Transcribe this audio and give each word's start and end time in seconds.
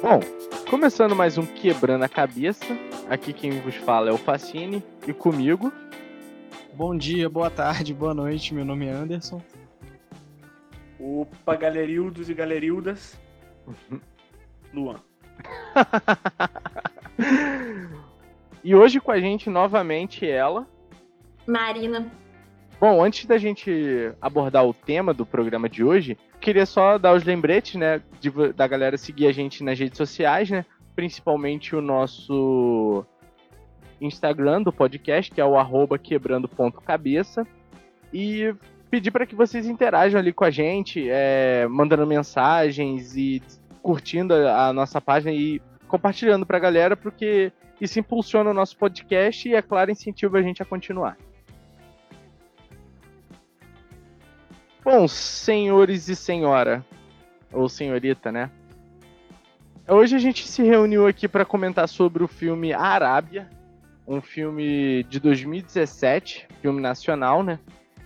Bom, 0.00 0.20
começando 0.70 1.16
mais 1.16 1.36
um 1.38 1.44
Quebrando 1.44 2.04
a 2.04 2.08
Cabeça. 2.08 2.64
Aqui 3.10 3.32
quem 3.32 3.60
vos 3.60 3.74
fala 3.74 4.10
é 4.10 4.12
o 4.12 4.16
Facine 4.16 4.80
e 5.04 5.12
comigo. 5.12 5.72
Bom 6.72 6.96
dia, 6.96 7.28
boa 7.28 7.50
tarde, 7.50 7.92
boa 7.92 8.14
noite. 8.14 8.54
Meu 8.54 8.64
nome 8.64 8.86
é 8.86 8.92
Anderson. 8.92 9.42
Opa, 11.00 11.56
galerildos 11.56 12.30
e 12.30 12.34
galerildas. 12.34 13.18
Luan. 14.72 15.02
e 18.62 18.76
hoje 18.76 19.00
com 19.00 19.10
a 19.10 19.18
gente 19.18 19.50
novamente 19.50 20.24
ela. 20.24 20.64
Marina. 21.44 22.08
Bom, 22.80 23.02
antes 23.02 23.26
da 23.26 23.36
gente 23.36 24.14
abordar 24.20 24.64
o 24.64 24.72
tema 24.72 25.12
do 25.12 25.26
programa 25.26 25.68
de 25.68 25.82
hoje, 25.82 26.16
queria 26.40 26.66
só 26.66 26.98
dar 26.98 27.14
os 27.14 27.24
lembretes, 27.24 27.74
né, 27.74 28.00
de, 28.20 28.30
da 28.52 28.66
galera 28.66 28.96
seguir 28.96 29.26
a 29.26 29.32
gente 29.32 29.62
nas 29.62 29.78
redes 29.78 29.96
sociais, 29.96 30.50
né, 30.50 30.64
principalmente 30.94 31.74
o 31.74 31.80
nosso 31.80 33.04
Instagram 34.00 34.62
do 34.62 34.72
podcast, 34.72 35.30
que 35.30 35.40
é 35.40 35.44
o 35.44 35.56
arroba 35.56 35.98
quebrando.cabeça, 35.98 37.46
e 38.12 38.54
pedir 38.90 39.10
para 39.10 39.26
que 39.26 39.34
vocês 39.34 39.66
interajam 39.66 40.18
ali 40.18 40.32
com 40.32 40.44
a 40.44 40.50
gente, 40.50 41.06
é, 41.10 41.66
mandando 41.68 42.06
mensagens 42.06 43.16
e 43.16 43.42
curtindo 43.82 44.34
a, 44.34 44.68
a 44.68 44.72
nossa 44.72 45.00
página 45.00 45.32
e 45.32 45.60
compartilhando 45.86 46.46
para 46.46 46.56
a 46.56 46.60
galera, 46.60 46.96
porque 46.96 47.52
isso 47.80 47.98
impulsiona 47.98 48.50
o 48.50 48.54
nosso 48.54 48.76
podcast 48.76 49.48
e, 49.48 49.54
é 49.54 49.62
claro, 49.62 49.90
incentiva 49.90 50.38
a 50.38 50.42
gente 50.42 50.62
a 50.62 50.66
continuar. 50.66 51.16
Bom, 54.84 55.08
senhores 55.08 56.08
e 56.08 56.14
senhora, 56.14 56.84
ou 57.52 57.68
senhorita, 57.68 58.30
né? 58.30 58.50
Hoje 59.88 60.14
a 60.14 60.18
gente 60.18 60.46
se 60.46 60.62
reuniu 60.62 61.06
aqui 61.06 61.26
para 61.26 61.44
comentar 61.44 61.88
sobre 61.88 62.22
o 62.22 62.28
filme 62.28 62.72
Arábia, 62.72 63.50
um 64.06 64.20
filme 64.20 65.02
de 65.04 65.18
2017, 65.18 66.46
filme 66.62 66.80
nacional, 66.80 67.42
né? 67.42 67.58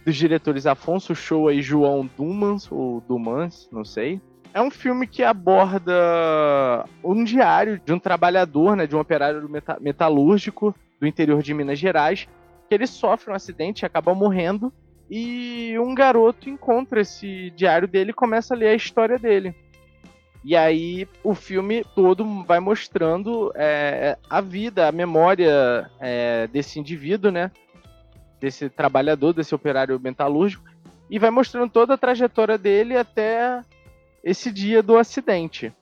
Dos 0.04 0.16
diretores 0.16 0.66
Afonso 0.66 1.14
Shoa 1.14 1.52
e 1.52 1.60
João 1.60 2.08
Dumans, 2.16 2.70
ou 2.72 3.00
Dumans, 3.02 3.68
não 3.70 3.84
sei. 3.84 4.20
É 4.54 4.60
um 4.60 4.70
filme 4.70 5.06
que 5.06 5.22
aborda 5.22 6.84
um 7.04 7.22
diário 7.22 7.80
de 7.84 7.92
um 7.92 7.98
trabalhador, 7.98 8.76
né, 8.76 8.86
de 8.86 8.96
um 8.96 9.00
operário 9.00 9.48
metalúrgico 9.80 10.74
do 11.00 11.06
interior 11.06 11.42
de 11.42 11.54
Minas 11.54 11.78
Gerais, 11.78 12.28
que 12.68 12.74
ele 12.74 12.86
sofre 12.86 13.30
um 13.30 13.34
acidente 13.34 13.82
e 13.82 13.86
acaba 13.86 14.14
morrendo 14.14 14.72
e 15.14 15.78
um 15.78 15.94
garoto 15.94 16.48
encontra 16.48 17.02
esse 17.02 17.50
diário 17.50 17.86
dele 17.86 18.12
e 18.12 18.14
começa 18.14 18.54
a 18.54 18.56
ler 18.56 18.68
a 18.68 18.74
história 18.74 19.18
dele. 19.18 19.54
E 20.42 20.56
aí 20.56 21.06
o 21.22 21.34
filme 21.34 21.84
todo 21.94 22.24
vai 22.44 22.60
mostrando 22.60 23.52
é, 23.54 24.16
a 24.30 24.40
vida, 24.40 24.88
a 24.88 24.92
memória 24.92 25.90
é, 26.00 26.46
desse 26.46 26.80
indivíduo, 26.80 27.30
né? 27.30 27.50
Desse 28.40 28.70
trabalhador, 28.70 29.34
desse 29.34 29.54
operário 29.54 30.00
metalúrgico, 30.00 30.64
e 31.10 31.18
vai 31.18 31.30
mostrando 31.30 31.70
toda 31.70 31.92
a 31.92 31.98
trajetória 31.98 32.56
dele 32.56 32.96
até 32.96 33.60
esse 34.24 34.50
dia 34.50 34.82
do 34.82 34.96
acidente. 34.96 35.74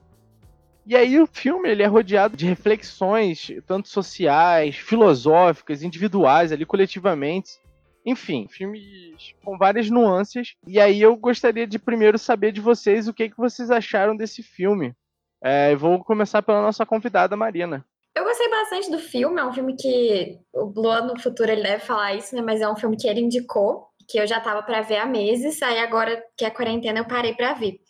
E 0.84 0.96
aí 0.96 1.20
o 1.20 1.26
filme 1.28 1.68
ele 1.68 1.84
é 1.84 1.86
rodeado 1.86 2.36
de 2.36 2.46
reflexões, 2.46 3.52
tanto 3.64 3.88
sociais, 3.88 4.74
filosóficas, 4.74 5.84
individuais, 5.84 6.50
ali 6.50 6.66
coletivamente, 6.66 7.59
enfim, 8.04 8.46
filmes 8.48 9.34
com 9.44 9.56
várias 9.58 9.90
nuances. 9.90 10.54
E 10.66 10.80
aí 10.80 11.00
eu 11.00 11.16
gostaria 11.16 11.66
de 11.66 11.78
primeiro 11.78 12.18
saber 12.18 12.52
de 12.52 12.60
vocês 12.60 13.08
o 13.08 13.14
que, 13.14 13.28
que 13.28 13.36
vocês 13.36 13.70
acharam 13.70 14.16
desse 14.16 14.42
filme. 14.42 14.94
É, 15.42 15.74
vou 15.74 16.02
começar 16.04 16.42
pela 16.42 16.62
nossa 16.62 16.84
convidada, 16.84 17.36
Marina. 17.36 17.84
Eu 18.14 18.24
gostei 18.24 18.48
bastante 18.50 18.90
do 18.90 18.98
filme, 18.98 19.40
é 19.40 19.44
um 19.44 19.52
filme 19.52 19.76
que 19.76 20.38
o 20.52 20.64
Luan 20.64 21.02
no 21.02 21.20
futuro 21.20 21.50
ele 21.50 21.62
deve 21.62 21.84
falar 21.84 22.14
isso, 22.14 22.34
né? 22.34 22.42
Mas 22.42 22.60
é 22.60 22.68
um 22.68 22.76
filme 22.76 22.96
que 22.96 23.08
ele 23.08 23.20
indicou, 23.20 23.86
que 24.08 24.18
eu 24.18 24.26
já 24.26 24.40
tava 24.40 24.62
para 24.62 24.82
ver 24.82 24.96
há 24.96 25.06
meses, 25.06 25.62
aí 25.62 25.78
agora 25.78 26.22
que 26.36 26.44
é 26.44 26.50
quarentena 26.50 26.98
eu 26.98 27.06
parei 27.06 27.34
para 27.34 27.54
ver. 27.54 27.80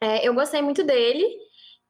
É, 0.00 0.26
eu 0.26 0.34
gostei 0.34 0.62
muito 0.62 0.84
dele. 0.84 1.24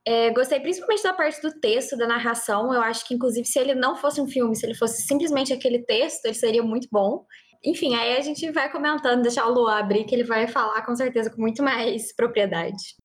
É, 0.05 0.31
gostei 0.33 0.59
principalmente 0.61 1.03
da 1.03 1.13
parte 1.13 1.41
do 1.41 1.61
texto, 1.61 1.97
da 1.97 2.07
narração. 2.07 2.73
Eu 2.75 2.83
acho 2.83 3.07
que, 3.07 3.15
inclusive, 3.15 3.47
se 3.47 3.59
ele 3.59 3.75
não 3.75 3.97
fosse 3.97 4.21
um 4.21 4.27
filme, 4.27 4.57
se 4.57 4.67
ele 4.67 4.75
fosse 4.75 5.03
simplesmente 5.03 5.53
aquele 5.53 5.85
texto, 5.85 6.25
ele 6.27 6.35
seria 6.35 6.63
muito 6.63 6.89
bom. 6.91 7.25
Enfim, 7.65 7.95
aí 7.95 8.17
a 8.17 8.21
gente 8.21 8.51
vai 8.51 8.71
comentando, 8.71 9.23
deixar 9.23 9.47
o 9.47 9.53
Luan 9.53 9.79
abrir, 9.79 10.05
que 10.05 10.15
ele 10.15 10.25
vai 10.25 10.49
falar 10.49 10.85
com 10.85 10.97
certeza 10.97 11.31
com 11.31 11.41
muito 11.41 11.63
mais 11.63 12.13
propriedade. 12.15 12.97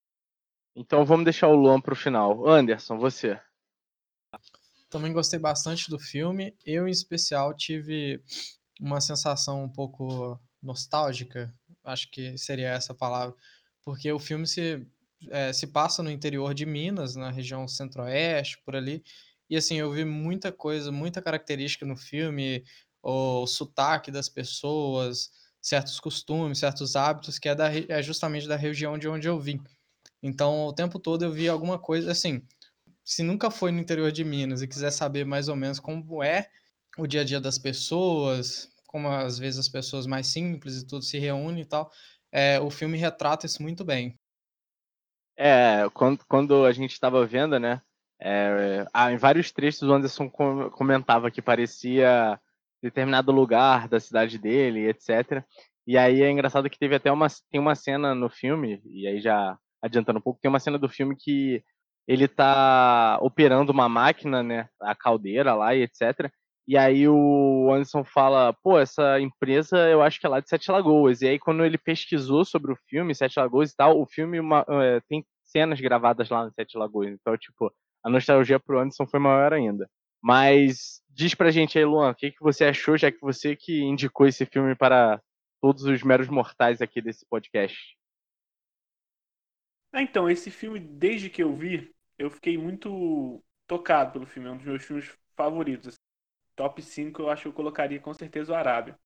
Então 0.75 1.05
vamos 1.05 1.25
deixar 1.25 1.47
o 1.47 1.55
Luan 1.55 1.79
para 1.79 1.93
o 1.93 1.97
final. 1.97 2.47
Anderson, 2.47 2.97
você. 2.97 3.39
Também 4.89 5.13
gostei 5.13 5.37
bastante 5.37 5.89
do 5.89 5.99
filme. 5.99 6.55
Eu, 6.65 6.87
em 6.87 6.91
especial, 6.91 7.55
tive 7.55 8.19
uma 8.79 8.99
sensação 8.99 9.63
um 9.63 9.69
pouco 9.71 10.39
nostálgica, 10.61 11.53
acho 11.83 12.09
que 12.09 12.37
seria 12.37 12.69
essa 12.69 12.93
palavra, 12.93 13.35
porque 13.83 14.11
o 14.11 14.19
filme 14.19 14.47
se 14.47 14.85
é, 15.29 15.51
se 15.53 15.67
passa 15.67 16.03
no 16.03 16.11
interior 16.11 16.53
de 16.53 16.65
Minas, 16.65 17.15
na 17.15 17.31
região 17.31 17.67
centro-oeste, 17.67 18.61
por 18.63 18.75
ali. 18.75 19.03
E 19.49 19.55
assim, 19.57 19.75
eu 19.75 19.91
vi 19.91 20.05
muita 20.05 20.51
coisa, 20.51 20.91
muita 20.91 21.21
característica 21.21 21.85
no 21.85 21.95
filme, 21.95 22.63
o 23.01 23.47
sotaque 23.47 24.11
das 24.11 24.29
pessoas, 24.29 25.31
certos 25.61 25.99
costumes, 25.99 26.59
certos 26.59 26.95
hábitos, 26.95 27.39
que 27.39 27.49
é, 27.49 27.55
da, 27.55 27.69
é 27.73 28.01
justamente 28.01 28.47
da 28.47 28.55
região 28.55 28.97
de 28.97 29.07
onde 29.07 29.27
eu 29.27 29.39
vim. 29.39 29.61
Então, 30.21 30.65
o 30.67 30.73
tempo 30.73 30.99
todo 30.99 31.23
eu 31.23 31.31
vi 31.31 31.47
alguma 31.47 31.79
coisa 31.79 32.11
assim. 32.11 32.41
Se 33.03 33.23
nunca 33.23 33.49
foi 33.49 33.71
no 33.71 33.79
interior 33.79 34.11
de 34.11 34.23
Minas 34.23 34.61
e 34.61 34.67
quiser 34.67 34.91
saber 34.91 35.25
mais 35.25 35.47
ou 35.47 35.55
menos 35.55 35.79
como 35.79 36.21
é 36.23 36.49
o 36.97 37.07
dia 37.07 37.21
a 37.21 37.23
dia 37.23 37.39
das 37.39 37.57
pessoas, 37.57 38.69
como 38.87 39.09
às 39.09 39.37
vezes 39.37 39.59
as 39.59 39.69
pessoas 39.69 40.05
mais 40.07 40.27
simples 40.27 40.81
e 40.81 40.87
tudo 40.87 41.03
se 41.03 41.19
reúnem 41.19 41.61
e 41.61 41.65
tal, 41.65 41.91
é, 42.31 42.59
o 42.59 42.69
filme 42.69 42.97
retrata 42.97 43.45
isso 43.45 43.61
muito 43.61 43.85
bem. 43.85 44.17
É, 45.37 45.87
quando, 45.93 46.25
quando 46.27 46.65
a 46.65 46.71
gente 46.71 46.91
estava 46.91 47.25
vendo, 47.25 47.59
né? 47.59 47.81
É, 48.19 48.83
em 49.11 49.17
vários 49.17 49.51
trechos 49.51 49.83
o 49.83 49.93
Anderson 49.93 50.27
comentava 50.29 51.29
que 51.29 51.41
parecia 51.41 52.39
determinado 52.81 53.31
lugar 53.31 53.87
da 53.87 53.99
cidade 53.99 54.39
dele, 54.39 54.87
etc. 54.89 55.43
E 55.85 55.97
aí 55.97 56.21
é 56.23 56.31
engraçado 56.31 56.69
que 56.69 56.79
teve 56.79 56.95
até 56.95 57.11
uma 57.11 57.27
tem 57.51 57.59
uma 57.61 57.75
cena 57.75 58.15
no 58.15 58.29
filme 58.29 58.81
e 58.85 59.07
aí 59.07 59.21
já 59.21 59.57
adiantando 59.81 60.19
um 60.19 60.21
pouco, 60.21 60.39
tem 60.41 60.49
uma 60.49 60.59
cena 60.59 60.79
do 60.79 60.89
filme 60.89 61.15
que 61.15 61.63
ele 62.07 62.27
tá 62.27 63.19
operando 63.21 63.71
uma 63.71 63.87
máquina, 63.87 64.41
né, 64.41 64.69
a 64.81 64.95
caldeira 64.95 65.53
lá 65.53 65.75
e 65.75 65.83
etc. 65.83 66.31
E 66.67 66.77
aí 66.77 67.07
o 67.07 67.71
Anderson 67.71 68.03
fala, 68.03 68.51
pô, 68.61 68.77
essa 68.77 69.21
empresa 69.21 69.77
eu 69.89 70.01
acho 70.01 70.19
que 70.19 70.25
é 70.25 70.29
lá 70.29 70.41
de 70.41 70.49
Sete 70.49 70.69
Lagoas. 70.69 71.21
E 71.21 71.27
aí 71.27 71.39
quando 71.39 71.63
ele 71.63 71.77
pesquisou 71.77 72.43
sobre 72.43 72.73
o 72.73 72.79
filme, 72.89 73.15
Sete 73.15 73.39
Lagoas 73.39 73.71
e 73.71 73.75
tal, 73.75 74.01
o 74.01 74.05
filme 74.05 74.37
uma, 74.37 74.65
é, 74.67 74.99
tem 75.07 75.25
cenas 75.43 75.79
gravadas 75.79 76.29
lá 76.29 76.43
no 76.43 76.51
Sete 76.51 76.77
Lagoas. 76.77 77.09
Então, 77.09 77.37
tipo, 77.37 77.73
a 78.03 78.09
nostalgia 78.09 78.59
pro 78.59 78.79
Anderson 78.79 79.07
foi 79.07 79.19
maior 79.19 79.53
ainda. 79.53 79.89
Mas 80.21 81.01
diz 81.09 81.33
pra 81.33 81.51
gente 81.51 81.77
aí, 81.77 81.85
Luan, 81.85 82.09
o 82.11 82.15
que, 82.15 82.31
que 82.31 82.41
você 82.41 82.65
achou, 82.65 82.97
já 82.97 83.09
que 83.11 83.21
você 83.21 83.55
que 83.55 83.81
indicou 83.81 84.27
esse 84.27 84.45
filme 84.45 84.75
para 84.75 85.21
todos 85.61 85.83
os 85.83 86.03
meros 86.03 86.27
mortais 86.27 86.81
aqui 86.81 87.01
desse 87.01 87.25
podcast. 87.29 87.97
Ah, 89.93 90.01
então, 90.01 90.29
esse 90.29 90.51
filme, 90.51 90.81
desde 90.81 91.29
que 91.29 91.41
eu 91.41 91.55
vi, 91.55 91.95
eu 92.19 92.29
fiquei 92.29 92.57
muito 92.57 93.41
tocado 93.65 94.11
pelo 94.11 94.25
filme. 94.25 94.49
É 94.49 94.51
um 94.51 94.57
dos 94.57 94.65
meus 94.65 94.83
filmes 94.83 95.17
favoritos 95.33 95.97
top 96.57 96.81
5 96.81 97.21
eu 97.21 97.29
acho 97.29 97.43
que 97.43 97.47
eu 97.49 97.53
colocaria 97.53 97.99
com 98.01 98.13
certeza 98.13 98.51
o 98.51 98.55
Arábia. 98.55 98.99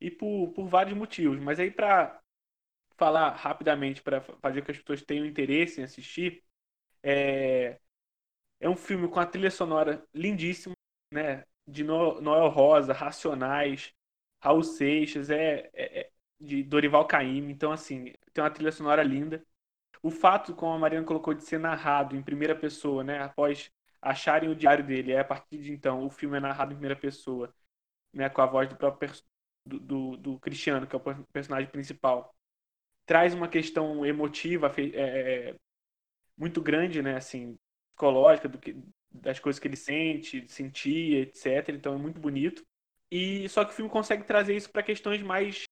E 0.00 0.10
por, 0.10 0.52
por 0.52 0.66
vários 0.66 0.96
motivos. 0.96 1.38
Mas 1.40 1.60
aí 1.60 1.70
para 1.70 2.20
falar 2.96 3.30
rapidamente, 3.36 4.02
para 4.02 4.20
fazer 4.20 4.60
com 4.60 4.66
que 4.66 4.72
as 4.72 4.78
pessoas 4.78 5.02
tenham 5.02 5.26
interesse 5.26 5.80
em 5.80 5.84
assistir, 5.84 6.42
é, 7.02 7.78
é 8.60 8.68
um 8.68 8.76
filme 8.76 9.08
com 9.08 9.20
a 9.20 9.26
trilha 9.26 9.50
sonora 9.50 10.04
lindíssima, 10.14 10.74
né? 11.12 11.44
De 11.66 11.84
Noel 11.84 12.48
Rosa, 12.48 12.92
Racionais, 12.92 13.94
Raul 14.40 14.62
Seixas, 14.62 15.30
é, 15.30 15.70
é, 15.74 16.00
é 16.00 16.10
de 16.40 16.62
Dorival 16.62 17.06
Caymmi. 17.06 17.52
Então, 17.52 17.72
assim, 17.72 18.12
tem 18.32 18.44
uma 18.44 18.50
trilha 18.50 18.72
sonora 18.72 19.02
linda. 19.02 19.44
O 20.02 20.10
fato, 20.10 20.54
como 20.54 20.72
a 20.74 20.78
Mariana 20.78 21.06
colocou, 21.06 21.34
de 21.34 21.44
ser 21.44 21.58
narrado 21.58 22.16
em 22.16 22.22
primeira 22.22 22.54
pessoa, 22.54 23.02
né? 23.04 23.20
Após 23.22 23.70
acharem 24.04 24.50
o 24.50 24.54
diário 24.54 24.84
dele. 24.84 25.12
Aí, 25.12 25.18
a 25.18 25.24
partir 25.24 25.58
de 25.58 25.72
então, 25.72 26.04
o 26.06 26.10
filme 26.10 26.36
é 26.36 26.40
narrado 26.40 26.72
em 26.72 26.76
primeira 26.76 26.94
pessoa, 26.96 27.52
né, 28.12 28.28
com 28.28 28.42
a 28.42 28.46
voz 28.46 28.68
do 28.68 28.76
próprio 28.76 29.10
do, 29.66 29.80
do, 29.80 30.16
do 30.16 30.38
Cristiano, 30.40 30.86
que 30.86 30.94
é 30.94 30.98
o 30.98 31.24
personagem 31.32 31.70
principal. 31.70 32.34
Traz 33.06 33.34
uma 33.34 33.48
questão 33.48 34.04
emotiva 34.04 34.72
é, 34.76 35.50
é, 35.50 35.56
muito 36.36 36.60
grande, 36.60 37.02
né, 37.02 37.16
assim, 37.16 37.56
psicológica 37.90 38.48
do 38.48 38.58
que, 38.58 38.76
das 39.10 39.38
coisas 39.40 39.58
que 39.58 39.68
ele 39.68 39.76
sente, 39.76 40.46
sentia, 40.48 41.20
etc. 41.20 41.70
Então 41.70 41.94
é 41.94 41.98
muito 41.98 42.20
bonito. 42.20 42.62
E 43.10 43.48
só 43.48 43.64
que 43.64 43.72
o 43.72 43.74
filme 43.74 43.90
consegue 43.90 44.24
trazer 44.24 44.56
isso 44.56 44.70
para 44.70 44.82
questões 44.82 45.22
mais 45.22 45.64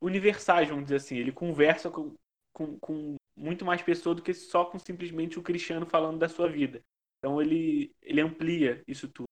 universais, 0.00 0.68
vamos 0.68 0.84
dizer 0.84 0.96
assim. 0.96 1.16
Ele 1.16 1.32
conversa 1.32 1.90
com, 1.90 2.14
com, 2.52 2.78
com 2.78 3.16
muito 3.36 3.64
mais 3.64 3.82
pessoa 3.82 4.14
do 4.14 4.22
que 4.22 4.32
só 4.32 4.64
com 4.64 4.78
simplesmente 4.78 5.38
o 5.38 5.42
Cristiano 5.42 5.86
falando 5.86 6.18
da 6.18 6.28
sua 6.28 6.48
vida. 6.48 6.82
Então 7.18 7.40
ele, 7.40 7.94
ele 8.02 8.20
amplia 8.20 8.82
isso 8.86 9.08
tudo. 9.08 9.26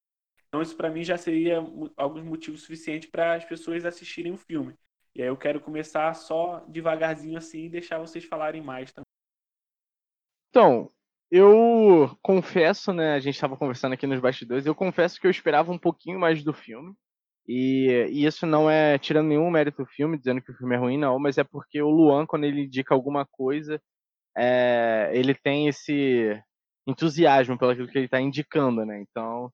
Então 0.48 0.62
isso 0.62 0.76
para 0.76 0.90
mim 0.90 1.02
já 1.02 1.16
seria 1.16 1.58
alguns 1.96 2.24
motivos 2.24 2.62
suficientes 2.62 3.10
para 3.10 3.34
as 3.34 3.44
pessoas 3.44 3.84
assistirem 3.84 4.32
o 4.32 4.38
filme. 4.38 4.74
E 5.14 5.22
aí 5.22 5.28
eu 5.28 5.36
quero 5.36 5.60
começar 5.60 6.12
só 6.14 6.64
devagarzinho 6.68 7.38
assim 7.38 7.66
e 7.66 7.70
deixar 7.70 7.98
vocês 7.98 8.24
falarem 8.24 8.62
mais 8.62 8.92
também. 8.92 9.04
Então, 10.50 10.90
eu 11.30 12.16
confesso, 12.22 12.92
né? 12.92 13.14
A 13.14 13.20
gente 13.20 13.34
estava 13.34 13.56
conversando 13.56 13.92
aqui 13.92 14.06
nos 14.06 14.20
bastidores. 14.20 14.66
Eu 14.66 14.74
confesso 14.74 15.20
que 15.20 15.26
eu 15.26 15.30
esperava 15.30 15.72
um 15.72 15.78
pouquinho 15.78 16.18
mais 16.18 16.44
do 16.44 16.52
filme. 16.52 16.94
E, 17.46 18.06
e, 18.10 18.24
isso 18.24 18.46
não 18.46 18.70
é 18.70 18.98
tirando 18.98 19.28
nenhum 19.28 19.50
mérito 19.50 19.82
do 19.84 19.88
filme, 19.88 20.16
dizendo 20.16 20.40
que 20.40 20.50
o 20.50 20.56
filme 20.56 20.74
é 20.74 20.78
ruim, 20.78 20.96
não, 20.96 21.18
mas 21.18 21.36
é 21.36 21.44
porque 21.44 21.82
o 21.82 21.90
Luan, 21.90 22.24
quando 22.26 22.44
ele 22.44 22.62
indica 22.62 22.94
alguma 22.94 23.26
coisa, 23.26 23.80
é, 24.36 25.10
ele 25.12 25.34
tem 25.34 25.68
esse 25.68 26.40
entusiasmo 26.86 27.58
pelo 27.58 27.74
que 27.88 27.98
ele 27.98 28.06
está 28.06 28.20
indicando, 28.20 28.84
né? 28.84 29.00
Então, 29.00 29.50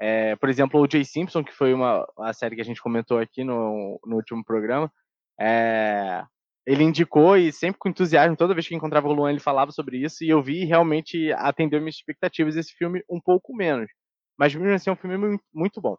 é, 0.00 0.34
por 0.36 0.48
exemplo, 0.48 0.80
o 0.80 0.90
Jay 0.90 1.04
Simpson, 1.04 1.44
que 1.44 1.52
foi 1.52 1.74
uma 1.74 2.06
a 2.18 2.32
série 2.32 2.56
que 2.56 2.62
a 2.62 2.64
gente 2.64 2.82
comentou 2.82 3.18
aqui 3.18 3.44
no, 3.44 4.00
no 4.04 4.16
último 4.16 4.44
programa, 4.44 4.90
é, 5.38 6.24
ele 6.66 6.84
indicou 6.84 7.36
e 7.36 7.52
sempre 7.52 7.78
com 7.78 7.88
entusiasmo, 7.88 8.36
toda 8.36 8.54
vez 8.54 8.66
que 8.68 8.74
encontrava 8.74 9.08
o 9.08 9.12
Luan, 9.12 9.30
ele 9.30 9.40
falava 9.40 9.72
sobre 9.72 9.98
isso, 9.98 10.24
e 10.24 10.28
eu 10.30 10.42
vi 10.42 10.64
realmente 10.64 11.32
atendeu 11.32 11.80
minhas 11.80 11.96
expectativas 11.96 12.56
esse 12.56 12.72
filme 12.74 13.02
um 13.10 13.20
pouco 13.20 13.54
menos. 13.54 13.90
Mas 14.38 14.54
mesmo 14.54 14.74
assim 14.74 14.90
é 14.90 14.92
um 14.92 14.96
filme 14.96 15.38
muito 15.52 15.80
bom. 15.80 15.96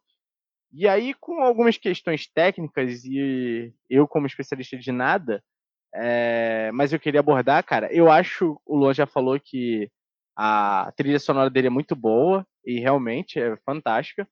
E 0.74 0.88
aí, 0.88 1.13
com 1.19 1.44
algumas 1.44 1.78
questões 1.78 2.28
técnicas, 2.28 3.04
e 3.04 3.74
eu, 3.89 4.07
como 4.07 4.25
especialista 4.25 4.78
de 4.78 4.92
nada, 4.92 5.44
é, 5.94 6.72
mas 6.74 6.94
eu 6.94 7.00
queria 7.00 7.19
abordar, 7.19 7.63
cara, 7.66 7.94
eu 7.94 8.10
acho, 8.10 8.60
o 8.66 8.78
Luan 8.78 8.94
já 8.94 9.06
falou 9.06 9.38
que 9.39 9.92
a 10.36 10.92
trilha 10.95 11.19
sonora 11.19 11.50
dele 11.50 11.68
é 11.68 11.69
muito 11.72 11.95
boa, 11.95 12.45
e 12.66 12.80
realmente 12.80 13.39
é 13.39 13.57
fantástica. 13.66 14.28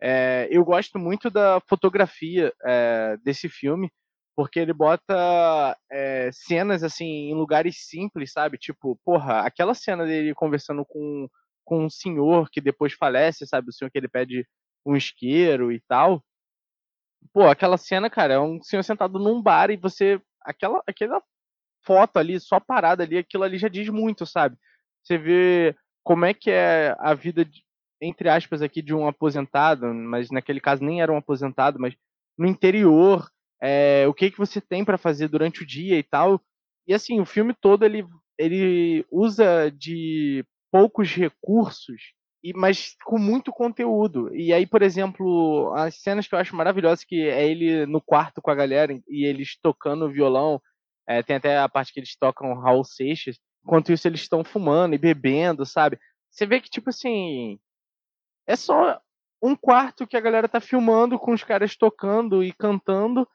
É, 0.00 0.48
eu 0.50 0.64
gosto 0.64 0.98
muito 0.98 1.30
da 1.30 1.60
fotografia 1.68 2.52
é, 2.64 3.16
desse 3.22 3.48
filme, 3.48 3.90
porque 4.34 4.58
ele 4.58 4.72
bota 4.72 5.76
é, 5.90 6.30
cenas 6.32 6.82
assim 6.82 7.30
em 7.30 7.34
lugares 7.34 7.86
simples, 7.88 8.32
sabe? 8.32 8.56
Tipo, 8.56 8.98
porra, 9.04 9.40
aquela 9.40 9.74
cena 9.74 10.06
dele 10.06 10.34
conversando 10.34 10.84
com, 10.86 11.28
com 11.64 11.84
um 11.84 11.90
senhor 11.90 12.48
que 12.50 12.60
depois 12.60 12.94
falece, 12.94 13.46
sabe? 13.46 13.68
O 13.68 13.72
senhor 13.72 13.90
que 13.90 13.98
ele 13.98 14.08
pede 14.08 14.46
um 14.86 14.96
isqueiro 14.96 15.70
e 15.70 15.80
tal. 15.86 16.24
Pô, 17.32 17.46
aquela 17.46 17.76
cena, 17.76 18.08
cara, 18.08 18.34
é 18.34 18.40
um 18.40 18.62
senhor 18.62 18.82
sentado 18.82 19.18
num 19.18 19.42
bar 19.42 19.70
e 19.70 19.76
você. 19.76 20.20
Aquela, 20.42 20.82
aquela 20.86 21.22
foto 21.84 22.18
ali, 22.18 22.40
só 22.40 22.58
parada 22.58 23.02
ali, 23.02 23.18
aquilo 23.18 23.44
ali 23.44 23.58
já 23.58 23.68
diz 23.68 23.88
muito, 23.90 24.24
sabe? 24.26 24.56
Você 25.02 25.18
vê 25.18 25.76
como 26.02 26.24
é 26.24 26.34
que 26.34 26.50
é 26.50 26.94
a 26.98 27.14
vida, 27.14 27.44
de, 27.44 27.62
entre 28.00 28.28
aspas, 28.28 28.62
aqui 28.62 28.82
de 28.82 28.94
um 28.94 29.06
aposentado, 29.06 29.92
mas 29.92 30.30
naquele 30.30 30.60
caso 30.60 30.84
nem 30.84 31.02
era 31.02 31.12
um 31.12 31.16
aposentado, 31.16 31.78
mas 31.78 31.94
no 32.38 32.46
interior, 32.46 33.28
é, 33.62 34.06
o 34.08 34.14
que 34.14 34.30
que 34.30 34.38
você 34.38 34.60
tem 34.60 34.84
para 34.84 34.98
fazer 34.98 35.28
durante 35.28 35.62
o 35.62 35.66
dia 35.66 35.98
e 35.98 36.02
tal. 36.02 36.40
E 36.86 36.94
assim, 36.94 37.20
o 37.20 37.26
filme 37.26 37.54
todo 37.54 37.84
ele, 37.84 38.04
ele 38.38 39.04
usa 39.10 39.70
de 39.70 40.44
poucos 40.72 41.12
recursos 41.14 42.14
e, 42.42 42.52
mas 42.54 42.96
com 43.04 43.18
muito 43.18 43.52
conteúdo. 43.52 44.34
E 44.34 44.52
aí, 44.52 44.66
por 44.66 44.82
exemplo, 44.82 45.72
as 45.74 45.96
cenas 45.96 46.26
que 46.26 46.34
eu 46.34 46.38
acho 46.38 46.56
maravilhosas, 46.56 47.04
que 47.04 47.28
é 47.28 47.48
ele 47.48 47.86
no 47.86 48.00
quarto 48.00 48.40
com 48.40 48.50
a 48.50 48.54
galera 48.54 48.92
e 49.08 49.26
eles 49.26 49.58
tocando 49.62 50.10
violão, 50.10 50.60
é, 51.06 51.22
tem 51.22 51.36
até 51.36 51.58
a 51.58 51.68
parte 51.68 51.92
que 51.92 52.00
eles 52.00 52.16
tocam 52.16 52.54
Raul 52.54 52.84
Seixas, 52.84 53.38
enquanto 53.64 53.92
isso 53.92 54.06
eles 54.08 54.20
estão 54.20 54.44
fumando 54.44 54.94
e 54.94 54.98
bebendo, 54.98 55.64
sabe? 55.66 55.98
Você 56.30 56.46
vê 56.46 56.60
que, 56.60 56.70
tipo 56.70 56.90
assim, 56.90 57.58
é 58.46 58.56
só 58.56 59.00
um 59.42 59.56
quarto 59.56 60.06
que 60.06 60.16
a 60.16 60.20
galera 60.20 60.48
tá 60.48 60.60
filmando 60.60 61.18
com 61.18 61.32
os 61.32 61.42
caras 61.42 61.76
tocando 61.76 62.44
e 62.44 62.52
cantando, 62.52 63.26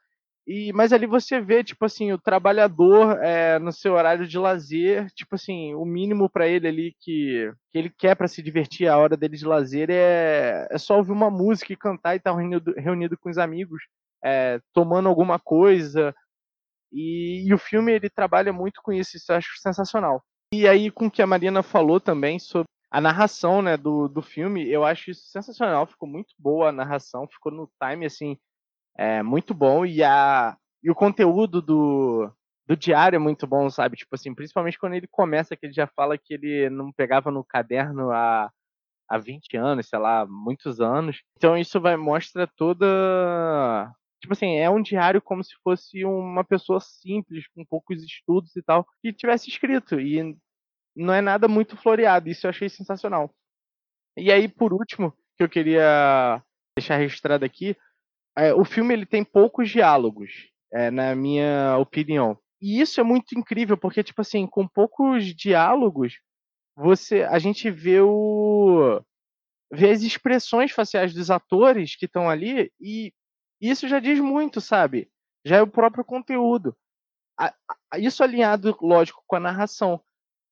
e, 0.47 0.71
mas 0.73 0.93
ali 0.93 1.07
você 1.07 1.41
vê, 1.41 1.63
tipo 1.63 1.83
assim, 1.85 2.11
o 2.11 2.19
trabalhador 2.19 3.17
é, 3.23 3.57
no 3.57 3.71
seu 3.71 3.93
horário 3.93 4.27
de 4.27 4.37
lazer, 4.37 5.09
tipo 5.11 5.33
assim, 5.33 5.73
o 5.73 5.83
mínimo 5.83 6.29
para 6.29 6.47
ele 6.47 6.67
ali 6.67 6.95
que, 6.99 7.51
que 7.71 7.77
ele 7.79 7.89
quer 7.89 8.15
para 8.15 8.27
se 8.27 8.43
divertir, 8.43 8.87
a 8.87 8.97
hora 8.97 9.17
dele 9.17 9.35
de 9.37 9.45
lazer 9.45 9.89
é, 9.89 10.67
é 10.69 10.77
só 10.77 10.97
ouvir 10.97 11.11
uma 11.11 11.31
música 11.31 11.73
e 11.73 11.77
cantar 11.77 12.13
e 12.13 12.17
estar 12.17 12.31
tá 12.31 12.37
reunido, 12.37 12.73
reunido 12.77 13.17
com 13.17 13.29
os 13.29 13.39
amigos, 13.39 13.81
é, 14.23 14.59
tomando 14.71 15.09
alguma 15.09 15.39
coisa. 15.39 16.13
E, 16.91 17.43
e, 17.47 17.53
o 17.53 17.57
filme 17.57 17.91
ele 17.91 18.09
trabalha 18.09 18.53
muito 18.53 18.81
com 18.81 18.93
isso, 18.93 19.17
isso 19.17 19.31
eu 19.31 19.35
acho 19.37 19.59
sensacional. 19.59 20.23
E 20.53 20.67
aí, 20.67 20.89
com 20.89 21.07
o 21.07 21.11
que 21.11 21.21
a 21.21 21.27
Marina 21.27 21.61
falou 21.61 21.99
também 21.99 22.39
sobre 22.39 22.67
a 22.89 23.01
narração 23.01 23.61
né, 23.61 23.75
do, 23.75 24.07
do 24.07 24.21
filme, 24.21 24.69
eu 24.69 24.85
acho 24.85 25.11
isso 25.11 25.27
sensacional, 25.27 25.85
ficou 25.85 26.07
muito 26.07 26.33
boa 26.37 26.69
a 26.69 26.71
narração, 26.71 27.27
ficou 27.27 27.51
no 27.51 27.69
time 27.81 28.05
assim 28.05 28.37
é 28.97 29.21
muito 29.21 29.53
bom 29.53 29.85
e, 29.85 30.03
a, 30.03 30.57
e 30.81 30.89
o 30.89 30.95
conteúdo 30.95 31.61
do, 31.61 32.31
do 32.65 32.75
diário 32.75 33.17
é 33.17 33.19
muito 33.19 33.45
bom, 33.45 33.69
sabe? 33.69 33.97
Tipo 33.97 34.15
assim, 34.15 34.33
principalmente 34.33 34.79
quando 34.79 34.93
ele 34.93 35.07
começa, 35.07 35.55
que 35.55 35.65
ele 35.65 35.73
já 35.73 35.87
fala 35.87 36.17
que 36.17 36.33
ele 36.33 36.69
não 36.69 36.91
pegava 36.91 37.29
no 37.29 37.43
caderno 37.43 38.11
há, 38.11 38.49
há 39.09 39.17
20 39.17 39.57
anos, 39.57 39.87
sei 39.87 39.99
lá, 39.99 40.25
muitos 40.25 40.79
anos. 40.79 41.21
Então 41.37 41.57
isso 41.57 41.79
vai 41.79 41.97
mostra 41.97 42.47
toda. 42.47 43.91
Tipo 44.25 44.33
assim, 44.33 44.55
é 44.55 44.67
um 44.67 44.81
diário 44.81 45.21
como 45.21 45.43
se 45.43 45.53
fosse 45.63 46.03
uma 46.03 46.43
pessoa 46.43 46.79
simples, 46.79 47.47
com 47.49 47.63
poucos 47.63 48.01
estudos 48.01 48.55
e 48.55 48.63
tal, 48.63 48.83
que 48.99 49.13
tivesse 49.13 49.51
escrito. 49.51 49.99
E 49.99 50.35
não 50.95 51.13
é 51.13 51.21
nada 51.21 51.47
muito 51.47 51.77
floreado. 51.77 52.27
Isso 52.27 52.47
eu 52.47 52.49
achei 52.49 52.67
sensacional. 52.67 53.29
E 54.17 54.31
aí, 54.31 54.47
por 54.47 54.73
último, 54.73 55.13
que 55.37 55.43
eu 55.43 55.47
queria 55.47 56.41
deixar 56.75 56.97
registrado 56.97 57.45
aqui, 57.45 57.77
é, 58.35 58.51
o 58.51 58.65
filme 58.65 58.95
ele 58.95 59.05
tem 59.05 59.23
poucos 59.23 59.69
diálogos, 59.69 60.49
é, 60.73 60.89
na 60.89 61.13
minha 61.13 61.77
opinião. 61.77 62.35
E 62.59 62.81
isso 62.81 62.99
é 62.99 63.03
muito 63.03 63.37
incrível, 63.37 63.77
porque, 63.77 64.03
tipo 64.03 64.21
assim, 64.21 64.47
com 64.47 64.67
poucos 64.67 65.35
diálogos, 65.35 66.19
você 66.75 67.21
a 67.21 67.37
gente 67.37 67.69
vê 67.69 68.01
o. 68.01 68.99
vê 69.71 69.91
as 69.91 70.01
expressões 70.01 70.71
faciais 70.71 71.13
dos 71.13 71.29
atores 71.29 71.95
que 71.95 72.07
estão 72.07 72.27
ali, 72.27 72.71
e 72.81 73.13
isso 73.61 73.87
já 73.87 73.99
diz 73.99 74.19
muito, 74.19 74.59
sabe? 74.61 75.09
Já 75.45 75.57
é 75.57 75.61
o 75.61 75.67
próprio 75.67 76.03
conteúdo. 76.03 76.75
Isso 77.97 78.23
alinhado, 78.23 78.77
lógico, 78.81 79.23
com 79.27 79.35
a 79.35 79.39
narração. 79.39 80.01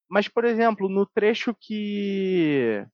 Mas, 0.10 0.27
por 0.27 0.45
exemplo, 0.45 0.89
no 0.89 1.05
trecho 1.05 1.55
que 1.60 2.86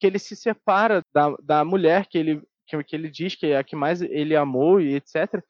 que 0.00 0.06
ele 0.06 0.18
se 0.18 0.36
separa 0.36 1.02
da, 1.12 1.34
da 1.42 1.64
mulher 1.64 2.06
que 2.06 2.16
ele 2.16 2.40
que, 2.68 2.84
que 2.84 2.94
ele 2.94 3.10
diz 3.10 3.34
que 3.34 3.46
é 3.46 3.58
a 3.58 3.64
que 3.64 3.74
mais 3.74 4.00
ele 4.00 4.36
amou 4.36 4.80
e 4.80 4.94
etc. 4.94 5.42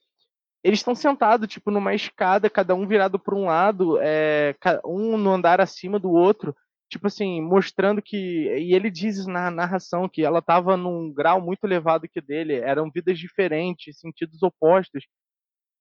Eles 0.63 0.81
estão 0.81 0.95
sentados, 0.95 1.49
tipo, 1.49 1.71
numa 1.71 1.95
escada, 1.95 2.51
cada 2.51 2.75
um 2.75 2.87
virado 2.87 3.19
para 3.19 3.35
um 3.35 3.47
lado, 3.47 3.99
é, 4.01 4.55
um 4.85 5.17
no 5.17 5.31
andar 5.31 5.61
acima 5.61 5.99
do 5.99 6.11
outro, 6.11 6.55
tipo 6.89 7.07
assim, 7.07 7.41
mostrando 7.43 8.03
que. 8.03 8.17
E 8.17 8.75
ele 8.75 8.91
diz 8.91 9.27
na 9.27 9.51
narração 9.51 10.09
que 10.09 10.25
ela 10.25 10.41
estava 10.41 10.77
num 10.77 11.13
grau 11.13 11.41
muito 11.41 11.65
elevado 11.65 12.09
que 12.09 12.21
dele, 12.21 12.55
eram 12.55 12.91
vidas 12.91 13.19
diferentes, 13.19 13.99
sentidos 14.01 14.43
opostos. 14.43 15.05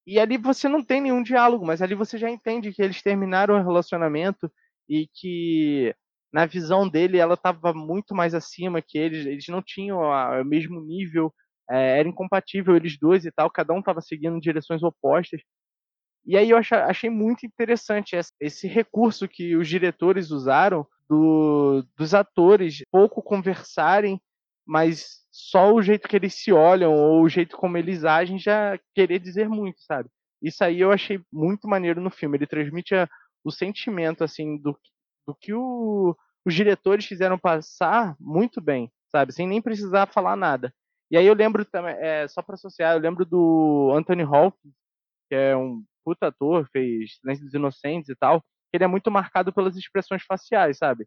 E 0.05 0.19
ali 0.19 0.37
você 0.37 0.69
não 0.69 0.83
tem 0.83 1.01
nenhum 1.01 1.23
diálogo, 1.23 1.65
mas 1.65 1.81
ali 1.81 1.95
você 1.95 2.17
já 2.17 2.29
entende 2.29 2.73
que 2.73 2.81
eles 2.81 3.01
terminaram 3.01 3.55
o 3.55 3.63
relacionamento 3.63 4.51
e 4.89 5.07
que 5.13 5.93
na 6.31 6.45
visão 6.45 6.87
dele, 6.87 7.17
ela 7.17 7.35
estava 7.35 7.73
muito 7.73 8.13
mais 8.13 8.33
acima 8.33 8.81
que 8.81 8.97
eles, 8.97 9.25
eles 9.25 9.47
não 9.47 9.61
tinham 9.61 9.99
o 9.99 10.43
mesmo 10.43 10.81
nível, 10.81 11.33
é, 11.69 11.99
era 11.99 12.07
incompatível 12.07 12.75
eles 12.75 12.97
dois 12.99 13.25
e 13.25 13.31
tal, 13.31 13.49
cada 13.49 13.73
um 13.73 13.79
estava 13.79 14.01
seguindo 14.01 14.39
direções 14.39 14.83
opostas. 14.83 15.41
E 16.25 16.37
aí 16.37 16.49
eu 16.49 16.57
achei 16.57 17.09
muito 17.09 17.45
interessante 17.45 18.15
esse 18.39 18.67
recurso 18.67 19.27
que 19.27 19.55
os 19.55 19.67
diretores 19.67 20.29
usaram 20.29 20.85
do, 21.09 21.83
dos 21.95 22.13
atores 22.13 22.83
pouco 22.91 23.21
conversarem, 23.21 24.21
mas 24.65 25.21
só 25.31 25.73
o 25.73 25.81
jeito 25.81 26.07
que 26.07 26.15
eles 26.15 26.33
se 26.33 26.51
olham 26.51 26.93
ou 26.93 27.23
o 27.23 27.29
jeito 27.29 27.55
como 27.55 27.77
eles 27.77 28.03
agem 28.03 28.37
já 28.37 28.77
querer 28.93 29.19
dizer 29.19 29.47
muito, 29.47 29.81
sabe? 29.81 30.09
Isso 30.41 30.63
aí 30.63 30.79
eu 30.79 30.91
achei 30.91 31.19
muito 31.31 31.67
maneiro 31.67 32.01
no 32.01 32.09
filme. 32.09 32.37
Ele 32.37 32.47
transmite 32.47 32.95
a, 32.95 33.07
o 33.43 33.51
sentimento 33.51 34.23
assim 34.23 34.57
do, 34.57 34.77
do 35.25 35.35
que 35.35 35.53
o, 35.53 36.15
os 36.45 36.53
diretores 36.53 37.05
fizeram 37.05 37.37
passar 37.37 38.15
muito 38.19 38.61
bem, 38.61 38.91
sabe? 39.11 39.33
Sem 39.33 39.47
nem 39.47 39.61
precisar 39.61 40.07
falar 40.07 40.35
nada. 40.35 40.73
E 41.09 41.17
aí 41.17 41.25
eu 41.25 41.33
lembro 41.33 41.63
também, 41.63 41.95
é, 41.99 42.27
só 42.27 42.41
para 42.41 42.55
associar, 42.55 42.93
eu 42.93 42.99
lembro 42.99 43.25
do 43.25 43.93
Anthony 43.95 44.23
Hopkins, 44.23 44.73
que 45.29 45.35
é 45.35 45.55
um 45.55 45.83
puta 46.03 46.27
ator, 46.27 46.67
fez 46.71 47.17
Silêncio 47.19 47.45
dos 47.45 47.53
Inocentes 47.53 48.09
e 48.09 48.15
tal, 48.15 48.43
ele 48.73 48.83
é 48.83 48.87
muito 48.87 49.09
marcado 49.11 49.51
pelas 49.53 49.75
expressões 49.75 50.23
faciais, 50.23 50.77
sabe? 50.77 51.05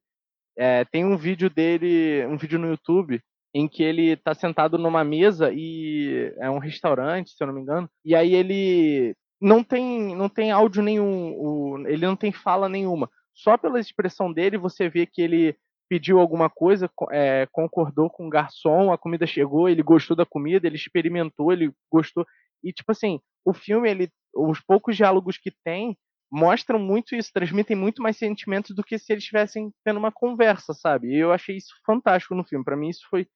É, 0.56 0.84
tem 0.84 1.04
um 1.04 1.16
vídeo 1.16 1.48
dele, 1.48 2.26
um 2.26 2.36
vídeo 2.36 2.58
no 2.58 2.68
YouTube, 2.68 3.20
em 3.54 3.68
que 3.68 3.82
ele 3.82 4.16
tá 4.16 4.34
sentado 4.34 4.78
numa 4.78 5.02
mesa 5.04 5.50
e 5.52 6.32
é 6.38 6.50
um 6.50 6.58
restaurante, 6.58 7.30
se 7.30 7.42
eu 7.42 7.46
não 7.46 7.54
me 7.54 7.60
engano, 7.60 7.88
e 8.04 8.14
aí 8.14 8.34
ele 8.34 9.14
não 9.40 9.64
tem, 9.64 10.14
não 10.14 10.28
tem 10.28 10.52
áudio 10.52 10.82
nenhum, 10.82 11.84
ele 11.88 12.06
não 12.06 12.14
tem 12.14 12.30
fala 12.30 12.68
nenhuma, 12.68 13.10
só 13.34 13.56
pela 13.56 13.80
expressão 13.80 14.32
dele 14.32 14.58
você 14.58 14.88
vê 14.88 15.06
que 15.06 15.22
ele 15.22 15.56
pediu 15.88 16.20
alguma 16.20 16.48
coisa, 16.48 16.88
é, 17.10 17.48
concordou 17.50 18.08
com 18.08 18.28
o 18.28 18.30
garçom, 18.30 18.92
a 18.92 18.98
comida 18.98 19.26
chegou, 19.26 19.68
ele 19.68 19.82
gostou 19.82 20.16
da 20.16 20.24
comida, 20.24 20.66
ele 20.66 20.76
experimentou, 20.76 21.52
ele 21.52 21.72
gostou. 21.90 22.24
E, 22.62 22.72
tipo 22.72 22.92
assim, 22.92 23.18
o 23.44 23.52
filme, 23.52 23.90
ele, 23.90 24.08
os 24.32 24.60
poucos 24.60 24.96
diálogos 24.96 25.36
que 25.36 25.50
tem, 25.64 25.98
mostram 26.30 26.78
muito 26.78 27.14
isso, 27.14 27.32
transmitem 27.32 27.76
muito 27.76 28.02
mais 28.02 28.16
sentimentos 28.16 28.74
do 28.74 28.84
que 28.84 28.98
se 28.98 29.12
eles 29.12 29.24
estivessem 29.24 29.72
tendo 29.84 29.98
uma 29.98 30.12
conversa, 30.12 30.72
sabe? 30.72 31.08
E 31.08 31.18
eu 31.18 31.32
achei 31.32 31.56
isso 31.56 31.74
fantástico 31.84 32.34
no 32.34 32.44
filme. 32.44 32.64
Para 32.64 32.76
mim, 32.76 32.88
isso 32.88 33.06
foi 33.10 33.26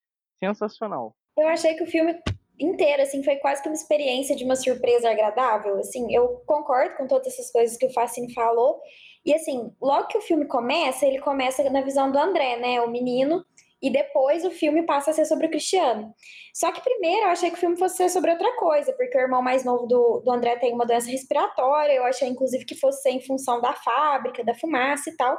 sensacional. 0.43 1.15
Eu 1.37 1.49
achei 1.49 1.75
que 1.75 1.83
o 1.83 1.87
filme 1.87 2.17
inteiro, 2.59 3.03
assim, 3.03 3.23
foi 3.23 3.37
quase 3.37 3.63
que 3.63 3.69
uma 3.69 3.75
experiência 3.75 4.37
de 4.37 4.45
uma 4.45 4.55
surpresa 4.55 5.11
agradável, 5.11 5.77
assim, 5.79 6.15
eu 6.15 6.43
concordo 6.47 6.97
com 6.97 7.07
todas 7.07 7.27
essas 7.27 7.51
coisas 7.51 7.77
que 7.77 7.87
o 7.87 7.93
Facine 7.93 8.33
falou, 8.33 8.81
e 9.27 9.35
assim, 9.35 9.73
logo 9.81 10.07
que 10.07 10.19
o 10.19 10.23
filme 10.23 10.47
começa, 10.47 11.05
ele 11.05 11.19
começa 11.19 11.69
na 11.71 11.81
visão 11.81 12.13
do 12.13 12.19
André, 12.19 12.57
né, 12.59 12.81
o 12.81 12.91
menino, 12.91 13.45
e 13.85 13.91
depois 13.91 14.47
o 14.47 14.51
filme 14.51 14.83
passa 14.87 15.11
a 15.11 15.15
ser 15.15 15.27
sobre 15.27 15.47
o 15.47 15.51
Cristiano. 15.51 16.15
Só 16.55 16.73
que 16.73 16.81
primeiro 16.81 17.27
eu 17.27 17.31
achei 17.31 17.51
que 17.51 17.57
o 17.57 17.61
filme 17.61 17.77
fosse 17.77 17.99
ser 17.99 18.09
sobre 18.09 18.31
outra 18.31 18.57
coisa, 18.57 18.95
porque 18.95 19.19
o 19.19 19.21
irmão 19.21 19.43
mais 19.43 19.63
novo 19.63 19.87
do, 19.87 20.23
do 20.25 20.33
André 20.33 20.57
tem 20.57 20.73
uma 20.73 20.87
doença 20.87 21.11
respiratória, 21.11 21.93
eu 21.93 22.05
achei 22.05 22.27
inclusive 22.27 22.65
que 22.65 22.75
fosse 22.75 23.03
ser 23.03 23.11
em 23.11 23.21
função 23.21 23.61
da 23.61 23.75
fábrica, 23.75 24.43
da 24.43 24.55
fumaça 24.55 25.11
e 25.11 25.17
tal. 25.17 25.39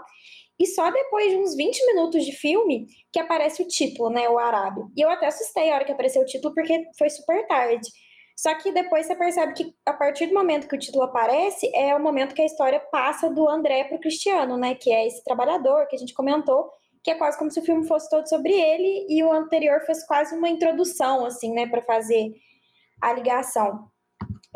E 0.59 0.67
só 0.67 0.91
depois 0.91 1.31
de 1.31 1.37
uns 1.37 1.55
20 1.55 1.85
minutos 1.87 2.23
de 2.23 2.33
filme 2.33 2.85
que 3.11 3.19
aparece 3.19 3.63
o 3.63 3.67
título, 3.67 4.11
né? 4.11 4.29
O 4.29 4.37
Arábio. 4.37 4.91
E 4.95 5.01
eu 5.01 5.09
até 5.09 5.25
assustei 5.25 5.71
a 5.71 5.75
hora 5.75 5.85
que 5.85 5.91
apareceu 5.91 6.21
o 6.21 6.25
título, 6.25 6.53
porque 6.53 6.85
foi 6.99 7.09
super 7.09 7.45
tarde. 7.47 7.89
Só 8.37 8.53
que 8.53 8.71
depois 8.71 9.07
você 9.07 9.15
percebe 9.15 9.53
que 9.53 9.73
a 9.85 9.93
partir 9.93 10.27
do 10.27 10.33
momento 10.33 10.67
que 10.67 10.75
o 10.75 10.79
título 10.79 11.05
aparece, 11.05 11.69
é 11.73 11.95
o 11.95 12.01
momento 12.01 12.35
que 12.35 12.41
a 12.41 12.45
história 12.45 12.79
passa 12.79 13.29
do 13.29 13.49
André 13.49 13.85
para 13.85 13.97
o 13.97 13.99
Cristiano, 13.99 14.55
né? 14.55 14.75
Que 14.75 14.93
é 14.93 15.07
esse 15.07 15.23
trabalhador 15.23 15.87
que 15.87 15.95
a 15.95 15.99
gente 15.99 16.13
comentou, 16.13 16.69
que 17.05 17.11
é 17.11 17.15
quase 17.15 17.37
como 17.37 17.51
se 17.51 17.59
o 17.59 17.63
filme 17.63 17.87
fosse 17.87 18.09
todo 18.09 18.27
sobre 18.27 18.51
ele 18.51 19.05
e 19.07 19.23
o 19.23 19.31
anterior 19.31 19.79
fosse 19.85 20.05
quase 20.07 20.35
uma 20.35 20.49
introdução, 20.49 21.23
assim, 21.23 21.53
né? 21.53 21.67
Para 21.67 21.83
fazer 21.83 22.33
a 22.99 23.13
ligação. 23.13 23.87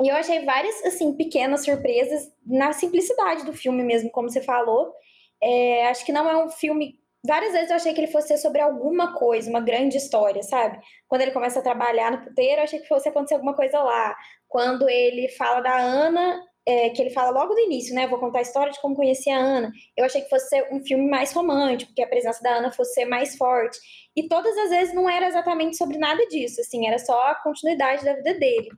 E 0.01 0.09
eu 0.09 0.15
achei 0.15 0.43
várias, 0.43 0.83
assim, 0.83 1.15
pequenas 1.15 1.63
surpresas 1.63 2.27
na 2.43 2.73
simplicidade 2.73 3.45
do 3.45 3.53
filme 3.53 3.83
mesmo, 3.83 4.09
como 4.09 4.31
você 4.31 4.41
falou. 4.41 4.91
É, 5.39 5.89
acho 5.89 6.03
que 6.03 6.11
não 6.11 6.27
é 6.27 6.43
um 6.43 6.49
filme. 6.49 6.97
Várias 7.23 7.51
vezes 7.51 7.69
eu 7.69 7.75
achei 7.75 7.93
que 7.93 8.01
ele 8.01 8.11
fosse 8.11 8.35
sobre 8.39 8.61
alguma 8.61 9.13
coisa, 9.13 9.47
uma 9.47 9.61
grande 9.61 9.97
história, 9.97 10.41
sabe? 10.41 10.79
Quando 11.07 11.21
ele 11.21 11.31
começa 11.31 11.59
a 11.59 11.63
trabalhar 11.63 12.11
no 12.11 12.23
puteiro, 12.23 12.61
eu 12.61 12.63
achei 12.63 12.79
que 12.79 12.87
fosse 12.87 13.07
acontecer 13.07 13.35
alguma 13.35 13.53
coisa 13.53 13.77
lá. 13.83 14.15
Quando 14.47 14.89
ele 14.89 15.29
fala 15.29 15.61
da 15.61 15.77
Ana, 15.77 16.41
é, 16.69 16.91
que 16.91 17.01
ele 17.01 17.09
fala 17.09 17.31
logo 17.31 17.51
no 17.51 17.59
início, 17.61 17.95
né? 17.95 18.05
Vou 18.05 18.19
contar 18.19 18.39
a 18.39 18.43
história 18.43 18.71
de 18.71 18.79
como 18.79 18.95
conheci 18.95 19.27
a 19.31 19.39
Ana. 19.39 19.71
Eu 19.97 20.05
achei 20.05 20.21
que 20.21 20.29
fosse 20.29 20.61
um 20.71 20.79
filme 20.85 21.09
mais 21.09 21.33
romântico, 21.33 21.91
que 21.95 22.03
a 22.03 22.07
presença 22.07 22.43
da 22.43 22.57
Ana 22.57 22.71
fosse 22.71 22.93
ser 22.93 23.05
mais 23.05 23.35
forte. 23.35 23.79
E 24.15 24.27
todas 24.27 24.55
as 24.55 24.69
vezes 24.69 24.93
não 24.93 25.09
era 25.09 25.27
exatamente 25.27 25.75
sobre 25.77 25.97
nada 25.97 26.23
disso, 26.27 26.61
assim, 26.61 26.85
era 26.87 26.99
só 26.99 27.19
a 27.31 27.35
continuidade 27.41 28.05
da 28.05 28.13
vida 28.13 28.35
dele. 28.35 28.69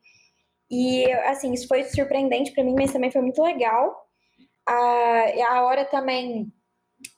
E, 0.69 1.12
assim, 1.25 1.51
isso 1.51 1.67
foi 1.67 1.83
surpreendente 1.83 2.53
para 2.53 2.63
mim, 2.63 2.75
mas 2.77 2.93
também 2.93 3.12
foi 3.12 3.21
muito 3.21 3.43
legal. 3.43 3.93
A, 4.65 5.25
a 5.50 5.65
hora 5.65 5.83
também, 5.83 6.48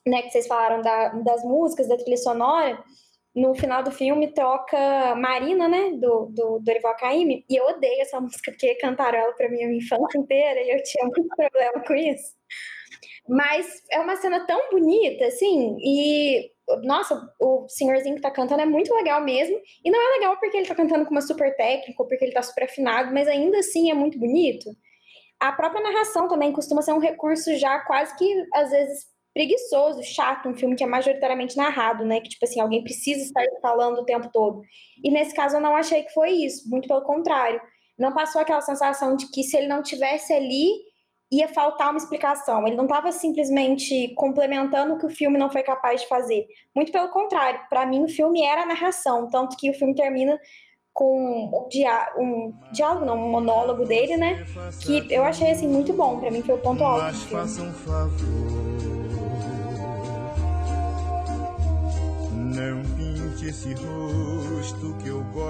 né, 0.04 0.22
que 0.22 0.30
vocês 0.30 0.48
falaram 0.48 0.82
da, 0.82 1.10
das 1.10 1.44
músicas, 1.44 1.86
da 1.86 1.96
trilha 1.96 2.16
sonora, 2.16 2.82
no 3.34 3.54
final 3.54 3.82
do 3.82 3.90
filme 3.90 4.32
toca 4.32 5.14
Marina, 5.16 5.68
né, 5.68 5.90
do, 5.92 6.26
do 6.26 6.60
Dorival 6.60 6.96
Caymmi, 6.96 7.44
e 7.48 7.56
eu 7.56 7.66
odeio 7.66 8.00
essa 8.00 8.20
música, 8.20 8.52
porque 8.52 8.76
cantaram 8.76 9.18
ela 9.18 9.32
pra 9.32 9.48
mim 9.48 9.64
a 9.64 9.66
minha 9.66 9.78
infância 9.78 10.18
inteira, 10.18 10.60
e 10.60 10.70
eu 10.70 10.82
tinha 10.82 11.04
muito 11.04 11.28
problema 11.36 11.84
com 11.84 11.94
isso. 11.94 12.32
Mas 13.28 13.82
é 13.90 13.98
uma 13.98 14.16
cena 14.16 14.46
tão 14.46 14.70
bonita, 14.70 15.26
assim, 15.26 15.76
e 15.80 16.50
nossa, 16.82 17.20
o 17.40 17.66
senhorzinho 17.68 18.16
que 18.16 18.22
tá 18.22 18.30
cantando 18.30 18.62
é 18.62 18.66
muito 18.66 18.94
legal 18.94 19.22
mesmo. 19.22 19.58
E 19.84 19.90
não 19.90 20.00
é 20.00 20.14
legal 20.14 20.36
porque 20.38 20.56
ele 20.56 20.66
tá 20.66 20.74
cantando 20.74 21.04
com 21.04 21.10
uma 21.10 21.20
super 21.20 21.54
técnica, 21.56 22.02
ou 22.02 22.08
porque 22.08 22.24
ele 22.24 22.32
tá 22.32 22.42
super 22.42 22.64
afinado, 22.64 23.12
mas 23.12 23.28
ainda 23.28 23.58
assim 23.58 23.90
é 23.90 23.94
muito 23.94 24.18
bonito. 24.18 24.70
A 25.40 25.52
própria 25.52 25.82
narração 25.82 26.28
também 26.28 26.52
costuma 26.52 26.82
ser 26.82 26.92
um 26.92 26.98
recurso 26.98 27.54
já 27.56 27.80
quase 27.80 28.16
que, 28.16 28.46
às 28.54 28.70
vezes, 28.70 29.06
preguiçoso, 29.34 30.02
chato, 30.04 30.48
um 30.48 30.54
filme 30.54 30.76
que 30.76 30.84
é 30.84 30.86
majoritariamente 30.86 31.56
narrado, 31.56 32.04
né? 32.04 32.20
Que, 32.20 32.28
tipo 32.28 32.44
assim, 32.44 32.60
alguém 32.60 32.84
precisa 32.84 33.20
estar 33.20 33.44
falando 33.60 33.98
o 33.98 34.04
tempo 34.04 34.30
todo. 34.32 34.62
E 35.02 35.10
nesse 35.10 35.34
caso 35.34 35.56
eu 35.56 35.60
não 35.60 35.74
achei 35.74 36.04
que 36.04 36.12
foi 36.12 36.30
isso, 36.30 36.70
muito 36.70 36.86
pelo 36.86 37.02
contrário. 37.02 37.60
Não 37.98 38.14
passou 38.14 38.40
aquela 38.40 38.60
sensação 38.60 39.16
de 39.16 39.28
que 39.30 39.42
se 39.42 39.56
ele 39.56 39.66
não 39.66 39.82
tivesse 39.82 40.32
ali, 40.32 40.68
ia 41.32 41.48
faltar 41.48 41.90
uma 41.90 41.98
explicação. 41.98 42.66
Ele 42.66 42.76
não 42.76 42.84
estava 42.84 43.10
simplesmente 43.10 44.14
complementando 44.14 44.94
o 44.94 44.98
que 44.98 45.06
o 45.06 45.10
filme 45.10 45.36
não 45.36 45.50
foi 45.50 45.64
capaz 45.64 46.02
de 46.02 46.08
fazer. 46.08 46.46
Muito 46.74 46.92
pelo 46.92 47.08
contrário, 47.08 47.60
para 47.68 47.84
mim 47.84 48.04
o 48.04 48.08
filme 48.08 48.44
era 48.44 48.62
a 48.62 48.66
narração, 48.66 49.28
tanto 49.28 49.56
que 49.56 49.68
o 49.68 49.74
filme 49.74 49.94
termina 49.94 50.38
com 50.92 51.50
um, 51.52 51.66
um 52.22 52.52
diálogo, 52.72 53.04
não, 53.04 53.16
um 53.16 53.30
monólogo 53.30 53.84
dele, 53.84 54.16
né? 54.16 54.44
Que 54.80 55.12
eu 55.12 55.24
achei 55.24 55.50
assim 55.50 55.66
muito 55.66 55.92
bom. 55.92 56.20
Para 56.20 56.30
mim 56.30 56.40
foi 56.40 56.54
o 56.54 56.58
ponto 56.58 56.84
alto 56.84 57.06
do 57.06 57.18
filme. 57.18 58.73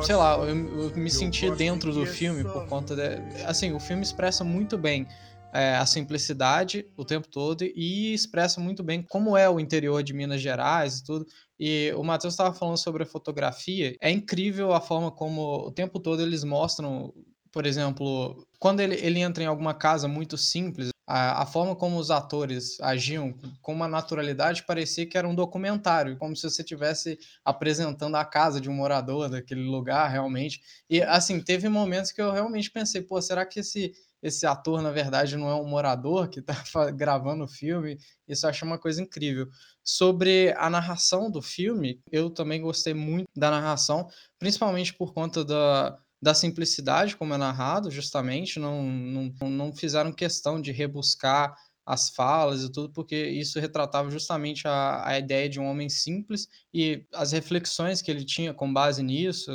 Sei 0.03 0.15
lá, 0.15 0.37
eu, 0.39 0.47
eu 0.47 0.97
me 0.97 1.11
senti 1.11 1.51
dentro 1.51 1.93
do 1.93 2.07
filme 2.07 2.43
por 2.43 2.67
conta 2.67 2.97
de. 2.97 3.45
Assim, 3.45 3.73
o 3.73 3.81
filme 3.81 4.03
expressa 4.03 4.43
muito 4.45 4.77
bem 4.79 5.07
é, 5.55 5.77
a 5.77 5.87
simplicidade 5.87 6.85
o 6.97 7.05
tempo 7.05 7.29
todo 7.29 7.63
e 7.63 8.13
expressa 8.13 8.61
muito 8.61 8.83
bem 8.83 9.03
como 9.03 9.37
é 9.37 9.49
o 9.49 9.61
interior 9.61 10.03
de 10.03 10.13
Minas 10.13 10.41
Gerais 10.41 10.99
e 10.99 11.05
tudo. 11.05 11.27
E 11.59 11.93
o 11.97 12.03
Matheus 12.03 12.35
estava 12.35 12.53
falando 12.53 12.77
sobre 12.77 13.05
a 13.05 13.07
fotografia. 13.07 13.97
É 14.01 14.11
incrível 14.11 14.73
a 14.73 14.81
forma 14.81 15.13
como 15.13 15.67
o 15.67 15.71
tempo 15.71 16.01
todo 16.01 16.21
eles 16.21 16.43
mostram, 16.43 17.15
por 17.53 17.65
exemplo, 17.65 18.45
quando 18.59 18.81
ele, 18.81 18.97
ele 18.97 19.21
entra 19.21 19.45
em 19.45 19.47
alguma 19.47 19.73
casa 19.73 20.09
muito 20.09 20.37
simples, 20.37 20.89
a, 21.07 21.43
a, 21.43 21.47
forma 21.47 21.77
como 21.77 21.99
os 21.99 22.11
atores 22.11 22.81
agiam 22.81 23.35
com 23.61 23.73
uma 23.73 23.87
naturalidade 23.87 24.63
parecia 24.63 25.07
que 25.07 25.19
era 25.19 25.29
um 25.29 25.35
documentário, 25.35 26.17
como 26.17 26.35
se 26.35 26.49
você 26.49 26.63
estivesse 26.63 27.19
apresentando 27.45 28.17
a 28.17 28.25
casa 28.25 28.61
de 28.61 28.71
um 28.71 28.75
morador 28.75 29.29
daquele 29.29 29.63
lugar 29.63 30.09
realmente. 30.11 30.61
E 30.89 31.03
assim, 31.03 31.41
teve 31.41 31.69
momentos 31.69 32.13
que 32.13 32.23
eu 32.23 32.33
realmente 32.33 32.71
pensei, 32.71 33.03
pô, 33.03 33.21
será 33.21 33.45
que 33.45 33.61
esse 33.61 33.93
esse 34.25 34.47
ator, 34.47 34.81
na 34.81 34.91
verdade, 34.91 35.37
não 35.37 35.51
é 35.51 35.55
um 35.55 35.69
morador 35.69 36.31
que 36.31 36.41
está 36.41 36.57
gravando 36.91 37.45
o 37.45 37.49
filme. 37.49 37.99
Isso 38.27 38.47
eu 38.47 38.51
acho 38.51 38.65
uma 38.65 38.79
coisa 38.79 39.03
incrível. 39.03 39.47
Sobre 39.85 40.55
a 40.57 40.71
narração 40.71 41.31
do 41.31 41.43
filme, 41.43 42.01
eu 42.11 42.31
também 42.31 42.63
gostei 42.63 42.95
muito 42.95 43.29
da 43.37 43.51
narração, 43.51 44.09
principalmente 44.39 44.95
por 44.95 45.13
conta 45.13 45.45
da, 45.45 45.99
da 46.25 46.33
simplicidade 46.33 47.17
como 47.17 47.35
é 47.35 47.37
narrado, 47.37 47.91
justamente. 47.91 48.59
Não, 48.59 48.83
não, 48.83 49.51
não 49.51 49.73
fizeram 49.75 50.11
questão 50.11 50.61
de 50.61 50.73
rebuscar 50.73 51.55
as 51.85 52.09
falas 52.09 52.63
e 52.63 52.73
tudo, 52.73 52.91
porque 52.95 53.15
isso 53.15 53.61
retratava 53.61 54.11
justamente 54.11 54.67
a, 54.67 55.07
a 55.07 55.19
ideia 55.19 55.51
de 55.51 55.61
um 55.61 55.67
homem 55.67 55.91
simples 55.91 56.49
e 56.73 57.07
as 57.13 57.33
reflexões 57.33 58.01
que 58.01 58.11
ele 58.11 58.25
tinha 58.25 58.55
com 58.55 58.73
base 58.73 59.03
nisso. 59.03 59.51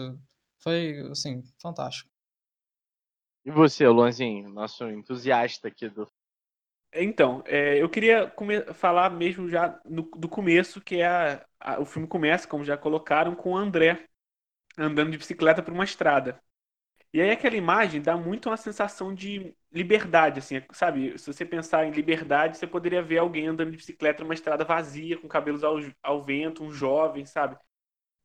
Foi, 0.60 1.10
assim, 1.10 1.42
fantástico. 1.60 2.08
E 3.44 3.50
você, 3.50 3.88
Luanzinho, 3.88 4.48
nosso 4.50 4.88
entusiasta 4.88 5.70
aqui 5.70 5.90
do. 5.90 6.08
Então, 6.94 7.42
é, 7.48 7.82
eu 7.82 7.90
queria 7.90 8.32
falar 8.76 9.10
mesmo 9.10 9.50
já 9.50 9.80
no, 9.86 10.04
do 10.04 10.30
começo, 10.30 10.80
que 10.82 10.98
é 10.98 11.08
a, 11.08 11.46
a, 11.60 11.80
o 11.80 11.86
filme 11.86 12.08
começa, 12.08 12.48
como 12.48 12.64
já 12.64 12.78
colocaram, 12.78 13.34
com 13.34 13.54
o 13.54 13.58
André 13.58 14.08
andando 14.78 15.12
de 15.12 15.18
bicicleta 15.18 15.64
por 15.64 15.74
uma 15.74 15.84
estrada. 15.84 16.40
E 17.12 17.22
aí 17.22 17.32
aquela 17.32 17.56
imagem 17.56 18.02
dá 18.02 18.16
muito 18.16 18.50
uma 18.50 18.58
sensação 18.58 19.14
de 19.14 19.56
liberdade, 19.72 20.40
assim, 20.40 20.62
sabe? 20.72 21.18
Se 21.18 21.32
você 21.32 21.44
pensar 21.44 21.86
em 21.86 21.92
liberdade, 21.92 22.58
você 22.58 22.68
poderia 22.68 23.02
ver 23.02 23.18
alguém 23.18 23.48
andando 23.48 23.72
de 23.72 23.78
bicicleta 23.78 24.24
numa 24.24 24.34
estrada 24.34 24.64
vazia, 24.64 25.18
com 25.18 25.28
cabelos 25.28 25.64
ao, 25.64 25.78
ao 26.04 26.22
vento, 26.22 26.64
um 26.64 26.72
jovem, 26.72 27.26
sabe? 27.26 27.58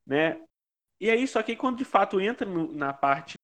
Né? 0.06 0.40
E 1.00 1.10
aí, 1.10 1.26
só 1.26 1.42
que 1.42 1.56
quando 1.56 1.78
de 1.78 1.84
fato 1.84 2.20
entra 2.20 2.48
no, 2.48 2.72
na 2.72 2.92
parte 2.92 3.36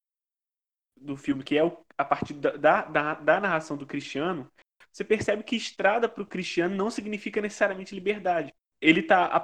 do 0.96 1.16
filme, 1.16 1.42
que 1.42 1.56
é 1.56 1.64
o, 1.64 1.84
a 1.96 2.04
partir 2.04 2.34
da, 2.34 2.82
da, 2.84 3.14
da 3.14 3.40
narração 3.40 3.76
do 3.76 3.86
Cristiano, 3.86 4.50
você 4.92 5.04
percebe 5.04 5.42
que 5.42 5.56
estrada 5.56 6.08
para 6.08 6.22
o 6.22 6.26
Cristiano 6.26 6.74
não 6.74 6.90
significa 6.90 7.40
necessariamente 7.40 7.94
liberdade. 7.94 8.52
Ele 8.80 9.00
está 9.00 9.42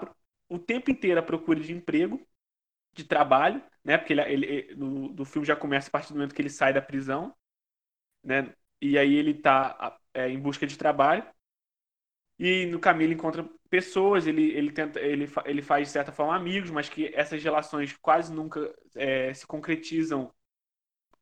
o 0.49 0.59
tempo 0.59 0.91
inteiro 0.91 1.21
à 1.21 1.23
procura 1.23 1.61
de 1.61 1.73
emprego, 1.73 2.21
de 2.97 3.05
trabalho, 3.05 3.63
né? 3.85 3.99
Porque 3.99 4.13
ele, 4.13 4.23
ele 4.23 4.75
no, 4.75 5.09
do 5.13 5.25
filme 5.25 5.47
já 5.47 5.55
começa 5.55 5.89
a 5.89 5.91
partir 5.93 6.09
do 6.09 6.17
momento 6.17 6.35
que 6.35 6.43
ele 6.43 6.51
sai 6.51 6.73
da 6.73 6.83
prisão, 6.83 7.35
né? 8.25 8.53
E 8.81 8.99
aí 8.99 9.15
ele 9.17 9.33
está 9.33 9.99
é, 10.15 10.29
em 10.29 10.41
busca 10.41 10.67
de 10.67 10.77
trabalho. 10.77 11.25
E 12.39 12.67
no 12.67 12.79
caminho 12.79 13.09
ele 13.09 13.15
encontra 13.15 13.49
pessoas, 13.71 14.27
ele, 14.27 14.51
ele, 14.53 14.71
tenta, 14.71 15.01
ele, 15.01 15.29
ele 15.45 15.63
faz 15.63 15.89
de 15.89 15.93
certa 15.93 16.13
forma 16.13 16.37
amigos, 16.37 16.71
mas 16.71 16.89
que 16.89 17.11
essas 17.15 17.43
relações 17.43 17.97
quase 17.97 18.33
nunca 18.33 18.75
é, 18.95 19.33
se 19.33 19.47
concretizam 19.47 20.33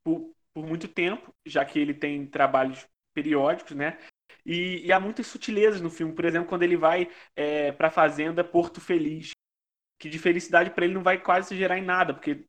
por, 0.02 0.34
por 0.52 0.66
muito 0.66 0.88
tempo, 0.88 1.34
já 1.46 1.64
que 1.64 1.78
ele 1.78 1.94
tem 1.94 2.26
trabalhos 2.26 2.86
periódicos, 3.14 3.76
né? 3.76 3.98
E, 4.44 4.86
e, 4.86 4.92
há 4.92 5.00
muitas 5.00 5.26
sutilezas 5.26 5.80
no 5.80 5.90
filme. 5.90 6.14
Por 6.14 6.24
exemplo, 6.24 6.48
quando 6.48 6.62
ele 6.64 6.76
vai 6.76 7.08
é, 7.36 7.72
para 7.72 7.88
a 7.88 7.90
fazenda 7.90 8.44
Porto 8.44 8.80
Feliz, 8.80 9.30
que 9.98 10.08
de 10.08 10.18
felicidade 10.18 10.70
para 10.70 10.84
ele 10.84 10.94
não 10.94 11.02
vai 11.02 11.20
quase 11.20 11.48
se 11.48 11.56
gerar 11.56 11.78
em 11.78 11.82
nada, 11.82 12.14
porque 12.14 12.46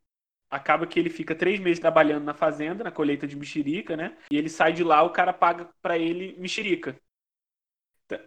acaba 0.50 0.88
que 0.88 1.00
ele 1.00 1.10
fica 1.10 1.36
três 1.36 1.60
meses 1.60 1.80
trabalhando 1.80 2.24
na 2.24 2.34
fazenda, 2.34 2.84
na 2.84 2.92
colheita 2.92 3.28
de 3.28 3.36
mexerica, 3.36 3.98
né? 3.98 4.18
E 4.32 4.38
ele 4.38 4.50
sai 4.50 4.74
de 4.74 4.84
lá, 4.84 5.04
o 5.04 5.12
cara 5.12 5.34
paga 5.34 5.70
para 5.82 5.98
ele 5.98 6.36
mexerica. 6.40 7.00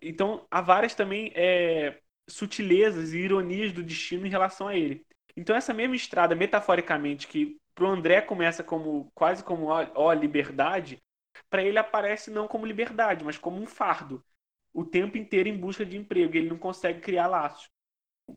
Então, 0.03 0.47
há 0.51 0.61
várias 0.61 0.95
também 0.95 1.33
é, 1.35 2.01
sutilezas 2.29 3.13
e 3.13 3.19
ironias 3.19 3.73
do 3.73 3.83
destino 3.83 4.27
em 4.27 4.31
relação 4.31 4.69
a 4.69 4.77
ele. 4.77 5.07
Então, 5.37 5.55
essa 5.55 5.73
mesma 5.73 5.95
estrada, 5.95 6.35
metaforicamente, 6.35 7.29
que 7.29 7.59
para 7.75 7.85
o 7.85 7.89
André 7.89 8.21
começa 8.21 8.65
como 8.65 9.11
quase 9.15 9.45
como 9.45 9.67
ó, 9.67 9.87
ó 9.95 10.13
liberdade, 10.13 11.01
para 11.49 11.63
ele 11.63 11.79
aparece 11.79 12.31
não 12.31 12.49
como 12.49 12.67
liberdade, 12.67 13.25
mas 13.25 13.39
como 13.39 13.61
um 13.61 13.67
fardo. 13.67 14.25
O 14.73 14.85
tempo 14.85 15.17
inteiro 15.17 15.49
em 15.49 15.57
busca 15.57 15.85
de 15.87 15.97
emprego. 15.97 16.37
Ele 16.37 16.49
não 16.51 16.59
consegue 16.59 17.01
criar 17.01 17.29
laços. 17.29 17.71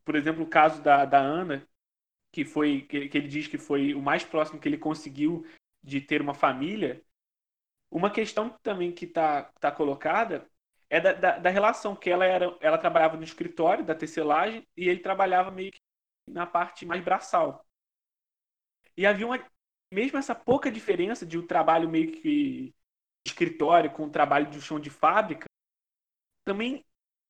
Por 0.04 0.16
exemplo, 0.16 0.44
o 0.44 0.50
caso 0.50 0.82
da, 0.82 1.06
da 1.06 1.20
Ana, 1.20 1.68
que 2.32 2.46
foi 2.46 2.84
que, 2.84 2.98
ele 2.98 3.28
diz 3.28 3.48
que 3.48 3.58
foi 3.58 3.94
o 3.94 4.02
mais 4.02 4.24
próximo 4.24 4.60
que 4.60 4.68
ele 4.68 4.78
conseguiu 4.78 5.46
de 5.84 6.00
ter 6.02 6.22
uma 6.22 6.34
família. 6.34 7.04
Uma 7.90 8.10
questão 8.10 8.50
também 8.64 8.92
que 8.92 9.06
está 9.06 9.44
tá 9.60 9.72
colocada 9.72 10.50
é 10.90 11.00
da, 11.00 11.14
da, 11.14 11.40
da, 11.40 11.50
relação 11.50 11.96
que 11.96 12.10
ela 12.10 12.26
era, 12.26 12.58
ela 12.62 12.78
trabalhava 12.78 13.18
no 13.18 13.24
escritório 13.24 13.86
da 13.86 13.96
tecelagem 13.96 14.68
e 14.76 14.90
ele 14.90 15.00
trabalhava 15.00 15.52
meio 15.52 15.72
que 15.72 15.80
na 16.28 16.46
parte 16.46 16.86
mais 16.86 17.04
braçal. 17.04 17.66
E 18.96 19.06
havia 19.06 19.26
uma. 19.26 19.40
Mesmo 19.94 20.18
essa 20.18 20.34
pouca 20.34 20.72
diferença 20.72 21.26
de 21.26 21.38
um 21.38 21.46
trabalho 21.46 21.90
meio 21.90 22.12
que 22.12 22.74
escritório 23.26 23.92
com 23.92 24.06
o 24.06 24.10
trabalho 24.10 24.50
de 24.50 24.62
chão 24.62 24.80
de 24.80 24.90
fábrica, 24.90 25.46
também 26.46 26.86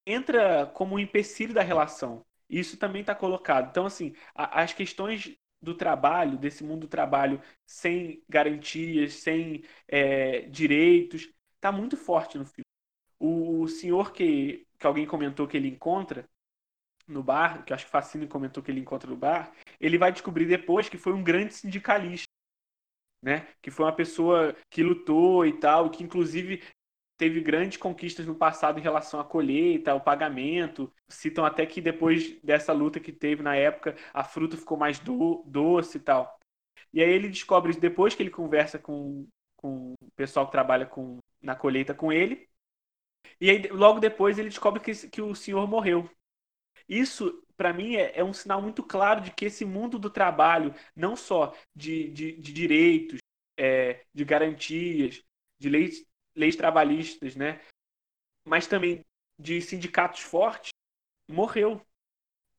entra 0.06 0.68
como 0.68 0.96
um 0.96 1.00
empecilho 1.00 1.54
da 1.54 1.62
relação. 1.62 2.26
Isso 2.52 2.78
também 2.78 3.02
está 3.02 3.16
colocado. 3.16 3.70
Então, 3.70 3.86
assim, 3.86 4.14
a, 4.36 4.62
as 4.62 4.74
questões 4.74 5.34
do 5.62 5.74
trabalho, 5.74 6.38
desse 6.38 6.64
mundo 6.64 6.82
do 6.82 6.88
trabalho 6.88 7.42
sem 7.66 8.22
garantias, 8.28 9.14
sem 9.14 9.64
é, 9.88 10.42
direitos, 10.42 11.32
está 11.56 11.72
muito 11.72 11.96
forte 11.96 12.38
no 12.38 12.46
filme. 12.46 12.66
O, 13.20 13.68
senhor 13.68 14.12
que, 14.12 14.66
que 14.78 14.88
alguém 14.88 15.06
comentou 15.06 15.48
que 15.48 15.56
ele 15.56 15.68
encontra, 15.70 16.28
no 17.08 17.24
bar, 17.24 17.64
que 17.66 17.74
acho 17.74 17.86
que 17.86 17.92
Facine 17.92 18.28
comentou 18.28 18.64
que 18.64 18.72
ele 18.72 18.80
encontra 18.80 19.10
no 19.10 19.18
bar, 19.18 19.52
ele 19.80 19.98
vai 19.98 20.12
descobrir 20.12 20.46
depois 20.46 20.90
que 20.90 20.98
foi 20.98 21.14
um 21.14 21.24
grande 21.24 21.54
sindicalista, 21.54 22.28
né? 23.22 23.48
Que 23.62 23.70
foi 23.70 23.86
uma 23.86 23.96
pessoa 23.96 24.56
que 24.70 24.82
lutou 24.82 25.46
e 25.46 25.60
tal, 25.60 25.90
que 25.90 26.04
inclusive 26.04 26.64
teve 27.22 27.40
grandes 27.40 27.78
conquistas 27.78 28.26
no 28.26 28.34
passado 28.34 28.80
em 28.80 28.82
relação 28.82 29.20
à 29.20 29.24
colheita, 29.24 29.92
ao 29.92 30.02
pagamento. 30.02 30.92
Citam 31.08 31.46
até 31.46 31.68
que 31.68 31.80
depois 31.80 32.36
dessa 32.42 32.74
luta 32.74 33.00
que 33.00 33.12
teve 33.12 33.44
na 33.44 33.56
época, 33.56 33.96
a 34.12 34.24
fruta 34.24 34.58
ficou 34.58 34.76
mais 34.76 34.98
do, 34.98 35.44
doce 35.46 35.98
e 35.98 36.02
tal. 36.02 36.40
E 36.92 37.00
aí 37.00 37.12
ele 37.12 37.30
descobre 37.30 37.80
depois 37.80 38.16
que 38.16 38.24
ele 38.24 38.32
conversa 38.32 38.80
com, 38.80 39.28
com 39.56 39.94
o 40.02 40.12
pessoal 40.16 40.48
que 40.48 40.52
trabalha 40.52 40.84
com, 40.88 41.20
na 41.40 41.56
colheita 41.56 41.94
com 41.94 42.12
ele. 42.12 42.50
E 43.40 43.52
aí, 43.52 43.68
logo 43.68 44.00
depois, 44.00 44.40
ele 44.40 44.50
descobre 44.50 44.82
que, 44.82 44.92
que 45.08 45.22
o 45.22 45.36
senhor 45.36 45.68
morreu. 45.68 46.10
Isso, 46.90 47.44
para 47.56 47.72
mim, 47.72 47.98
é, 47.98 48.18
é, 48.18 48.24
um 48.24 48.34
sinal 48.34 48.64
muito 48.64 48.82
claro 48.82 49.22
de 49.22 49.30
que 49.30 49.46
esse 49.46 49.64
mundo 49.64 50.00
do 50.00 50.10
trabalho, 50.10 50.74
não 50.96 51.16
só 51.16 51.54
de, 51.76 52.10
de, 52.10 52.32
de 52.42 52.52
direitos, 52.52 53.20
é, 53.60 54.06
de 54.12 54.26
garantias, 54.26 55.24
de 55.60 55.70
leis, 55.70 56.04
leis 56.36 56.56
trabalhistas, 56.56 57.36
né? 57.36 57.60
mas 58.46 58.68
também 58.68 59.06
de 59.38 59.62
sindicatos 59.62 60.22
fortes, 60.22 60.72
morreu. 61.28 61.82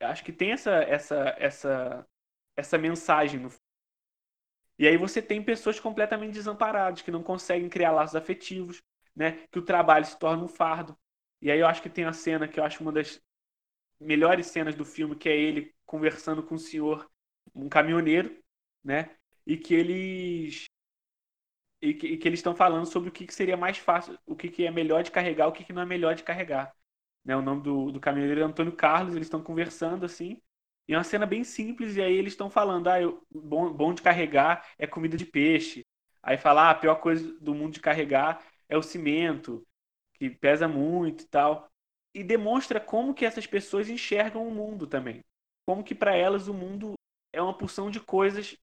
Acho 0.00 0.24
que 0.24 0.32
tem 0.32 0.52
essa, 0.52 0.70
essa, 0.82 1.36
essa, 1.38 2.06
essa 2.56 2.78
mensagem 2.78 3.40
no 3.40 3.50
e 4.78 4.88
aí 4.88 4.96
você 4.96 5.22
tem 5.22 5.40
pessoas 5.40 5.78
completamente 5.78 6.32
desamparadas, 6.32 7.02
que 7.02 7.10
não 7.10 7.22
conseguem 7.22 7.68
criar 7.68 7.92
laços 7.92 8.16
afetivos, 8.16 8.82
né? 9.14 9.46
Que 9.52 9.58
o 9.58 9.64
trabalho 9.64 10.04
se 10.04 10.18
torna 10.18 10.42
um 10.42 10.48
fardo. 10.48 10.98
E 11.40 11.52
aí 11.52 11.60
eu 11.60 11.68
acho 11.68 11.82
que 11.82 11.90
tem 11.90 12.04
a 12.04 12.12
cena 12.12 12.48
que 12.48 12.58
eu 12.58 12.64
acho 12.64 12.82
uma 12.82 12.90
das 12.90 13.22
melhores 14.00 14.46
cenas 14.46 14.74
do 14.74 14.84
filme, 14.84 15.14
que 15.14 15.28
é 15.28 15.36
ele 15.36 15.72
conversando 15.86 16.42
com 16.42 16.56
o 16.56 16.58
senhor, 16.58 17.08
um 17.54 17.68
caminhoneiro, 17.68 18.36
né? 18.82 19.14
E 19.46 19.56
que 19.56 19.74
eles 19.74 20.64
e 21.82 21.94
que, 21.94 22.06
e 22.06 22.16
que 22.16 22.28
eles 22.28 22.38
estão 22.38 22.54
falando 22.54 22.86
sobre 22.86 23.08
o 23.08 23.12
que, 23.12 23.26
que, 23.26 23.34
seria 23.34 23.56
mais 23.56 23.78
fácil, 23.78 24.18
o 24.26 24.36
que, 24.36 24.48
que 24.48 24.66
é 24.66 24.70
melhor 24.70 25.02
de 25.02 25.10
carregar, 25.10 25.48
o 25.48 25.52
que, 25.52 25.64
que 25.64 25.72
não 25.72 25.82
é 25.82 25.86
melhor 25.86 26.14
de 26.14 26.22
carregar. 26.22 26.74
Né? 27.24 27.36
O 27.36 27.42
nome 27.42 27.62
do, 27.62 27.92
do 27.92 28.00
caminhoneiro 28.00 28.40
é 28.40 28.44
Antônio 28.44 28.72
Carlos, 28.72 29.14
eles 29.14 29.26
estão 29.26 29.42
conversando 29.42 30.06
assim. 30.06 30.40
E 30.88 30.94
é 30.94 30.96
uma 30.96 31.04
cena 31.04 31.26
bem 31.26 31.44
simples, 31.44 31.96
e 31.96 32.02
aí 32.02 32.14
eles 32.14 32.32
estão 32.32 32.50
falando, 32.50 32.88
ah, 32.88 33.00
eu, 33.00 33.24
bom, 33.30 33.72
bom 33.72 33.94
de 33.94 34.02
carregar 34.02 34.66
é 34.78 34.86
comida 34.86 35.16
de 35.16 35.26
peixe. 35.26 35.84
Aí 36.22 36.38
fala, 36.38 36.68
ah, 36.68 36.70
a 36.70 36.74
pior 36.74 36.96
coisa 36.96 37.32
do 37.40 37.54
mundo 37.54 37.74
de 37.74 37.80
carregar 37.80 38.42
é 38.68 38.76
o 38.76 38.82
cimento, 38.82 39.66
que 40.14 40.30
pesa 40.30 40.68
muito 40.68 41.24
e 41.24 41.26
tal 41.28 41.72
e 42.14 42.22
demonstra 42.22 42.80
como 42.80 43.14
que 43.14 43.24
essas 43.24 43.46
pessoas 43.46 43.88
enxergam 43.88 44.46
o 44.46 44.50
mundo 44.50 44.86
também. 44.86 45.24
Como 45.66 45.82
que 45.82 45.94
para 45.94 46.14
elas 46.14 46.48
o 46.48 46.54
mundo 46.54 46.94
é 47.32 47.40
uma 47.40 47.56
porção 47.56 47.90
de 47.90 48.00
coisas 48.00 48.56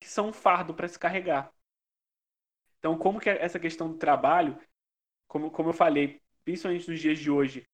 que 0.00 0.08
são 0.08 0.28
um 0.28 0.32
fardo 0.32 0.74
para 0.74 0.88
se 0.88 0.98
carregar. 0.98 1.52
Então, 2.80 2.98
como 2.98 3.20
que 3.20 3.30
essa 3.30 3.60
questão 3.60 3.90
do 3.92 3.98
trabalho, 3.98 4.58
como, 5.28 5.50
como 5.50 5.70
eu 5.70 5.74
falei, 5.74 6.20
principalmente 6.44 6.90
nos 6.90 7.00
dias 7.00 7.18
de 7.18 7.30
hoje, 7.30 7.64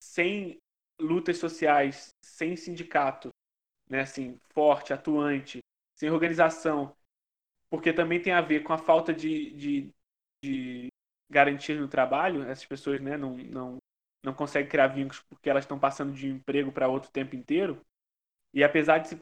sem 0.00 0.58
lutas 1.00 1.38
sociais, 1.38 2.10
sem 2.22 2.56
sindicato, 2.56 3.30
né, 3.88 4.00
assim, 4.02 4.38
forte, 4.54 4.92
atuante, 4.92 5.60
sem 5.96 6.10
organização, 6.10 6.96
porque 7.70 7.92
também 7.92 8.20
tem 8.20 8.32
a 8.32 8.40
ver 8.40 8.62
com 8.62 8.72
a 8.72 8.78
falta 8.78 9.12
de, 9.12 9.50
de, 9.52 9.90
de 10.42 10.88
garantias 11.30 11.78
no 11.80 11.88
trabalho, 11.88 12.42
essas 12.44 12.66
pessoas 12.66 13.00
né, 13.00 13.16
não, 13.16 13.36
não 13.36 13.78
não 14.24 14.32
consegue 14.34 14.70
criar 14.70 14.88
vínculos 14.88 15.22
porque 15.28 15.50
elas 15.50 15.64
estão 15.64 15.78
passando 15.78 16.12
de 16.14 16.32
um 16.32 16.36
emprego 16.36 16.72
para 16.72 16.88
outro 16.88 17.10
o 17.10 17.12
tempo 17.12 17.36
inteiro. 17.36 17.80
E 18.54 18.64
apesar 18.64 18.98
de, 18.98 19.08
se, 19.08 19.18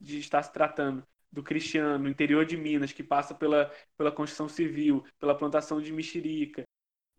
de 0.00 0.18
estar 0.18 0.42
se 0.42 0.52
tratando 0.52 1.04
do 1.36 1.42
Cristiano, 1.42 2.04
no 2.04 2.08
interior 2.08 2.46
de 2.46 2.56
Minas, 2.56 2.92
que 2.92 3.02
passa 3.02 3.34
pela, 3.34 3.70
pela 3.94 4.10
construção 4.10 4.48
civil, 4.48 5.04
pela 5.18 5.36
plantação 5.36 5.82
de 5.82 5.92
mexerica 5.92 6.64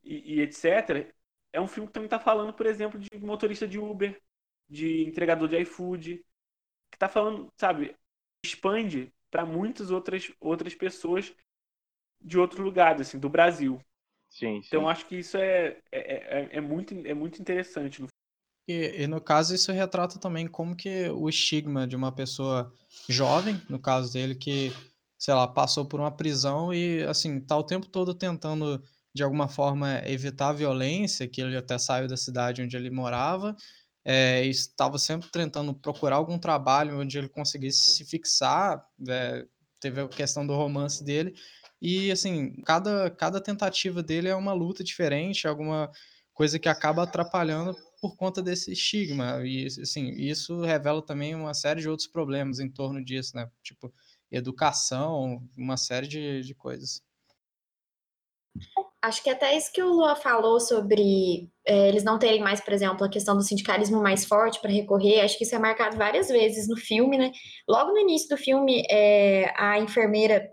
e, 0.03 0.37
e 0.37 0.41
etc., 0.41 1.13
é 1.53 1.61
um 1.61 1.67
filme 1.67 1.87
que 1.87 1.93
também 1.93 2.07
está 2.07 2.19
falando, 2.19 2.51
por 2.51 2.65
exemplo, 2.65 2.99
de 2.99 3.09
motorista 3.19 3.67
de 3.67 3.79
Uber, 3.79 4.19
de 4.67 5.03
entregador 5.03 5.47
de 5.47 5.59
iFood, 5.61 6.17
que 6.89 6.95
está 6.95 7.07
falando, 7.07 7.47
sabe, 7.59 7.95
expande 8.43 9.13
para 9.29 9.45
muitas 9.45 9.91
outras, 9.91 10.31
outras 10.39 10.73
pessoas 10.73 11.33
de 12.19 12.39
outros 12.39 12.59
lugares, 12.59 13.01
assim, 13.01 13.19
do 13.19 13.29
Brasil. 13.29 13.79
Sim, 14.29 14.61
sim. 14.61 14.67
Então 14.67 14.89
acho 14.89 15.05
que 15.05 15.17
isso 15.17 15.37
é, 15.37 15.79
é, 15.91 15.99
é, 15.99 16.49
é, 16.53 16.61
muito, 16.61 16.93
é 17.05 17.13
muito 17.13 17.39
interessante. 17.39 18.01
No... 18.01 18.07
E, 18.67 19.03
e, 19.03 19.07
no 19.07 19.21
caso 19.21 19.55
isso 19.55 19.71
retrata 19.71 20.19
também 20.19 20.45
como 20.45 20.75
que 20.75 21.09
o 21.09 21.29
estigma 21.29 21.87
de 21.87 21.95
uma 21.95 22.11
pessoa 22.11 22.73
jovem, 23.07 23.61
no 23.69 23.79
caso 23.79 24.11
dele, 24.11 24.35
que, 24.35 24.73
sei 25.17 25.33
lá, 25.33 25.47
passou 25.47 25.85
por 25.85 25.99
uma 26.01 26.11
prisão 26.11 26.73
e, 26.73 27.01
assim, 27.03 27.39
tá 27.39 27.55
o 27.57 27.63
tempo 27.63 27.87
todo 27.87 28.13
tentando, 28.13 28.83
de 29.13 29.23
alguma 29.23 29.47
forma, 29.47 30.01
evitar 30.05 30.49
a 30.49 30.53
violência, 30.53 31.27
que 31.29 31.41
ele 31.41 31.55
até 31.55 31.77
saiu 31.77 32.09
da 32.09 32.17
cidade 32.17 32.61
onde 32.61 32.75
ele 32.75 32.89
morava, 32.89 33.55
é, 34.03 34.45
estava 34.45 34.97
sempre 34.97 35.29
tentando 35.29 35.73
procurar 35.73 36.17
algum 36.17 36.37
trabalho 36.37 36.99
onde 36.99 37.17
ele 37.17 37.29
conseguisse 37.29 37.91
se 37.91 38.03
fixar, 38.05 38.85
é, 39.07 39.45
teve 39.79 40.01
a 40.01 40.07
questão 40.09 40.45
do 40.45 40.55
romance 40.55 41.03
dele, 41.05 41.33
e, 41.81 42.11
assim, 42.11 42.61
cada, 42.63 43.09
cada 43.11 43.39
tentativa 43.39 44.03
dele 44.03 44.27
é 44.27 44.35
uma 44.35 44.51
luta 44.51 44.83
diferente, 44.83 45.47
alguma 45.47 45.89
coisa 46.33 46.59
que 46.59 46.67
acaba 46.67 47.03
atrapalhando 47.03 47.75
por 48.01 48.15
conta 48.15 48.41
desse 48.41 48.71
estigma. 48.71 49.41
E, 49.45 49.65
assim, 49.65 50.09
isso 50.11 50.61
revela 50.61 51.01
também 51.01 51.35
uma 51.35 51.53
série 51.53 51.81
de 51.81 51.89
outros 51.89 52.07
problemas 52.07 52.59
em 52.59 52.69
torno 52.69 53.03
disso, 53.03 53.35
né? 53.35 53.49
Tipo, 53.63 53.93
educação, 54.31 55.41
uma 55.57 55.77
série 55.77 56.07
de, 56.07 56.41
de 56.41 56.53
coisas. 56.53 57.01
Acho 59.01 59.23
que 59.23 59.29
até 59.29 59.55
isso 59.55 59.71
que 59.71 59.81
o 59.81 59.93
Lua 59.93 60.15
falou 60.15 60.59
sobre 60.59 61.49
é, 61.65 61.87
eles 61.87 62.03
não 62.03 62.17
terem 62.17 62.41
mais, 62.41 62.59
por 62.59 62.73
exemplo, 62.73 63.05
a 63.05 63.09
questão 63.09 63.37
do 63.37 63.43
sindicalismo 63.43 64.01
mais 64.01 64.25
forte 64.25 64.59
para 64.59 64.71
recorrer, 64.71 65.21
acho 65.21 65.37
que 65.37 65.43
isso 65.43 65.55
é 65.55 65.59
marcado 65.59 65.95
várias 65.95 66.27
vezes 66.27 66.67
no 66.67 66.75
filme, 66.75 67.17
né? 67.17 67.31
Logo 67.67 67.91
no 67.91 67.99
início 67.99 68.27
do 68.27 68.37
filme, 68.37 68.83
é, 68.89 69.53
a 69.55 69.79
enfermeira 69.79 70.51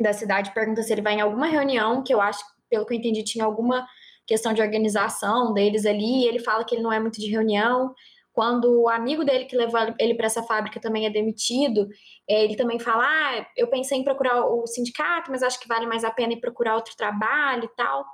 da 0.00 0.12
cidade 0.12 0.52
pergunta 0.54 0.82
se 0.82 0.92
ele 0.92 1.02
vai 1.02 1.14
em 1.14 1.20
alguma 1.20 1.46
reunião, 1.46 2.02
que 2.02 2.12
eu 2.12 2.20
acho, 2.20 2.42
pelo 2.68 2.86
que 2.86 2.94
eu 2.94 2.98
entendi, 2.98 3.22
tinha 3.22 3.44
alguma 3.44 3.86
questão 4.26 4.52
de 4.52 4.60
organização 4.60 5.54
deles 5.54 5.86
ali, 5.86 6.26
ele 6.26 6.40
fala 6.40 6.64
que 6.64 6.74
ele 6.74 6.82
não 6.82 6.92
é 6.92 6.98
muito 6.98 7.20
de 7.20 7.30
reunião. 7.30 7.94
Quando 8.32 8.82
o 8.82 8.88
amigo 8.88 9.24
dele 9.24 9.46
que 9.46 9.56
levou 9.56 9.80
ele 9.98 10.14
para 10.14 10.26
essa 10.26 10.42
fábrica 10.42 10.78
também 10.78 11.06
é 11.06 11.10
demitido, 11.10 11.88
é, 12.28 12.44
ele 12.44 12.56
também 12.56 12.78
fala: 12.78 13.04
Ah, 13.04 13.46
eu 13.56 13.68
pensei 13.68 13.98
em 13.98 14.04
procurar 14.04 14.44
o 14.44 14.66
sindicato, 14.66 15.30
mas 15.30 15.42
acho 15.42 15.58
que 15.58 15.68
vale 15.68 15.86
mais 15.86 16.04
a 16.04 16.10
pena 16.10 16.34
ir 16.34 16.40
procurar 16.40 16.74
outro 16.74 16.94
trabalho 16.96 17.64
e 17.64 17.76
tal. 17.76 18.04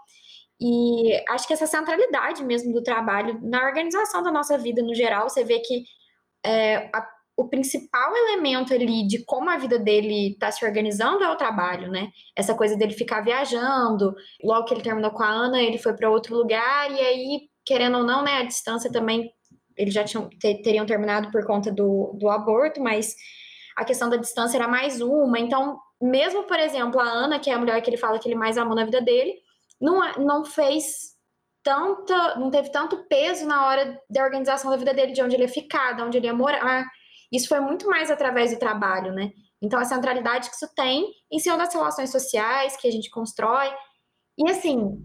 E 0.61 1.25
acho 1.29 1.47
que 1.47 1.53
essa 1.53 1.67
centralidade 1.67 2.45
mesmo 2.45 2.73
do 2.73 2.83
trabalho 2.85 3.41
na 3.43 3.65
organização 3.65 4.23
da 4.23 4.31
nossa 4.31 4.57
vida 4.57 4.81
no 4.81 4.95
geral, 4.95 5.29
você 5.29 5.43
vê 5.43 5.59
que 5.59 5.83
é, 6.47 6.89
a, 6.95 7.09
o 7.37 7.49
principal 7.49 8.15
elemento 8.15 8.75
ali 8.75 9.07
de 9.07 9.25
como 9.25 9.49
a 9.49 9.57
vida 9.57 9.79
dele 9.79 10.33
está 10.33 10.51
se 10.51 10.65
organizando 10.65 11.25
é 11.25 11.31
o 11.31 11.37
trabalho, 11.37 11.91
né? 11.91 12.11
Essa 12.37 12.55
coisa 12.55 12.77
dele 12.77 12.93
ficar 12.93 13.23
viajando. 13.23 14.15
Logo 14.43 14.65
que 14.67 14.75
ele 14.75 14.83
terminou 14.83 15.11
com 15.11 15.23
a 15.23 15.29
Ana, 15.29 15.63
ele 15.63 15.79
foi 15.79 15.95
para 15.95 16.11
outro 16.11 16.37
lugar, 16.37 16.91
e 16.91 17.01
aí, 17.01 17.41
querendo 17.65 17.99
ou 17.99 18.05
não, 18.05 18.23
né, 18.23 18.39
a 18.39 18.45
distância 18.45 18.91
também. 18.93 19.31
Eles 19.77 19.95
já 19.95 20.05
tinham, 20.05 20.29
teriam 20.63 20.85
terminado 20.85 21.31
por 21.31 21.47
conta 21.47 21.73
do, 21.73 22.15
do 22.19 22.29
aborto, 22.29 22.83
mas 22.83 23.15
a 23.75 23.85
questão 23.85 24.11
da 24.11 24.19
distância 24.19 24.59
era 24.59 24.69
mais 24.69 25.01
uma. 25.01 25.39
Então, 25.39 25.79
mesmo, 26.01 26.45
por 26.45 26.59
exemplo, 26.59 27.01
a 27.01 27.05
Ana, 27.05 27.39
que 27.39 27.49
é 27.49 27.55
a 27.55 27.59
mulher 27.59 27.81
que 27.81 27.89
ele 27.89 27.97
fala 27.97 28.19
que 28.19 28.29
ele 28.29 28.35
mais 28.35 28.59
amou 28.59 28.75
na 28.75 28.85
vida 28.85 29.01
dele, 29.01 29.35
não, 29.81 30.05
é, 30.05 30.19
não 30.19 30.45
fez 30.45 31.13
tanta, 31.63 32.39
não 32.39 32.51
teve 32.51 32.71
tanto 32.71 33.07
peso 33.09 33.47
na 33.47 33.67
hora 33.67 33.99
da 34.11 34.23
organização 34.23 34.71
da 34.71 34.77
vida 34.77 34.93
dele, 34.93 35.13
de 35.13 35.23
onde 35.23 35.37
ele 35.37 35.45
ia 35.45 35.49
ficar, 35.49 35.93
de 35.93 36.03
onde 36.03 36.19
ele 36.19 36.27
ia 36.27 36.35
morar. 36.35 36.85
Isso 37.33 37.49
foi 37.49 37.61
muito 37.61 37.87
mais 37.87 38.11
através 38.11 38.51
do 38.53 38.59
trabalho, 38.59 39.13
né? 39.13 39.31
Então, 39.63 39.79
a 39.79 39.85
centralidade 39.85 40.51
que 40.51 40.57
isso 40.57 40.69
tem 40.75 41.11
em 41.31 41.39
cima 41.39 41.57
das 41.57 41.73
relações 41.73 42.11
sociais 42.11 42.77
que 42.77 42.87
a 42.87 42.91
gente 42.91 43.09
constrói. 43.11 43.73
E, 44.37 44.51
assim, 44.51 44.99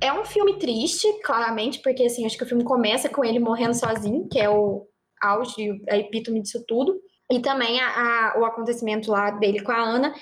é 0.00 0.12
um 0.12 0.24
filme 0.24 0.58
triste, 0.58 1.06
claramente, 1.22 1.80
porque, 1.82 2.04
assim, 2.04 2.24
acho 2.24 2.38
que 2.38 2.44
o 2.44 2.48
filme 2.48 2.64
começa 2.64 3.08
com 3.08 3.24
ele 3.24 3.38
morrendo 3.38 3.74
sozinho, 3.74 4.28
que 4.28 4.38
é 4.38 4.48
o 4.48 4.86
auge, 5.20 5.82
a 5.90 5.98
epítome 5.98 6.40
disso 6.40 6.64
tudo. 6.66 6.98
E 7.30 7.40
também 7.40 7.80
a, 7.80 8.32
a, 8.34 8.40
o 8.40 8.44
acontecimento 8.44 9.10
lá 9.10 9.30
dele 9.32 9.62
com 9.62 9.72
a 9.72 9.80
Ana 9.80 10.14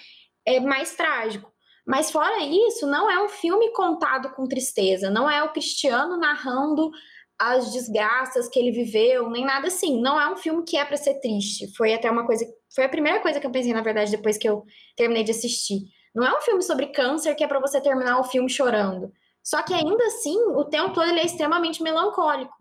é 0.46 0.59
mais 0.61 0.96
trágico. 0.96 1.53
Mas 1.87 2.11
fora 2.11 2.38
isso, 2.42 2.87
não 2.87 3.11
é 3.11 3.22
um 3.24 3.31
filme 3.31 3.72
contado 3.72 4.31
com 4.35 4.46
tristeza, 4.46 5.09
não 5.09 5.31
é 5.31 5.42
o 5.42 5.53
Cristiano 5.53 6.18
narrando 6.18 6.90
as 7.38 7.72
desgraças 7.72 8.48
que 8.48 8.59
ele 8.59 8.72
viveu, 8.72 9.31
nem 9.31 9.44
nada 9.44 9.68
assim. 9.68 10.01
Não 10.01 10.20
é 10.20 10.29
um 10.31 10.37
filme 10.37 10.64
que 10.64 10.77
é 10.77 10.85
para 10.85 10.96
ser 10.96 11.20
triste. 11.20 11.72
Foi 11.77 11.94
até 11.94 12.11
uma 12.11 12.27
coisa, 12.27 12.44
foi 12.74 12.85
a 12.85 12.88
primeira 12.88 13.20
coisa 13.20 13.38
que 13.38 13.46
eu 13.46 13.51
pensei 13.51 13.72
na 13.72 13.83
verdade 13.83 14.11
depois 14.11 14.37
que 14.37 14.48
eu 14.48 14.64
terminei 14.96 15.22
de 15.22 15.31
assistir. 15.31 15.81
Não 16.14 16.27
é 16.27 16.37
um 16.37 16.40
filme 16.40 16.62
sobre 16.62 16.87
câncer 16.87 17.35
que 17.35 17.44
é 17.44 17.46
para 17.46 17.61
você 17.61 17.81
terminar 17.81 18.18
o 18.18 18.24
filme 18.24 18.51
chorando. 18.51 19.12
Só 19.42 19.62
que 19.62 19.72
ainda 19.72 20.05
assim, 20.07 20.37
o 20.57 20.64
tempo 20.64 20.92
todo 20.92 21.09
ele 21.09 21.20
é 21.20 21.24
extremamente 21.24 21.83
melancólico. 21.83 22.53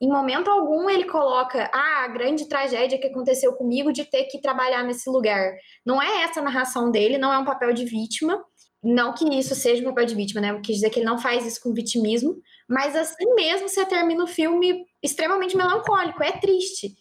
Em 0.00 0.08
momento 0.08 0.50
algum 0.50 0.90
ele 0.90 1.04
coloca 1.04 1.70
ah, 1.72 2.04
a 2.04 2.08
grande 2.08 2.46
tragédia 2.48 2.98
que 2.98 3.06
aconteceu 3.06 3.54
comigo 3.54 3.92
de 3.92 4.04
ter 4.04 4.24
que 4.24 4.40
trabalhar 4.40 4.84
nesse 4.84 5.08
lugar. 5.08 5.54
Não 5.84 6.02
é 6.02 6.22
essa 6.22 6.40
a 6.40 6.42
narração 6.42 6.90
dele, 6.90 7.16
não 7.16 7.32
é 7.32 7.38
um 7.38 7.44
papel 7.44 7.72
de 7.72 7.86
vítima. 7.86 8.44
Não 8.86 9.12
que 9.12 9.24
isso 9.36 9.52
seja 9.56 9.82
um 9.82 9.86
papel 9.86 10.06
de 10.06 10.14
vítima, 10.14 10.40
né? 10.40 10.52
Eu 10.52 10.60
quis 10.60 10.76
dizer 10.76 10.90
que 10.90 11.00
ele 11.00 11.06
não 11.06 11.18
faz 11.18 11.44
isso 11.44 11.60
com 11.60 11.74
vitimismo, 11.74 12.40
mas 12.68 12.94
assim 12.94 13.34
mesmo 13.34 13.68
você 13.68 13.84
termina 13.84 14.22
o 14.22 14.28
filme 14.28 14.86
extremamente 15.02 15.56
melancólico, 15.56 16.22
é 16.22 16.30
triste. 16.30 16.94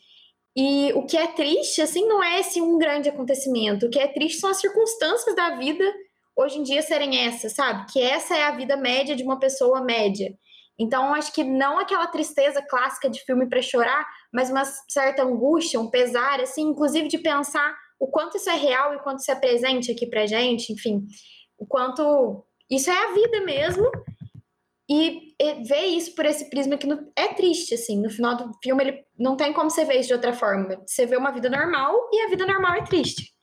E 0.55 0.91
o 0.93 1.05
que 1.05 1.15
é 1.15 1.27
triste, 1.27 1.83
assim, 1.83 2.07
não 2.07 2.23
é 2.23 2.39
esse 2.39 2.59
um 2.59 2.79
grande 2.79 3.07
acontecimento. 3.07 3.85
O 3.85 3.89
que 3.91 3.99
é 3.99 4.07
triste 4.07 4.39
são 4.39 4.49
as 4.49 4.57
circunstâncias 4.57 5.35
da 5.35 5.57
vida 5.57 5.85
hoje 6.35 6.57
em 6.57 6.63
dia 6.63 6.81
serem 6.81 7.23
essas, 7.27 7.53
sabe? 7.53 7.85
Que 7.93 8.01
essa 8.01 8.35
é 8.35 8.45
a 8.45 8.55
vida 8.55 8.75
média 8.75 9.15
de 9.15 9.23
uma 9.23 9.37
pessoa 9.37 9.83
média. 9.83 10.33
Então, 10.79 11.13
acho 11.13 11.31
que 11.31 11.43
não 11.43 11.77
aquela 11.77 12.07
tristeza 12.07 12.63
clássica 12.67 13.07
de 13.07 13.23
filme 13.23 13.47
para 13.47 13.61
chorar, 13.61 14.07
mas 14.33 14.49
uma 14.49 14.65
certa 14.89 15.21
angústia, 15.21 15.79
um 15.79 15.91
pesar, 15.91 16.41
assim, 16.41 16.63
inclusive 16.63 17.07
de 17.09 17.19
pensar 17.19 17.75
o 17.99 18.07
quanto 18.07 18.37
isso 18.37 18.49
é 18.49 18.55
real 18.55 18.93
e 18.93 18.95
o 18.95 19.03
quanto 19.03 19.19
isso 19.19 19.31
é 19.31 19.35
presente 19.35 19.91
aqui 19.91 20.07
pra 20.07 20.25
gente, 20.25 20.73
enfim 20.73 21.05
o 21.57 21.65
quanto 21.65 22.45
isso 22.69 22.89
é 22.89 22.97
a 22.97 23.13
vida 23.13 23.41
mesmo. 23.41 23.89
E, 24.89 25.33
ver 25.67 25.85
isso 25.85 26.13
por 26.13 26.25
esse 26.25 26.49
prisma 26.49 26.77
que 26.77 26.87
é 27.15 27.33
triste, 27.33 27.73
assim. 27.73 27.99
No 27.99 28.09
final 28.09 28.37
do 28.37 28.51
filme, 28.63 28.83
ele 28.83 29.05
não 29.17 29.35
tem 29.35 29.51
como 29.51 29.69
você 29.69 29.83
ver 29.83 29.99
isso 29.99 30.09
de 30.09 30.13
outra 30.13 30.33
forma. 30.33 30.81
Você 30.85 31.05
vê 31.05 31.17
uma 31.17 31.31
vida 31.31 31.49
normal 31.49 32.09
e 32.13 32.21
a 32.21 32.29
vida 32.29 32.45
normal 32.45 32.75
é 32.75 32.83
triste. 32.83 33.34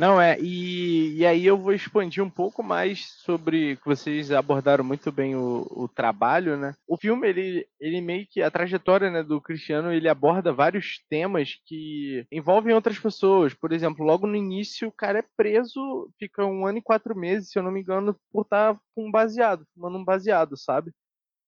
Não, 0.00 0.18
é, 0.18 0.40
e, 0.40 1.18
e 1.18 1.26
aí 1.26 1.44
eu 1.44 1.58
vou 1.58 1.74
expandir 1.74 2.24
um 2.24 2.30
pouco 2.30 2.62
mais 2.62 3.04
sobre 3.18 3.76
que 3.76 3.84
vocês 3.84 4.32
abordaram 4.32 4.82
muito 4.82 5.12
bem 5.12 5.36
o, 5.36 5.66
o 5.70 5.86
trabalho, 5.88 6.56
né? 6.56 6.74
O 6.88 6.96
filme, 6.96 7.28
ele, 7.28 7.68
ele 7.78 8.00
meio 8.00 8.26
que, 8.26 8.40
a 8.40 8.50
trajetória 8.50 9.10
né, 9.10 9.22
do 9.22 9.42
Cristiano, 9.42 9.92
ele 9.92 10.08
aborda 10.08 10.54
vários 10.54 11.04
temas 11.10 11.60
que 11.66 12.26
envolvem 12.32 12.74
outras 12.74 12.98
pessoas. 12.98 13.52
Por 13.52 13.72
exemplo, 13.72 14.02
logo 14.02 14.26
no 14.26 14.34
início, 14.34 14.88
o 14.88 14.92
cara 14.92 15.18
é 15.18 15.24
preso, 15.36 16.10
fica 16.18 16.46
um 16.46 16.66
ano 16.66 16.78
e 16.78 16.82
quatro 16.82 17.14
meses, 17.14 17.50
se 17.50 17.58
eu 17.58 17.62
não 17.62 17.70
me 17.70 17.82
engano, 17.82 18.16
por 18.32 18.44
estar 18.44 18.72
tá 18.72 18.80
com 18.94 19.06
um 19.06 19.10
baseado, 19.10 19.66
fumando 19.74 19.98
um 19.98 20.04
baseado, 20.04 20.56
sabe? 20.56 20.92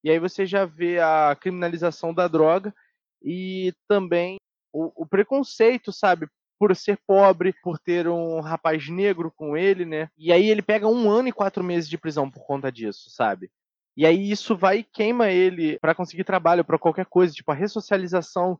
E 0.05 0.11
aí 0.11 0.19
você 0.19 0.45
já 0.45 0.67
vê 0.67 1.01
a 1.01 1.35
criminalização 1.41 2.13
da 2.13 2.29
droga 2.29 2.75
e 3.23 3.73
também 3.89 4.37
o, 4.71 5.05
o 5.05 5.07
preconceito, 5.07 5.91
sabe, 5.91 6.29
por 6.63 6.77
ser 6.77 6.97
pobre, 7.05 7.53
por 7.61 7.77
ter 7.77 8.07
um 8.07 8.39
rapaz 8.39 8.89
negro 8.89 9.33
com 9.35 9.57
ele, 9.57 9.85
né? 9.85 10.09
E 10.17 10.33
aí 10.33 10.49
ele 10.49 10.63
pega 10.63 10.87
um 10.87 11.11
ano 11.11 11.27
e 11.27 11.33
quatro 11.33 11.65
meses 11.65 11.91
de 11.91 11.99
prisão 11.99 12.31
por 12.31 12.47
conta 12.47 12.71
disso, 12.71 13.11
sabe? 13.11 13.51
E 13.97 14.07
aí 14.07 14.31
isso 14.31 14.57
vai 14.57 14.79
e 14.79 14.85
queima 14.85 15.29
ele 15.29 15.77
para 15.81 15.93
conseguir 15.93 16.23
trabalho, 16.23 16.65
para 16.65 16.79
qualquer 16.79 17.07
coisa, 17.07 17.35
tipo 17.35 17.51
a 17.51 17.55
ressocialização 17.57 18.57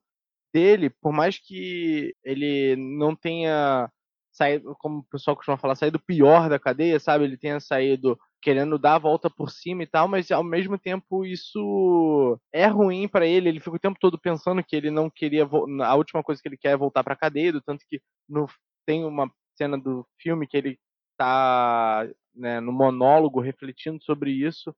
dele, 0.53 0.91
por 0.91 1.13
mais 1.13 1.39
que 1.39 2.13
ele 2.25 2.75
não 2.75 3.15
tenha 3.15 3.89
saído, 4.33 4.75
como 4.79 5.01
o 5.01 5.05
pessoal 5.05 5.37
costuma 5.37 5.59
falar, 5.59 5.77
saído 5.77 6.01
pior 6.01 6.49
da 6.49 6.59
cadeia, 6.59 6.99
sabe? 6.99 7.25
Ele 7.25 7.37
tenha 7.37 7.61
saído 7.61 8.19
querendo 8.41 8.79
dar 8.79 8.97
a 8.97 8.99
volta 8.99 9.31
por 9.31 9.51
cima 9.51 9.83
e 9.85 9.87
tal, 9.87 10.09
mas 10.09 10.31
ao 10.31 10.43
mesmo 10.43 10.77
tempo 10.77 11.25
isso 11.25 12.39
é 12.53 12.67
ruim 12.67 13.07
para 13.07 13.27
ele. 13.27 13.49
Ele 13.49 13.61
fica 13.61 13.77
o 13.77 13.81
tempo 13.81 13.99
todo 14.01 14.19
pensando 14.19 14.65
que 14.65 14.75
ele 14.75 14.91
não 14.91 15.09
queria. 15.09 15.49
A 15.85 15.95
última 15.95 16.23
coisa 16.23 16.41
que 16.43 16.49
ele 16.49 16.57
quer 16.57 16.71
é 16.71 16.77
voltar 16.77 17.05
para 17.05 17.15
cadeia, 17.15 17.53
do 17.53 17.61
tanto 17.61 17.85
que 17.89 18.01
no, 18.29 18.49
tem 18.87 19.05
uma 19.05 19.31
cena 19.57 19.79
do 19.79 20.07
filme 20.19 20.47
que 20.47 20.57
ele 20.57 20.79
tá 21.17 22.09
né, 22.35 22.59
no 22.59 22.73
monólogo 22.73 23.41
refletindo 23.41 24.03
sobre 24.03 24.31
isso. 24.33 24.75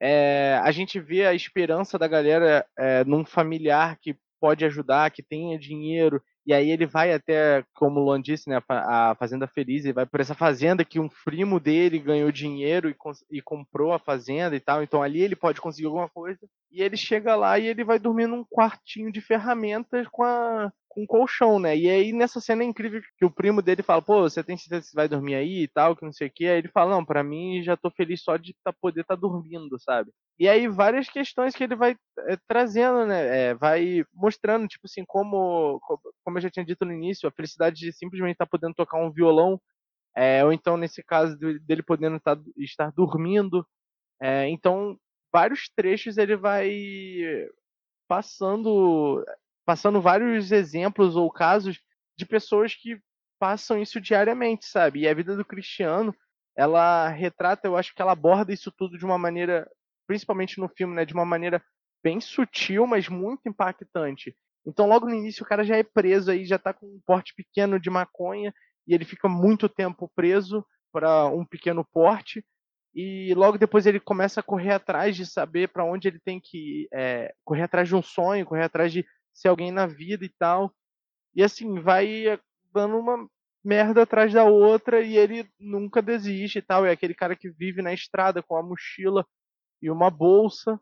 É, 0.00 0.60
a 0.62 0.70
gente 0.70 1.00
vê 1.00 1.26
a 1.26 1.34
esperança 1.34 1.98
da 1.98 2.06
galera 2.06 2.64
é, 2.78 3.04
num 3.04 3.24
familiar 3.24 3.98
que 4.00 4.16
pode 4.40 4.64
ajudar, 4.64 5.10
que 5.10 5.22
tenha 5.22 5.58
dinheiro 5.58 6.22
e 6.48 6.54
aí 6.54 6.70
ele 6.70 6.86
vai 6.86 7.12
até, 7.12 7.62
como 7.74 8.00
o 8.00 8.04
Luan 8.04 8.22
disse, 8.22 8.48
né, 8.48 8.58
a 8.70 9.14
Fazenda 9.18 9.46
Feliz, 9.46 9.84
ele 9.84 9.92
vai 9.92 10.06
por 10.06 10.18
essa 10.18 10.34
fazenda 10.34 10.82
que 10.82 10.98
um 10.98 11.06
primo 11.22 11.60
dele 11.60 11.98
ganhou 11.98 12.32
dinheiro 12.32 12.88
e, 12.88 12.96
e, 13.30 13.42
comprou 13.42 13.92
a 13.92 13.98
fazenda 13.98 14.56
e 14.56 14.60
tal. 14.60 14.82
Então 14.82 15.02
ali 15.02 15.20
ele 15.20 15.36
pode 15.36 15.60
conseguir 15.60 15.88
alguma 15.88 16.08
coisa. 16.08 16.40
E 16.72 16.80
ele 16.82 16.96
chega 16.96 17.36
lá 17.36 17.58
e 17.58 17.66
ele 17.66 17.84
vai 17.84 17.98
dormir 17.98 18.26
num 18.26 18.42
quartinho 18.46 19.12
de 19.12 19.20
ferramentas 19.20 20.08
com 20.08 20.24
a, 20.24 20.72
com 20.88 21.06
colchão, 21.06 21.58
né? 21.58 21.76
E 21.76 21.86
aí 21.90 22.14
nessa 22.14 22.40
cena 22.40 22.62
é 22.62 22.66
incrível 22.66 23.02
que 23.18 23.26
o 23.26 23.30
primo 23.30 23.60
dele 23.60 23.82
fala, 23.82 24.00
pô, 24.00 24.22
você 24.22 24.42
tem 24.42 24.56
certeza 24.56 24.80
que 24.80 24.88
você 24.88 24.96
vai 24.96 25.06
dormir 25.06 25.34
aí 25.34 25.64
e 25.64 25.68
tal, 25.68 25.94
que 25.94 26.04
não 26.06 26.14
sei 26.14 26.28
o 26.28 26.32
que. 26.34 26.46
Aí 26.46 26.56
ele 26.56 26.68
fala, 26.68 26.92
não, 26.92 27.04
pra 27.04 27.22
mim 27.22 27.62
já 27.62 27.76
tô 27.76 27.90
feliz 27.90 28.22
só 28.22 28.38
de 28.38 28.56
tá, 28.64 28.72
poder 28.72 29.02
estar 29.02 29.16
tá 29.16 29.20
dormindo, 29.20 29.78
sabe? 29.78 30.10
E 30.38 30.48
aí 30.48 30.68
várias 30.68 31.08
questões 31.08 31.54
que 31.54 31.64
ele 31.64 31.74
vai 31.74 31.96
é, 32.28 32.36
trazendo, 32.46 33.06
né? 33.06 33.50
É, 33.50 33.54
vai 33.54 34.04
mostrando, 34.14 34.68
tipo 34.68 34.86
assim, 34.86 35.04
como, 35.06 35.80
como 36.24 36.38
eu 36.38 36.42
já 36.42 36.50
tinha 36.50 36.64
dito 36.64 36.84
no 36.84 36.92
início, 36.92 37.28
a 37.28 37.32
felicidade 37.32 37.76
de 37.76 37.92
simplesmente 37.92 38.34
estar 38.34 38.46
tá 38.46 38.50
podendo 38.50 38.74
tocar 38.74 38.98
um 38.98 39.10
violão, 39.10 39.60
é, 40.16 40.44
ou 40.44 40.52
então 40.52 40.76
nesse 40.76 41.02
caso 41.02 41.36
dele 41.36 41.82
podendo 41.82 42.20
tá, 42.20 42.38
estar 42.56 42.92
dormindo. 42.92 43.66
É, 44.20 44.48
então, 44.48 44.96
vários 45.32 45.68
trechos 45.74 46.18
ele 46.18 46.36
vai 46.36 46.70
passando 48.08 49.24
passando 49.66 50.00
vários 50.00 50.50
exemplos 50.50 51.14
ou 51.14 51.30
casos 51.30 51.78
de 52.16 52.24
pessoas 52.24 52.74
que 52.74 52.98
passam 53.38 53.80
isso 53.80 54.00
diariamente, 54.00 54.66
sabe? 54.66 55.00
E 55.00 55.08
a 55.08 55.14
vida 55.14 55.36
do 55.36 55.44
Cristiano, 55.44 56.14
ela 56.56 57.08
retrata, 57.08 57.68
eu 57.68 57.76
acho 57.76 57.94
que 57.94 58.00
ela 58.02 58.12
aborda 58.12 58.52
isso 58.52 58.72
tudo 58.72 58.98
de 58.98 59.04
uma 59.04 59.18
maneira, 59.18 59.70
principalmente 60.08 60.58
no 60.58 60.68
filme, 60.68 60.94
né, 60.94 61.04
de 61.04 61.14
uma 61.14 61.24
maneira 61.24 61.62
bem 62.02 62.20
sutil, 62.20 62.86
mas 62.86 63.08
muito 63.08 63.46
impactante. 63.46 64.34
Então, 64.66 64.88
logo 64.88 65.06
no 65.06 65.14
início, 65.14 65.44
o 65.44 65.46
cara 65.46 65.62
já 65.62 65.76
é 65.76 65.82
preso 65.82 66.30
aí, 66.30 66.44
já 66.44 66.58
tá 66.58 66.72
com 66.72 66.86
um 66.86 67.00
porte 67.06 67.34
pequeno 67.36 67.78
de 67.78 67.90
maconha, 67.90 68.52
e 68.86 68.94
ele 68.94 69.04
fica 69.04 69.28
muito 69.28 69.68
tempo 69.68 70.10
preso 70.16 70.64
para 70.90 71.26
um 71.26 71.44
pequeno 71.44 71.84
porte, 71.84 72.42
e 72.94 73.34
logo 73.34 73.58
depois 73.58 73.86
ele 73.86 74.00
começa 74.00 74.40
a 74.40 74.42
correr 74.42 74.72
atrás 74.72 75.14
de 75.14 75.26
saber 75.26 75.68
para 75.68 75.84
onde 75.84 76.08
ele 76.08 76.18
tem 76.18 76.40
que 76.40 76.88
é, 76.92 77.32
correr 77.44 77.62
atrás 77.62 77.86
de 77.86 77.94
um 77.94 78.02
sonho, 78.02 78.46
correr 78.46 78.64
atrás 78.64 78.92
de 78.92 79.06
ser 79.32 79.48
alguém 79.48 79.70
na 79.70 79.86
vida 79.86 80.24
e 80.24 80.32
tal. 80.38 80.74
E 81.34 81.42
assim, 81.42 81.78
vai 81.80 82.40
dando 82.72 82.98
uma 82.98 83.28
merda 83.62 84.02
atrás 84.02 84.32
da 84.32 84.44
outra 84.44 85.02
e 85.02 85.16
ele 85.16 85.48
nunca 85.60 86.02
desiste 86.02 86.58
e 86.58 86.62
tal. 86.62 86.86
É 86.86 86.90
aquele 86.90 87.14
cara 87.14 87.36
que 87.36 87.50
vive 87.50 87.82
na 87.82 87.92
estrada 87.92 88.42
com 88.42 88.56
a 88.56 88.62
mochila 88.62 89.24
e 89.80 89.90
uma 89.90 90.10
bolsa. 90.10 90.80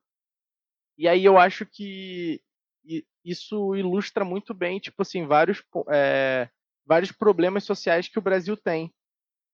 E 0.98 1.06
aí 1.06 1.24
eu 1.24 1.38
acho 1.38 1.66
que 1.66 2.40
isso 3.24 3.74
ilustra 3.74 4.24
muito 4.24 4.54
bem, 4.54 4.78
tipo 4.78 5.02
assim, 5.02 5.26
vários, 5.26 5.62
é, 5.90 6.48
vários 6.86 7.10
problemas 7.10 7.64
sociais 7.64 8.08
que 8.08 8.18
o 8.18 8.22
Brasil 8.22 8.56
tem. 8.56 8.92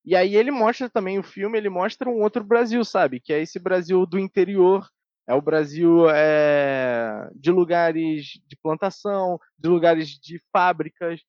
E 0.05 0.16
aí 0.16 0.37
ele 0.37 0.50
mostra 0.50 0.90
também 0.90 1.18
o 1.18 1.22
filme, 1.22 1.57
ele 1.57 1.68
mostra 1.68 2.09
um 2.09 2.20
outro 2.20 2.42
Brasil, 2.42 2.85
sabe? 2.85 3.20
Que 3.20 3.33
é 3.33 3.40
esse 3.40 3.59
Brasil 3.59 4.05
do 4.05 4.18
interior, 4.18 4.88
é 5.26 5.35
o 5.35 5.40
Brasil 5.40 6.11
é, 6.11 7.31
de 7.35 7.50
lugares 7.50 8.40
de 8.46 8.57
plantação, 8.57 9.38
de 9.57 9.68
lugares 9.68 10.09
de 10.18 10.40
fábricas, 10.52 11.20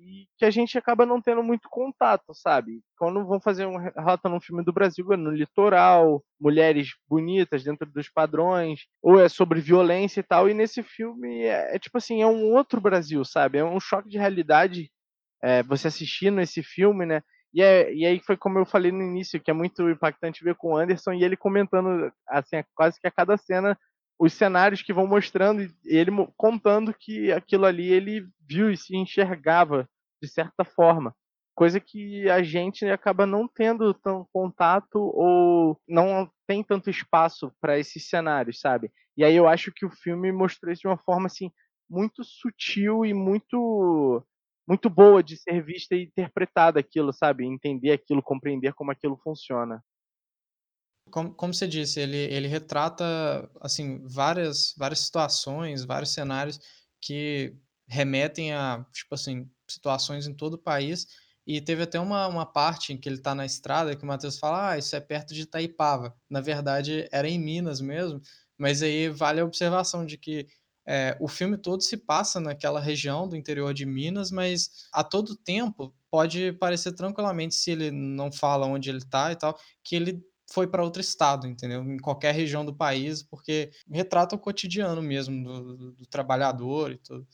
e 0.00 0.26
que 0.38 0.44
a 0.44 0.50
gente 0.50 0.78
acaba 0.78 1.04
não 1.04 1.20
tendo 1.20 1.42
muito 1.42 1.68
contato, 1.68 2.32
sabe? 2.34 2.80
Quando 2.98 3.26
vão 3.26 3.40
fazer 3.40 3.66
um 3.66 3.76
rota 4.00 4.28
num 4.28 4.40
filme 4.40 4.64
do 4.64 4.72
Brasil, 4.72 5.12
é 5.12 5.16
no 5.16 5.30
litoral, 5.30 6.22
mulheres 6.40 6.94
bonitas 7.08 7.62
dentro 7.62 7.90
dos 7.90 8.08
padrões, 8.08 8.86
ou 9.02 9.20
é 9.20 9.28
sobre 9.28 9.60
violência 9.60 10.20
e 10.20 10.22
tal, 10.22 10.48
e 10.48 10.54
nesse 10.54 10.82
filme 10.82 11.42
é, 11.42 11.76
é 11.76 11.78
tipo 11.78 11.98
assim, 11.98 12.22
é 12.22 12.26
um 12.26 12.52
outro 12.52 12.80
Brasil, 12.80 13.24
sabe? 13.24 13.58
É 13.58 13.64
um 13.64 13.80
choque 13.80 14.08
de 14.08 14.18
realidade 14.18 14.90
é, 15.42 15.62
você 15.62 15.88
assistindo 15.88 16.40
esse 16.40 16.62
filme, 16.62 17.06
né? 17.06 17.22
E, 17.52 17.62
é, 17.62 17.92
e 17.92 18.06
aí 18.06 18.20
foi 18.20 18.36
como 18.36 18.58
eu 18.58 18.66
falei 18.66 18.92
no 18.92 19.02
início, 19.02 19.40
que 19.40 19.50
é 19.50 19.54
muito 19.54 19.88
impactante 19.88 20.44
ver 20.44 20.54
com 20.54 20.72
o 20.72 20.76
Anderson 20.76 21.12
e 21.12 21.24
ele 21.24 21.36
comentando 21.36 22.12
assim, 22.28 22.62
quase 22.74 23.00
que 23.00 23.08
a 23.08 23.10
cada 23.10 23.36
cena 23.36 23.76
os 24.20 24.34
cenários 24.34 24.82
que 24.82 24.92
vão 24.92 25.06
mostrando 25.06 25.62
e 25.62 25.72
ele 25.86 26.10
contando 26.36 26.92
que 26.92 27.32
aquilo 27.32 27.64
ali 27.64 27.90
ele 27.90 28.28
viu 28.46 28.70
e 28.70 28.76
se 28.76 28.94
enxergava 28.94 29.88
de 30.22 30.28
certa 30.28 30.62
forma, 30.62 31.16
coisa 31.54 31.80
que 31.80 32.28
a 32.28 32.42
gente 32.42 32.84
acaba 32.84 33.24
não 33.24 33.48
tendo 33.48 33.94
tão 33.94 34.26
contato 34.30 34.98
ou 34.98 35.80
não 35.88 36.30
tem 36.46 36.62
tanto 36.62 36.90
espaço 36.90 37.50
para 37.62 37.78
esses 37.78 38.10
cenários, 38.10 38.60
sabe? 38.60 38.92
E 39.16 39.24
aí 39.24 39.34
eu 39.34 39.48
acho 39.48 39.72
que 39.72 39.86
o 39.86 39.90
filme 39.90 40.30
mostrou 40.30 40.70
isso 40.70 40.82
de 40.82 40.88
uma 40.88 40.98
forma 40.98 41.24
assim 41.24 41.50
muito 41.88 42.22
sutil 42.22 43.06
e 43.06 43.14
muito 43.14 44.22
muito 44.68 44.90
boa 44.90 45.22
de 45.22 45.38
ser 45.38 45.64
vista 45.64 45.96
e 45.96 46.04
interpretada 46.04 46.78
aquilo, 46.78 47.10
sabe? 47.10 47.46
Entender 47.46 47.92
aquilo, 47.92 48.22
compreender 48.22 48.74
como 48.74 48.90
aquilo 48.90 49.16
funciona 49.16 49.82
como, 51.10 51.34
como 51.34 51.52
você 51.54 51.66
disse, 51.66 52.00
ele, 52.00 52.16
ele 52.16 52.48
retrata 52.48 53.50
assim 53.60 54.00
várias, 54.06 54.74
várias 54.76 55.00
situações, 55.00 55.84
vários 55.84 56.10
cenários 56.12 56.60
que 57.00 57.54
remetem 57.86 58.52
a 58.52 58.86
tipo 58.92 59.14
assim 59.14 59.50
situações 59.68 60.26
em 60.26 60.34
todo 60.34 60.54
o 60.54 60.58
país. 60.58 61.06
E 61.46 61.60
teve 61.60 61.82
até 61.82 61.98
uma, 61.98 62.28
uma 62.28 62.46
parte 62.46 62.92
em 62.92 62.96
que 62.98 63.08
ele 63.08 63.16
está 63.16 63.34
na 63.34 63.44
estrada 63.44 63.96
que 63.96 64.04
o 64.04 64.06
Matheus 64.06 64.38
fala: 64.38 64.70
Ah, 64.72 64.78
isso 64.78 64.94
é 64.94 65.00
perto 65.00 65.34
de 65.34 65.42
Itaipava. 65.42 66.14
Na 66.28 66.40
verdade, 66.40 67.08
era 67.10 67.28
em 67.28 67.38
Minas 67.38 67.80
mesmo, 67.80 68.20
mas 68.56 68.82
aí 68.82 69.08
vale 69.08 69.40
a 69.40 69.44
observação 69.44 70.06
de 70.06 70.16
que 70.16 70.46
é, 70.86 71.16
o 71.20 71.28
filme 71.28 71.56
todo 71.56 71.82
se 71.82 71.96
passa 71.96 72.40
naquela 72.40 72.80
região 72.80 73.28
do 73.28 73.36
interior 73.36 73.72
de 73.72 73.86
Minas, 73.86 74.30
mas 74.30 74.88
a 74.92 75.04
todo 75.04 75.36
tempo 75.36 75.94
pode 76.10 76.52
parecer 76.54 76.92
tranquilamente, 76.92 77.54
se 77.54 77.70
ele 77.70 77.90
não 77.90 78.32
fala 78.32 78.66
onde 78.66 78.90
ele 78.90 78.98
está 78.98 79.30
e 79.30 79.36
tal, 79.36 79.58
que 79.84 79.94
ele 79.94 80.20
foi 80.52 80.66
para 80.66 80.82
outro 80.82 81.00
estado, 81.00 81.46
entendeu? 81.46 81.82
Em 81.82 81.98
qualquer 81.98 82.34
região 82.34 82.64
do 82.64 82.74
país, 82.74 83.22
porque 83.22 83.70
retrata 83.90 84.34
o 84.34 84.38
cotidiano 84.38 85.00
mesmo 85.00 85.42
do, 85.44 85.76
do, 85.76 85.92
do 85.92 86.06
trabalhador 86.06 86.92
e 86.92 86.98
tudo. 86.98 87.26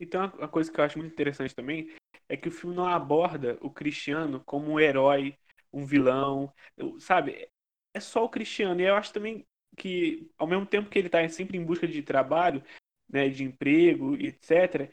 Então, 0.00 0.24
a 0.24 0.48
coisa 0.48 0.70
que 0.70 0.80
eu 0.80 0.84
acho 0.84 0.98
muito 0.98 1.12
interessante 1.12 1.54
também 1.54 1.94
é 2.28 2.36
que 2.36 2.48
o 2.48 2.52
filme 2.52 2.74
não 2.74 2.86
aborda 2.86 3.56
o 3.60 3.70
Cristiano 3.70 4.42
como 4.44 4.72
um 4.72 4.80
herói, 4.80 5.36
um 5.72 5.84
vilão, 5.84 6.52
sabe? 6.98 7.48
É 7.94 8.00
só 8.00 8.24
o 8.24 8.28
Cristiano. 8.28 8.80
E 8.80 8.84
eu 8.84 8.96
acho 8.96 9.12
também 9.12 9.46
que, 9.76 10.28
ao 10.36 10.46
mesmo 10.46 10.66
tempo 10.66 10.90
que 10.90 10.98
ele 10.98 11.08
está 11.08 11.26
sempre 11.28 11.56
em 11.56 11.64
busca 11.64 11.86
de 11.86 12.02
trabalho, 12.02 12.62
né, 13.08 13.28
de 13.28 13.44
emprego, 13.44 14.16
etc., 14.16 14.90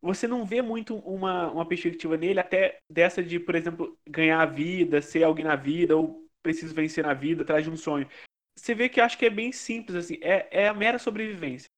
você 0.00 0.26
não 0.26 0.44
vê 0.44 0.62
muito 0.62 0.96
uma, 0.98 1.50
uma 1.50 1.66
perspectiva 1.66 2.16
nele 2.16 2.40
até 2.40 2.78
dessa 2.90 3.22
de, 3.22 3.40
por 3.40 3.54
exemplo, 3.54 3.98
ganhar 4.08 4.40
a 4.40 4.46
vida, 4.46 5.02
ser 5.02 5.24
alguém 5.24 5.44
na 5.44 5.56
vida, 5.56 5.96
ou 5.96 6.26
preciso 6.42 6.74
vencer 6.74 7.04
na 7.04 7.14
vida, 7.14 7.42
atrás 7.42 7.64
de 7.64 7.70
um 7.70 7.76
sonho. 7.76 8.08
Você 8.56 8.74
vê 8.74 8.88
que 8.88 9.00
eu 9.00 9.04
acho 9.04 9.18
que 9.18 9.26
é 9.26 9.30
bem 9.30 9.52
simples, 9.52 9.96
assim, 9.96 10.18
é, 10.22 10.48
é 10.64 10.68
a 10.68 10.74
mera 10.74 10.98
sobrevivência. 10.98 11.68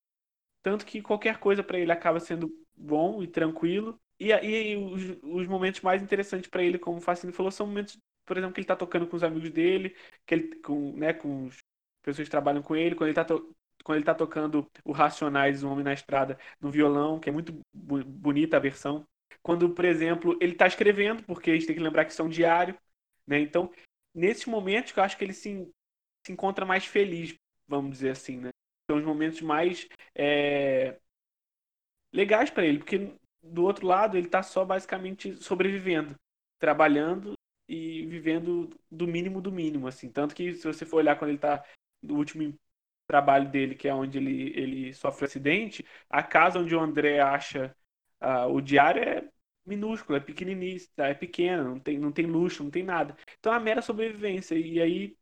Tanto 0.62 0.84
que 0.86 1.02
qualquer 1.02 1.38
coisa 1.38 1.62
para 1.62 1.78
ele 1.78 1.92
acaba 1.92 2.20
sendo 2.20 2.52
bom 2.76 3.22
e 3.22 3.26
tranquilo. 3.26 3.98
E, 4.20 4.32
e 4.32 4.76
os, 4.76 5.18
os 5.22 5.46
momentos 5.46 5.80
mais 5.80 6.02
interessantes 6.02 6.50
para 6.50 6.62
ele, 6.62 6.78
como 6.78 6.98
o 6.98 7.00
Facine 7.00 7.32
falou, 7.32 7.50
são 7.50 7.66
momentos, 7.66 7.96
por 8.26 8.36
exemplo, 8.36 8.54
que 8.54 8.60
ele 8.60 8.66
tá 8.66 8.76
tocando 8.76 9.06
com 9.06 9.16
os 9.16 9.22
amigos 9.22 9.50
dele, 9.50 9.96
que 10.26 10.34
ele, 10.34 10.56
com, 10.60 10.92
né, 10.96 11.12
com 11.12 11.46
as 11.46 11.58
pessoas 12.02 12.26
que 12.28 12.30
trabalham 12.30 12.62
com 12.62 12.76
ele, 12.76 12.94
quando 12.94 13.08
ele 13.08 13.14
tá 13.14 13.24
quando 13.88 13.96
ele 13.96 14.04
tá 14.04 14.14
tocando 14.14 14.70
o 14.84 14.92
Racionais, 14.92 15.64
o 15.64 15.70
Homem 15.70 15.82
na 15.82 15.94
Estrada, 15.94 16.38
no 16.60 16.70
violão, 16.70 17.18
que 17.18 17.30
é 17.30 17.32
muito 17.32 17.58
bonita 17.72 18.58
a 18.58 18.60
versão. 18.60 19.02
Quando, 19.42 19.70
por 19.70 19.86
exemplo, 19.86 20.36
ele 20.42 20.54
tá 20.54 20.66
escrevendo, 20.66 21.22
porque 21.22 21.50
a 21.50 21.54
gente 21.54 21.66
tem 21.66 21.74
que 21.74 21.82
lembrar 21.82 22.04
que 22.04 22.12
isso 22.12 22.20
é 22.20 22.24
um 22.26 22.28
diário, 22.28 22.78
né? 23.26 23.40
Então, 23.40 23.72
nesses 24.14 24.44
momentos 24.44 24.92
que 24.92 25.00
eu 25.00 25.04
acho 25.04 25.16
que 25.16 25.24
ele 25.24 25.32
se, 25.32 25.66
se 26.22 26.30
encontra 26.30 26.66
mais 26.66 26.84
feliz, 26.84 27.34
vamos 27.66 27.92
dizer 27.92 28.10
assim, 28.10 28.36
né? 28.36 28.50
São 28.90 28.98
os 28.98 29.04
momentos 29.06 29.40
mais 29.40 29.88
é, 30.14 30.98
legais 32.12 32.50
para 32.50 32.66
ele, 32.66 32.80
porque 32.80 33.10
do 33.42 33.64
outro 33.64 33.86
lado 33.86 34.18
ele 34.18 34.28
tá 34.28 34.42
só 34.42 34.66
basicamente 34.66 35.34
sobrevivendo, 35.42 36.14
trabalhando 36.58 37.32
e 37.66 38.04
vivendo 38.04 38.68
do 38.90 39.06
mínimo 39.06 39.40
do 39.40 39.50
mínimo, 39.50 39.88
assim. 39.88 40.10
Tanto 40.10 40.34
que 40.34 40.54
se 40.56 40.66
você 40.66 40.84
for 40.84 40.98
olhar 40.98 41.18
quando 41.18 41.30
ele 41.30 41.38
tá 41.38 41.64
no 42.02 42.16
último 42.16 42.42
trabalho 43.08 43.48
dele, 43.50 43.74
que 43.74 43.88
é 43.88 43.94
onde 43.94 44.18
ele, 44.18 44.52
ele 44.56 44.94
sofre 44.94 45.24
acidente, 45.26 45.84
a 46.08 46.22
casa 46.22 46.58
onde 46.60 46.74
o 46.74 46.80
André 46.80 47.20
acha 47.20 47.74
uh, 48.22 48.48
o 48.52 48.60
diário 48.60 49.02
é 49.02 49.28
minúscula, 49.66 50.18
é 50.18 50.20
pequenininha, 50.20 50.78
é 50.98 51.14
pequena, 51.14 51.62
não 51.64 51.78
tem, 51.80 51.98
não 51.98 52.12
tem 52.12 52.26
luxo, 52.26 52.62
não 52.64 52.70
tem 52.70 52.82
nada. 52.82 53.16
Então 53.38 53.52
é 53.52 53.56
a 53.56 53.60
mera 53.60 53.82
sobrevivência. 53.82 54.54
E 54.56 54.80
aí 54.80 55.16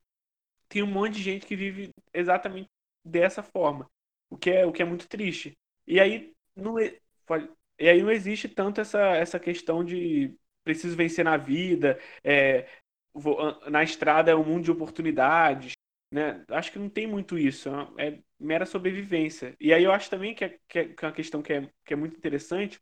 tem 0.68 0.82
um 0.82 0.86
monte 0.86 1.14
de 1.14 1.22
gente 1.22 1.46
que 1.46 1.56
vive 1.56 1.90
exatamente 2.12 2.68
dessa 3.04 3.42
forma, 3.42 3.88
o 4.30 4.36
que 4.36 4.50
é, 4.50 4.66
o 4.66 4.72
que 4.72 4.82
é 4.82 4.84
muito 4.84 5.08
triste. 5.08 5.56
E 5.86 6.00
aí 6.00 6.34
não, 6.54 6.78
e 6.80 7.88
aí 7.88 8.02
não 8.02 8.10
existe 8.10 8.48
tanto 8.48 8.80
essa, 8.80 9.00
essa 9.16 9.38
questão 9.38 9.84
de 9.84 10.34
preciso 10.64 10.96
vencer 10.96 11.24
na 11.24 11.36
vida, 11.36 11.98
é, 12.24 12.68
vou, 13.12 13.38
na 13.70 13.82
estrada 13.82 14.30
é 14.30 14.34
um 14.34 14.44
mundo 14.44 14.64
de 14.64 14.70
oportunidades, 14.70 15.75
né? 16.10 16.44
Acho 16.48 16.72
que 16.72 16.78
não 16.78 16.88
tem 16.88 17.06
muito 17.06 17.38
isso, 17.38 17.68
é, 17.98 18.08
é 18.08 18.18
mera 18.38 18.66
sobrevivência. 18.66 19.56
E 19.60 19.72
aí 19.72 19.84
eu 19.84 19.92
acho 19.92 20.10
também 20.10 20.34
que 20.34 20.44
é, 20.44 20.58
que 20.68 20.78
é, 20.78 20.88
que 20.88 21.04
é 21.04 21.08
uma 21.08 21.14
questão 21.14 21.42
que 21.42 21.52
é, 21.52 21.70
que 21.84 21.92
é 21.94 21.96
muito 21.96 22.16
interessante, 22.16 22.80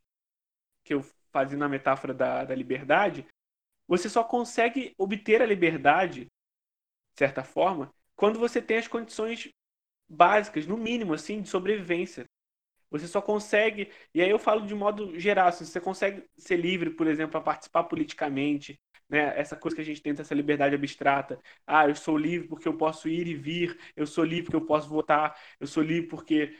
que 0.84 0.94
eu 0.94 1.02
fazia 1.32 1.58
na 1.58 1.68
metáfora 1.68 2.14
da, 2.14 2.44
da 2.44 2.54
liberdade, 2.54 3.26
você 3.86 4.08
só 4.08 4.24
consegue 4.24 4.94
obter 4.98 5.42
a 5.42 5.46
liberdade, 5.46 6.22
de 6.24 7.18
certa 7.18 7.44
forma, 7.44 7.92
quando 8.16 8.38
você 8.38 8.62
tem 8.62 8.78
as 8.78 8.88
condições 8.88 9.50
básicas, 10.08 10.66
no 10.66 10.76
mínimo, 10.76 11.14
assim, 11.14 11.42
de 11.42 11.48
sobrevivência. 11.48 12.26
Você 12.90 13.08
só 13.08 13.20
consegue, 13.20 13.90
e 14.14 14.22
aí 14.22 14.30
eu 14.30 14.38
falo 14.38 14.66
de 14.66 14.74
modo 14.74 15.18
geral, 15.18 15.48
assim, 15.48 15.64
você 15.64 15.80
consegue 15.80 16.24
ser 16.36 16.56
livre, 16.56 16.90
por 16.90 17.06
exemplo, 17.06 17.38
a 17.38 17.42
participar 17.42 17.84
politicamente, 17.84 18.80
né? 19.08 19.38
Essa 19.38 19.56
coisa 19.56 19.74
que 19.76 19.82
a 19.82 19.84
gente 19.84 20.02
tenta, 20.02 20.22
essa 20.22 20.34
liberdade 20.34 20.74
abstrata. 20.74 21.38
Ah, 21.66 21.88
eu 21.88 21.94
sou 21.94 22.16
livre 22.16 22.48
porque 22.48 22.68
eu 22.68 22.76
posso 22.76 23.08
ir 23.08 23.26
e 23.26 23.34
vir, 23.34 23.78
eu 23.96 24.06
sou 24.06 24.24
livre 24.24 24.44
porque 24.44 24.56
eu 24.56 24.66
posso 24.66 24.88
votar, 24.88 25.36
eu 25.60 25.66
sou 25.66 25.82
livre 25.82 26.08
porque 26.08 26.56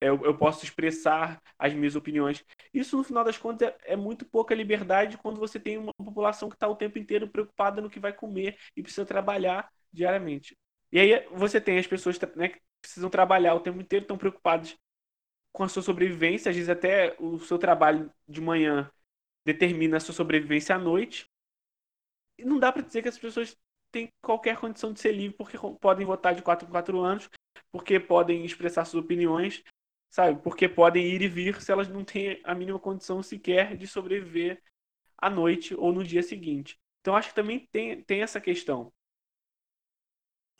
eu, 0.00 0.24
eu 0.24 0.36
posso 0.36 0.64
expressar 0.64 1.42
as 1.58 1.74
minhas 1.74 1.94
opiniões. 1.94 2.44
Isso, 2.72 2.96
no 2.96 3.04
final 3.04 3.22
das 3.22 3.36
contas, 3.36 3.68
é, 3.68 3.92
é 3.92 3.96
muito 3.96 4.24
pouca 4.24 4.54
liberdade 4.54 5.18
quando 5.18 5.38
você 5.38 5.60
tem 5.60 5.76
uma 5.76 5.92
população 5.94 6.48
que 6.48 6.56
está 6.56 6.66
o 6.68 6.76
tempo 6.76 6.98
inteiro 6.98 7.28
preocupada 7.28 7.80
no 7.82 7.90
que 7.90 8.00
vai 8.00 8.12
comer 8.12 8.56
e 8.76 8.82
precisa 8.82 9.04
trabalhar 9.04 9.70
diariamente. 9.92 10.56
E 10.92 10.98
aí 10.98 11.26
você 11.32 11.60
tem 11.60 11.78
as 11.78 11.86
pessoas 11.86 12.18
né, 12.36 12.48
que 12.48 12.60
precisam 12.80 13.10
trabalhar 13.10 13.54
o 13.54 13.60
tempo 13.60 13.80
inteiro, 13.80 14.04
estão 14.04 14.16
preocupadas 14.18 14.76
com 15.52 15.64
a 15.64 15.68
sua 15.68 15.82
sobrevivência, 15.82 16.50
às 16.50 16.56
vezes 16.56 16.70
até 16.70 17.16
o 17.18 17.38
seu 17.40 17.58
trabalho 17.58 18.12
de 18.28 18.40
manhã 18.40 18.90
determina 19.44 19.96
a 19.98 20.00
sua 20.00 20.14
sobrevivência 20.14 20.74
à 20.76 20.78
noite 20.78 21.29
não 22.44 22.58
dá 22.58 22.72
para 22.72 22.82
dizer 22.82 23.02
que 23.02 23.08
as 23.08 23.18
pessoas 23.18 23.56
têm 23.90 24.08
qualquer 24.22 24.56
condição 24.56 24.92
de 24.92 25.00
ser 25.00 25.12
livre 25.12 25.36
porque 25.36 25.58
podem 25.80 26.06
votar 26.06 26.34
de 26.34 26.42
4 26.42 26.66
em 26.66 26.70
4 26.70 27.00
anos, 27.00 27.30
porque 27.72 27.98
podem 27.98 28.44
expressar 28.44 28.84
suas 28.84 29.04
opiniões, 29.04 29.62
sabe? 30.10 30.40
Porque 30.42 30.68
podem 30.68 31.04
ir 31.06 31.22
e 31.22 31.28
vir 31.28 31.60
se 31.60 31.72
elas 31.72 31.88
não 31.88 32.04
têm 32.04 32.40
a 32.44 32.54
mínima 32.54 32.78
condição 32.78 33.22
sequer 33.22 33.76
de 33.76 33.86
sobreviver 33.86 34.62
à 35.18 35.28
noite 35.28 35.74
ou 35.74 35.92
no 35.92 36.04
dia 36.04 36.22
seguinte. 36.22 36.78
Então 37.00 37.16
acho 37.16 37.30
que 37.30 37.34
também 37.34 37.66
tem, 37.72 38.02
tem 38.02 38.22
essa 38.22 38.40
questão. 38.40 38.92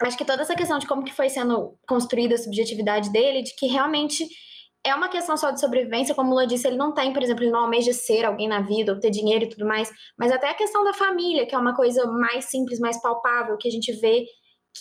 Acho 0.02 0.16
que 0.16 0.24
toda 0.24 0.42
essa 0.42 0.56
questão 0.56 0.78
de 0.78 0.86
como 0.86 1.04
que 1.04 1.12
foi 1.12 1.28
sendo 1.28 1.78
construída 1.86 2.34
a 2.34 2.38
subjetividade 2.38 3.12
dele, 3.12 3.42
de 3.42 3.54
que 3.54 3.66
realmente 3.66 4.26
é 4.84 4.94
uma 4.94 5.08
questão 5.08 5.36
só 5.36 5.50
de 5.50 5.60
sobrevivência, 5.60 6.14
como 6.14 6.28
o 6.28 6.32
Lula 6.32 6.46
disse, 6.46 6.66
ele 6.66 6.76
não 6.76 6.92
tem, 6.92 7.12
por 7.12 7.22
exemplo, 7.22 7.44
ele 7.44 7.50
não 7.50 7.60
almeja 7.60 7.92
ser 7.92 8.24
alguém 8.24 8.48
na 8.48 8.60
vida, 8.60 8.92
ou 8.92 9.00
ter 9.00 9.10
dinheiro 9.10 9.44
e 9.44 9.48
tudo 9.48 9.66
mais, 9.66 9.90
mas 10.18 10.32
até 10.32 10.48
a 10.48 10.54
questão 10.54 10.82
da 10.84 10.94
família, 10.94 11.46
que 11.46 11.54
é 11.54 11.58
uma 11.58 11.74
coisa 11.74 12.06
mais 12.06 12.46
simples, 12.46 12.80
mais 12.80 13.00
palpável, 13.00 13.58
que 13.58 13.68
a 13.68 13.70
gente 13.70 13.92
vê 14.00 14.24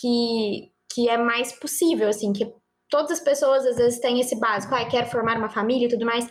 que, 0.00 0.70
que 0.92 1.08
é 1.08 1.18
mais 1.18 1.52
possível, 1.52 2.08
assim, 2.08 2.32
que 2.32 2.50
todas 2.90 3.12
as 3.12 3.20
pessoas 3.20 3.64
às 3.64 3.76
vezes 3.76 4.00
têm 4.00 4.20
esse 4.20 4.38
básico, 4.38 4.74
ah, 4.74 4.84
quero 4.84 5.06
formar 5.06 5.38
uma 5.38 5.48
família 5.48 5.86
e 5.86 5.88
tudo 5.88 6.04
mais. 6.04 6.26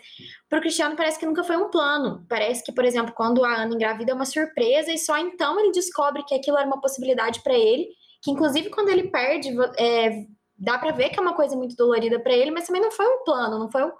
Para 0.49 0.59
o 0.59 0.61
Cristiano 0.61 0.95
parece 0.95 1.17
que 1.17 1.25
nunca 1.25 1.43
foi 1.43 1.55
um 1.55 1.69
plano. 1.69 2.25
Parece 2.27 2.63
que, 2.63 2.73
por 2.73 2.83
exemplo, 2.83 3.13
quando 3.15 3.43
a 3.45 3.63
Ana 3.63 3.73
engravida 3.73 4.11
é 4.11 4.13
uma 4.13 4.25
surpresa 4.25 4.91
e 4.91 4.97
só 4.97 5.17
então 5.17 5.59
ele 5.59 5.71
descobre 5.71 6.23
que 6.25 6.35
aquilo 6.35 6.57
era 6.57 6.67
uma 6.67 6.81
possibilidade 6.81 7.41
para 7.41 7.53
ele. 7.53 7.87
Que 8.21 8.31
inclusive 8.31 8.69
quando 8.69 8.89
ele 8.89 9.09
perde, 9.09 9.49
é, 9.77 10.25
dá 10.59 10.77
para 10.77 10.91
ver 10.91 11.09
que 11.09 11.19
é 11.19 11.21
uma 11.21 11.35
coisa 11.35 11.55
muito 11.55 11.75
dolorida 11.75 12.19
para 12.19 12.33
ele, 12.33 12.51
mas 12.51 12.67
também 12.67 12.81
não 12.81 12.91
foi 12.91 13.05
um 13.05 13.23
plano, 13.23 13.57
não 13.57 13.71
foi 13.71 13.83
um, 13.83 13.91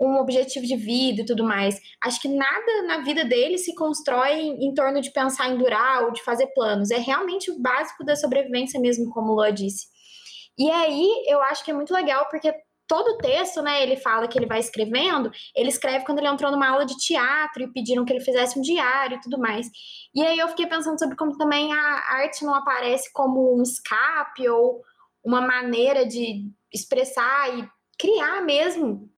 um 0.00 0.16
objetivo 0.18 0.64
de 0.64 0.76
vida 0.76 1.22
e 1.22 1.24
tudo 1.24 1.44
mais. 1.44 1.80
Acho 2.02 2.20
que 2.20 2.28
nada 2.28 2.82
na 2.86 2.98
vida 2.98 3.24
dele 3.24 3.58
se 3.58 3.74
constrói 3.74 4.32
em, 4.32 4.68
em 4.68 4.74
torno 4.74 5.00
de 5.00 5.10
pensar 5.10 5.48
em 5.48 5.58
durar 5.58 6.04
ou 6.04 6.12
de 6.12 6.22
fazer 6.22 6.46
planos. 6.48 6.90
É 6.90 6.98
realmente 6.98 7.50
o 7.50 7.60
básico 7.60 8.04
da 8.04 8.14
sobrevivência 8.14 8.80
mesmo, 8.80 9.10
como 9.10 9.32
o 9.32 9.34
Lua 9.34 9.52
disse. 9.52 9.86
E 10.58 10.70
aí 10.70 11.08
eu 11.26 11.42
acho 11.42 11.64
que 11.64 11.70
é 11.70 11.74
muito 11.74 11.92
legal 11.92 12.26
porque 12.30 12.52
todo 12.88 13.08
o 13.08 13.18
texto, 13.18 13.60
né, 13.62 13.82
ele 13.82 13.96
fala 13.96 14.28
que 14.28 14.38
ele 14.38 14.46
vai 14.46 14.60
escrevendo, 14.60 15.30
ele 15.54 15.68
escreve 15.68 16.04
quando 16.04 16.18
ele 16.18 16.28
entrou 16.28 16.50
numa 16.50 16.68
aula 16.68 16.86
de 16.86 16.96
teatro 16.96 17.64
e 17.64 17.72
pediram 17.72 18.04
que 18.04 18.12
ele 18.12 18.24
fizesse 18.24 18.58
um 18.58 18.62
diário 18.62 19.16
e 19.16 19.20
tudo 19.20 19.38
mais. 19.38 19.68
E 20.14 20.22
aí 20.22 20.38
eu 20.38 20.48
fiquei 20.48 20.66
pensando 20.66 20.98
sobre 20.98 21.16
como 21.16 21.36
também 21.36 21.72
a 21.72 21.78
arte 22.20 22.44
não 22.44 22.54
aparece 22.54 23.12
como 23.12 23.58
um 23.58 23.62
escape 23.62 24.48
ou 24.48 24.82
uma 25.26 25.40
maneira 25.40 26.06
de 26.06 26.48
expressar 26.72 27.58
e 27.58 27.68
criar 27.98 28.42
mesmo. 28.42 29.10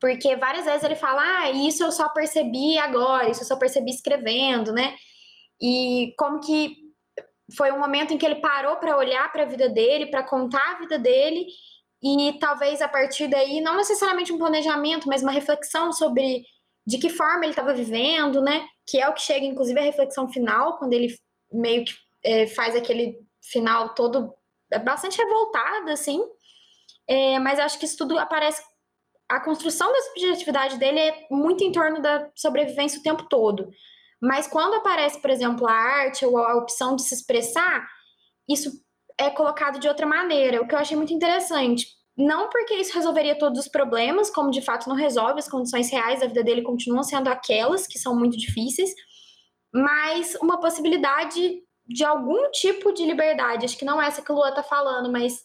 Porque 0.00 0.34
várias 0.34 0.64
vezes 0.64 0.82
ele 0.82 0.96
fala, 0.96 1.22
ah, 1.22 1.50
isso 1.52 1.84
eu 1.84 1.92
só 1.92 2.08
percebi 2.08 2.76
agora, 2.78 3.30
isso 3.30 3.42
eu 3.42 3.46
só 3.46 3.56
percebi 3.56 3.90
escrevendo, 3.90 4.72
né? 4.72 4.96
E 5.62 6.12
como 6.18 6.40
que 6.40 6.76
foi 7.56 7.70
um 7.70 7.78
momento 7.78 8.12
em 8.12 8.18
que 8.18 8.26
ele 8.26 8.40
parou 8.40 8.76
para 8.76 8.96
olhar 8.96 9.30
para 9.30 9.44
a 9.44 9.46
vida 9.46 9.68
dele, 9.68 10.06
para 10.06 10.24
contar 10.24 10.72
a 10.72 10.78
vida 10.80 10.98
dele, 10.98 11.46
e 12.02 12.36
talvez 12.40 12.82
a 12.82 12.88
partir 12.88 13.28
daí, 13.28 13.60
não 13.60 13.76
necessariamente 13.76 14.32
um 14.32 14.38
planejamento, 14.38 15.08
mas 15.08 15.22
uma 15.22 15.32
reflexão 15.32 15.92
sobre 15.92 16.44
de 16.84 16.98
que 16.98 17.08
forma 17.08 17.44
ele 17.44 17.52
estava 17.52 17.72
vivendo, 17.72 18.42
né? 18.42 18.66
Que 18.86 19.00
é 19.00 19.08
o 19.08 19.14
que 19.14 19.22
chega, 19.22 19.46
inclusive, 19.46 19.78
a 19.78 19.84
reflexão 19.84 20.28
final, 20.28 20.76
quando 20.78 20.92
ele 20.92 21.16
meio 21.52 21.84
que 21.84 21.94
é, 22.22 22.46
faz 22.48 22.76
aquele 22.76 23.18
final 23.40 23.94
todo 23.94 24.34
bastante 24.84 25.18
revoltado, 25.18 25.90
assim. 25.90 26.20
É, 27.08 27.38
mas 27.38 27.58
acho 27.58 27.78
que 27.78 27.84
isso 27.84 27.96
tudo 27.96 28.18
aparece. 28.18 28.62
A 29.28 29.40
construção 29.40 29.92
da 29.92 30.02
subjetividade 30.02 30.78
dele 30.78 31.00
é 31.00 31.26
muito 31.30 31.64
em 31.64 31.72
torno 31.72 32.00
da 32.00 32.30
sobrevivência 32.34 33.00
o 33.00 33.02
tempo 33.02 33.28
todo. 33.28 33.68
Mas 34.20 34.46
quando 34.46 34.74
aparece, 34.74 35.20
por 35.20 35.30
exemplo, 35.30 35.66
a 35.66 35.72
arte 35.72 36.24
ou 36.24 36.38
a 36.38 36.56
opção 36.56 36.96
de 36.96 37.02
se 37.02 37.14
expressar, 37.14 37.86
isso 38.48 38.70
é 39.18 39.30
colocado 39.30 39.78
de 39.78 39.88
outra 39.88 40.06
maneira, 40.06 40.60
o 40.60 40.68
que 40.68 40.74
eu 40.74 40.78
achei 40.78 40.96
muito 40.96 41.12
interessante. 41.12 41.86
Não 42.16 42.48
porque 42.48 42.74
isso 42.74 42.94
resolveria 42.94 43.38
todos 43.38 43.60
os 43.60 43.68
problemas, 43.68 44.30
como 44.30 44.50
de 44.50 44.62
fato 44.62 44.88
não 44.88 44.96
resolve, 44.96 45.38
as 45.38 45.48
condições 45.48 45.90
reais 45.90 46.20
da 46.20 46.26
vida 46.26 46.42
dele 46.42 46.62
continuam 46.62 47.02
sendo 47.02 47.28
aquelas 47.28 47.86
que 47.86 47.98
são 47.98 48.16
muito 48.18 48.38
difíceis, 48.38 48.90
mas 49.72 50.34
uma 50.36 50.58
possibilidade 50.58 51.62
de 51.86 52.04
algum 52.04 52.50
tipo 52.50 52.92
de 52.92 53.04
liberdade. 53.04 53.64
Acho 53.64 53.78
que 53.78 53.84
não 53.84 54.00
é 54.00 54.06
essa 54.06 54.22
que 54.22 54.32
o 54.32 54.34
Lua 54.34 54.52
tá 54.52 54.62
falando, 54.62 55.10
mas 55.10 55.42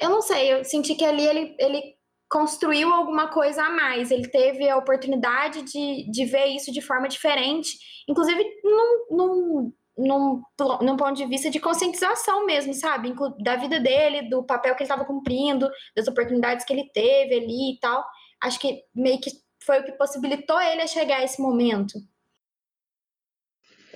eu 0.00 0.10
não 0.10 0.20
sei, 0.20 0.52
eu 0.52 0.64
senti 0.64 0.94
que 0.94 1.04
ali 1.04 1.26
ele, 1.26 1.56
ele 1.58 1.82
construiu 2.28 2.92
alguma 2.92 3.28
coisa 3.28 3.64
a 3.64 3.70
mais, 3.70 4.10
ele 4.10 4.28
teve 4.28 4.68
a 4.68 4.76
oportunidade 4.76 5.62
de, 5.62 6.10
de 6.10 6.24
ver 6.26 6.46
isso 6.46 6.72
de 6.72 6.82
forma 6.82 7.08
diferente, 7.08 7.78
inclusive 8.08 8.44
num, 8.62 9.06
num, 9.10 9.72
num, 9.96 10.42
num 10.82 10.96
ponto 10.96 11.14
de 11.14 11.26
vista 11.26 11.50
de 11.50 11.60
conscientização 11.60 12.44
mesmo, 12.44 12.74
sabe? 12.74 13.14
Da 13.42 13.56
vida 13.56 13.80
dele, 13.80 14.28
do 14.28 14.44
papel 14.44 14.74
que 14.74 14.82
ele 14.82 14.90
estava 14.90 15.04
cumprindo, 15.04 15.70
das 15.96 16.06
oportunidades 16.06 16.64
que 16.64 16.72
ele 16.72 16.90
teve 16.92 17.34
ali 17.36 17.74
e 17.74 17.78
tal. 17.80 18.04
Acho 18.42 18.58
que 18.58 18.82
meio 18.94 19.20
que 19.20 19.30
foi 19.64 19.80
o 19.80 19.84
que 19.84 19.92
possibilitou 19.92 20.60
ele 20.60 20.82
a 20.82 20.86
chegar 20.86 21.18
a 21.18 21.24
esse 21.24 21.40
momento. 21.40 21.98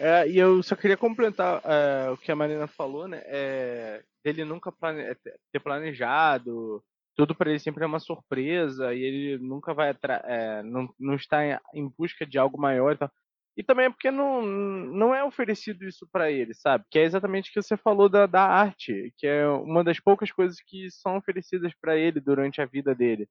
É, 0.03 0.27
e 0.27 0.39
eu 0.39 0.63
só 0.63 0.75
queria 0.75 0.97
complementar 0.97 1.61
é, 1.63 2.11
o 2.11 2.17
que 2.17 2.33
a 2.33 2.37
Marina 2.37 2.67
falou, 2.67 3.07
né? 3.07 3.21
É, 3.27 4.03
ele 4.25 4.47
nunca 4.47 4.73
plane... 4.73 5.15
ter 5.53 5.61
planejado, 5.61 6.83
tudo 7.15 7.35
para 7.35 7.51
ele 7.51 7.59
sempre 7.59 7.85
é 7.85 7.87
uma 7.87 7.99
surpresa 8.01 8.95
e 8.95 9.03
ele 9.03 9.39
nunca 9.39 9.75
vai 9.75 9.95
é, 10.25 10.63
não, 10.63 10.89
não 10.99 11.15
está 11.17 11.61
em 11.75 11.87
busca 11.99 12.25
de 12.25 12.39
algo 12.39 12.59
maior 12.59 12.95
e 12.95 12.97
tal. 12.97 13.11
E 13.59 13.63
também 13.63 13.87
é 13.87 13.91
porque 13.91 14.11
não, 14.11 14.41
não 14.41 15.15
é 15.15 15.23
oferecido 15.23 15.85
isso 15.85 16.09
para 16.11 16.31
ele, 16.31 16.55
sabe? 16.55 16.87
Que 16.91 16.99
é 16.99 17.05
exatamente 17.05 17.51
o 17.51 17.53
que 17.53 17.63
você 17.63 17.77
falou 17.77 18.09
da, 18.09 18.25
da 18.25 18.43
arte, 18.43 19.13
que 19.19 19.27
é 19.27 19.47
uma 19.47 19.85
das 19.85 20.01
poucas 20.01 20.33
coisas 20.33 20.63
que 20.63 20.91
são 20.91 21.19
oferecidas 21.19 21.75
para 21.79 21.95
ele 21.95 22.21
durante 22.21 22.63
a 22.63 22.65
vida 22.65 22.95
dele. 22.95 23.29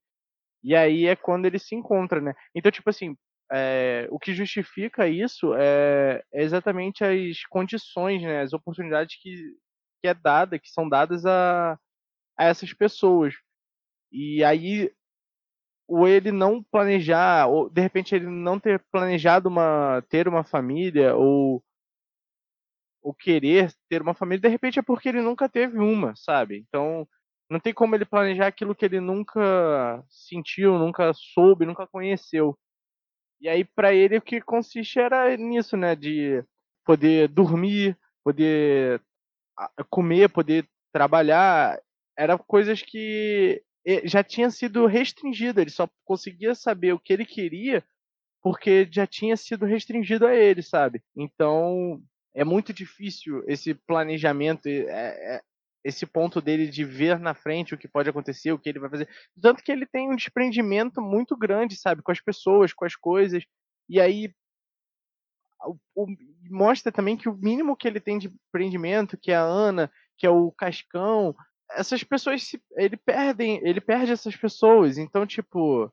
E 0.63 0.75
aí 0.75 1.07
é 1.07 1.15
quando 1.15 1.45
ele 1.47 1.57
se 1.57 1.73
encontra, 1.73 2.21
né? 2.21 2.35
Então, 2.53 2.71
tipo 2.71 2.91
assim, 2.91 3.17
é, 3.51 4.07
o 4.11 4.19
que 4.19 4.33
justifica 4.33 5.07
isso 5.07 5.53
é, 5.55 6.23
é, 6.33 6.43
exatamente 6.43 7.03
as 7.03 7.43
condições, 7.45 8.21
né? 8.21 8.41
As 8.41 8.53
oportunidades 8.53 9.17
que, 9.21 9.35
que 10.01 10.07
é 10.07 10.13
dada, 10.13 10.59
que 10.59 10.69
são 10.69 10.87
dadas 10.87 11.25
a, 11.25 11.73
a 12.37 12.45
essas 12.45 12.73
pessoas. 12.73 13.33
E 14.11 14.43
aí, 14.43 14.91
ou 15.87 16.07
ele 16.07 16.31
não 16.31 16.63
planejar, 16.63 17.47
ou 17.47 17.69
de 17.69 17.81
repente 17.81 18.15
ele 18.15 18.27
não 18.27 18.59
ter 18.59 18.83
planejado 18.91 19.49
uma, 19.49 20.03
ter 20.09 20.27
uma 20.27 20.43
família, 20.43 21.15
ou, 21.15 21.63
ou 23.01 23.13
querer 23.13 23.73
ter 23.89 24.01
uma 24.01 24.13
família, 24.13 24.41
de 24.41 24.49
repente 24.49 24.79
é 24.79 24.81
porque 24.81 25.09
ele 25.09 25.21
nunca 25.21 25.49
teve 25.49 25.79
uma, 25.79 26.15
sabe? 26.15 26.57
Então, 26.67 27.07
não 27.49 27.59
tem 27.59 27.73
como 27.73 27.95
ele 27.95 28.05
planejar 28.05 28.47
aquilo 28.47 28.75
que 28.75 28.85
ele 28.85 28.99
nunca 28.99 30.03
sentiu, 30.09 30.77
nunca 30.77 31.11
soube, 31.13 31.65
nunca 31.65 31.87
conheceu. 31.87 32.57
E 33.39 33.47
aí, 33.47 33.63
para 33.63 33.93
ele, 33.93 34.17
o 34.17 34.21
que 34.21 34.41
consiste 34.41 34.99
era 34.99 35.35
nisso, 35.37 35.77
né? 35.77 35.95
De 35.95 36.43
poder 36.85 37.27
dormir, 37.27 37.97
poder 38.23 39.01
comer, 39.89 40.29
poder 40.29 40.67
trabalhar. 40.91 41.79
Era 42.17 42.37
coisas 42.37 42.81
que 42.81 43.63
já 44.03 44.23
tinha 44.23 44.49
sido 44.51 44.85
restringido, 44.85 45.61
ele 45.61 45.69
só 45.69 45.89
conseguia 46.05 46.53
saber 46.53 46.93
o 46.93 46.99
que 46.99 47.13
ele 47.13 47.25
queria 47.25 47.83
porque 48.41 48.87
já 48.91 49.05
tinha 49.05 49.35
sido 49.35 49.65
restringido 49.65 50.25
a 50.25 50.35
ele, 50.35 50.61
sabe? 50.61 51.01
Então 51.15 52.01
é 52.33 52.43
muito 52.43 52.71
difícil 52.71 53.43
esse 53.47 53.73
planejamento, 53.73 54.67
é, 54.67 54.85
é, 54.87 55.41
esse 55.83 56.05
ponto 56.05 56.41
dele 56.41 56.67
de 56.67 56.83
ver 56.83 57.19
na 57.19 57.33
frente 57.33 57.73
o 57.73 57.77
que 57.77 57.87
pode 57.87 58.09
acontecer, 58.09 58.51
o 58.51 58.59
que 58.59 58.69
ele 58.69 58.79
vai 58.79 58.89
fazer. 58.89 59.09
Tanto 59.41 59.63
que 59.63 59.71
ele 59.71 59.85
tem 59.85 60.11
um 60.11 60.15
desprendimento 60.15 61.01
muito 61.01 61.37
grande, 61.37 61.75
sabe? 61.75 62.01
Com 62.01 62.11
as 62.11 62.19
pessoas, 62.19 62.73
com 62.73 62.85
as 62.85 62.95
coisas. 62.95 63.43
E 63.87 63.99
aí 63.99 64.33
o, 65.65 65.75
o, 65.95 66.07
mostra 66.49 66.91
também 66.91 67.17
que 67.17 67.29
o 67.29 67.37
mínimo 67.37 67.75
que 67.75 67.87
ele 67.87 67.99
tem 67.99 68.17
de 68.17 68.29
desprendimento, 68.29 69.17
que 69.17 69.31
é 69.31 69.35
a 69.35 69.43
Ana, 69.43 69.91
que 70.17 70.25
é 70.25 70.29
o 70.29 70.51
Cascão, 70.51 71.35
essas 71.71 72.03
pessoas 72.03 72.43
se, 72.43 72.61
ele 72.75 72.97
perdem, 72.97 73.59
ele 73.63 73.81
perde 73.81 74.11
essas 74.11 74.35
pessoas. 74.35 74.97
Então, 74.97 75.25
tipo, 75.25 75.91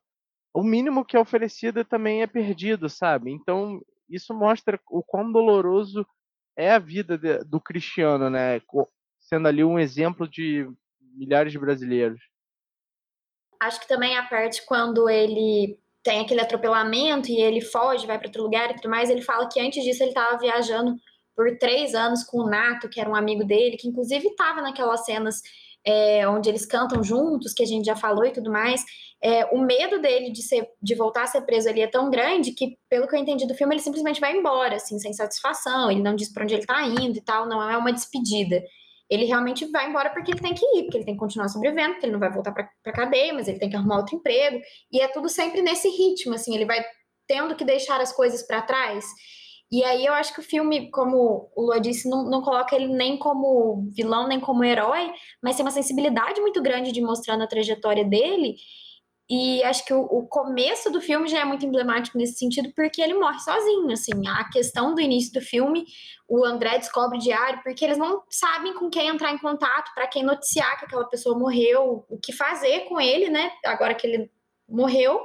o 0.55 0.62
mínimo 0.62 1.05
que 1.05 1.16
é 1.16 1.20
oferecido 1.20 1.85
também 1.85 2.22
é 2.22 2.27
perdido, 2.27 2.88
sabe? 2.88 3.31
Então, 3.31 3.81
isso 4.09 4.35
mostra 4.35 4.81
o 4.88 5.03
quão 5.03 5.31
doloroso 5.31 6.07
é 6.57 6.72
a 6.72 6.79
vida 6.79 7.18
de, 7.18 7.38
do 7.44 7.61
cristiano, 7.61 8.31
né? 8.31 8.61
Sendo 9.28 9.48
ali 9.48 9.62
um 9.62 9.78
exemplo 9.78 10.28
de 10.28 10.66
milhares 11.00 11.52
de 11.52 11.58
brasileiros. 11.58 12.20
Acho 13.60 13.80
que 13.80 13.88
também 13.88 14.16
a 14.16 14.22
parte 14.22 14.64
quando 14.66 15.08
ele 15.08 15.78
tem 16.02 16.20
aquele 16.20 16.40
atropelamento 16.40 17.28
e 17.30 17.40
ele 17.40 17.60
foge, 17.60 18.06
vai 18.06 18.18
para 18.18 18.28
outro 18.28 18.42
lugar 18.42 18.70
e 18.70 18.74
tudo 18.74 18.88
mais, 18.88 19.10
ele 19.10 19.22
fala 19.22 19.48
que 19.48 19.60
antes 19.60 19.82
disso 19.82 20.02
ele 20.02 20.10
estava 20.10 20.38
viajando 20.38 20.94
por 21.34 21.58
três 21.58 21.94
anos 21.94 22.22
com 22.22 22.38
o 22.38 22.48
Nato, 22.48 22.88
que 22.88 23.00
era 23.00 23.10
um 23.10 23.16
amigo 23.16 23.44
dele, 23.44 23.76
que 23.76 23.88
inclusive 23.88 24.28
estava 24.28 24.62
naquelas 24.62 25.04
cenas 25.04 25.42
é, 25.84 26.28
onde 26.28 26.48
eles 26.48 26.64
cantam 26.64 27.02
juntos, 27.02 27.52
que 27.52 27.62
a 27.62 27.66
gente 27.66 27.84
já 27.84 27.94
falou 27.94 28.24
e 28.24 28.32
tudo 28.32 28.50
mais, 28.50 28.84
é, 29.22 29.46
o 29.46 29.60
medo 29.60 30.00
dele 30.00 30.30
de, 30.30 30.42
ser, 30.42 30.68
de 30.82 30.94
voltar 30.94 31.24
a 31.24 31.26
ser 31.26 31.42
preso 31.42 31.68
ali 31.68 31.81
é 31.81 31.87
tão 31.87 32.10
grande 32.10 32.52
que, 32.52 32.77
pelo 32.88 33.06
que 33.06 33.14
eu 33.14 33.20
entendi 33.20 33.46
do 33.46 33.54
filme, 33.54 33.74
ele 33.74 33.83
simplesmente 33.83 34.20
vai 34.20 34.37
embora, 34.37 34.77
assim, 34.77 34.98
sem 34.98 35.12
satisfação, 35.12 35.90
ele 35.90 36.02
não 36.02 36.14
diz 36.14 36.33
para 36.33 36.42
onde 36.42 36.54
ele 36.54 36.66
tá 36.66 36.83
indo 36.83 37.18
e 37.18 37.20
tal, 37.20 37.48
não 37.48 37.62
é 37.68 37.77
uma 37.77 37.92
despedida. 37.92 38.62
Ele 39.09 39.25
realmente 39.25 39.65
vai 39.67 39.88
embora 39.88 40.11
porque 40.11 40.33
ele 40.33 40.40
tem 40.40 40.54
que 40.54 40.65
ir, 40.65 40.85
porque 40.85 40.98
ele 40.98 41.04
tem 41.04 41.15
que 41.15 41.21
continuar 41.21 41.48
sobrevivendo, 41.48 41.92
porque 41.92 42.07
ele 42.07 42.13
não 42.13 42.21
vai 42.21 42.33
voltar 42.33 42.52
para 42.52 42.69
a 42.87 42.92
cadeia, 42.92 43.33
mas 43.33 43.46
ele 43.48 43.59
tem 43.59 43.71
que 43.71 43.77
arrumar 43.77 43.98
outro 43.98 44.17
emprego, 44.17 44.61
e 44.90 45.00
é 45.00 45.09
tudo 45.09 45.29
sempre 45.29 45.63
nesse 45.63 45.88
ritmo, 45.88 46.35
assim, 46.35 46.54
ele 46.54 46.65
vai 46.65 46.85
tendo 47.27 47.54
que 47.57 47.65
deixar 47.65 48.00
as 48.00 48.13
coisas 48.13 48.46
para 48.46 48.63
trás. 48.63 49.04
E 49.71 49.83
aí 49.83 50.07
eu 50.07 50.15
acho 50.15 50.33
que 50.33 50.40
o 50.40 50.44
filme, 50.44 50.90
como 50.90 51.50
o 51.57 51.63
Lua 51.63 51.81
disse, 51.81 52.09
não, 52.09 52.25
não 52.31 52.40
coloca 52.40 52.77
ele 52.77 52.87
nem 52.87 53.19
como 53.19 53.88
vilão, 53.92 54.29
nem 54.29 54.38
como 54.38 54.63
herói, 54.63 55.13
mas 55.42 55.57
tem 55.57 55.65
uma 55.65 55.73
sensibilidade 55.73 56.40
muito 56.40 56.63
grande 56.63 56.92
de 56.92 57.00
mostrando 57.00 57.42
a 57.42 57.48
trajetória 57.48 58.04
dele. 58.04 58.54
E 59.29 59.62
acho 59.64 59.85
que 59.85 59.92
o, 59.92 60.02
o, 60.02 60.27
começo 60.29 60.88
do 60.88 61.00
filme 61.00 61.29
já 61.29 61.40
é 61.40 61.44
muito 61.44 61.66
emblemático 61.66 62.16
nesse 62.16 62.38
sentido, 62.38 62.72
porque 62.77 63.02
ele 63.02 63.14
morre 63.14 63.40
sozinho, 63.40 63.90
assim. 63.90 64.12
A 64.29 64.48
questão 64.48 64.94
do 64.94 65.00
início 65.00 65.33
do 65.33 65.40
filme, 65.40 65.85
o 66.29 66.44
André 66.44 66.79
descobre 66.79 67.18
o 67.18 67.20
diário, 67.20 67.60
porque 67.64 67.85
eles 67.85 67.98
não 67.98 68.22
sabem 68.31 68.74
com 68.74 68.88
quem 68.88 69.08
entrar 69.08 69.33
em 69.33 69.38
contato, 69.38 69.92
para 69.94 70.06
quem 70.06 70.22
noticiar 70.22 70.79
que 70.79 70.85
aquela 70.85 71.08
pessoa 71.08 71.37
morreu, 71.37 72.04
o 72.08 72.18
que 72.18 72.33
fazer 72.33 72.81
com 72.88 73.00
ele, 73.00 73.29
né? 73.29 73.50
Agora 73.64 73.94
que 73.94 74.06
ele 74.06 74.31
morreu, 74.68 75.20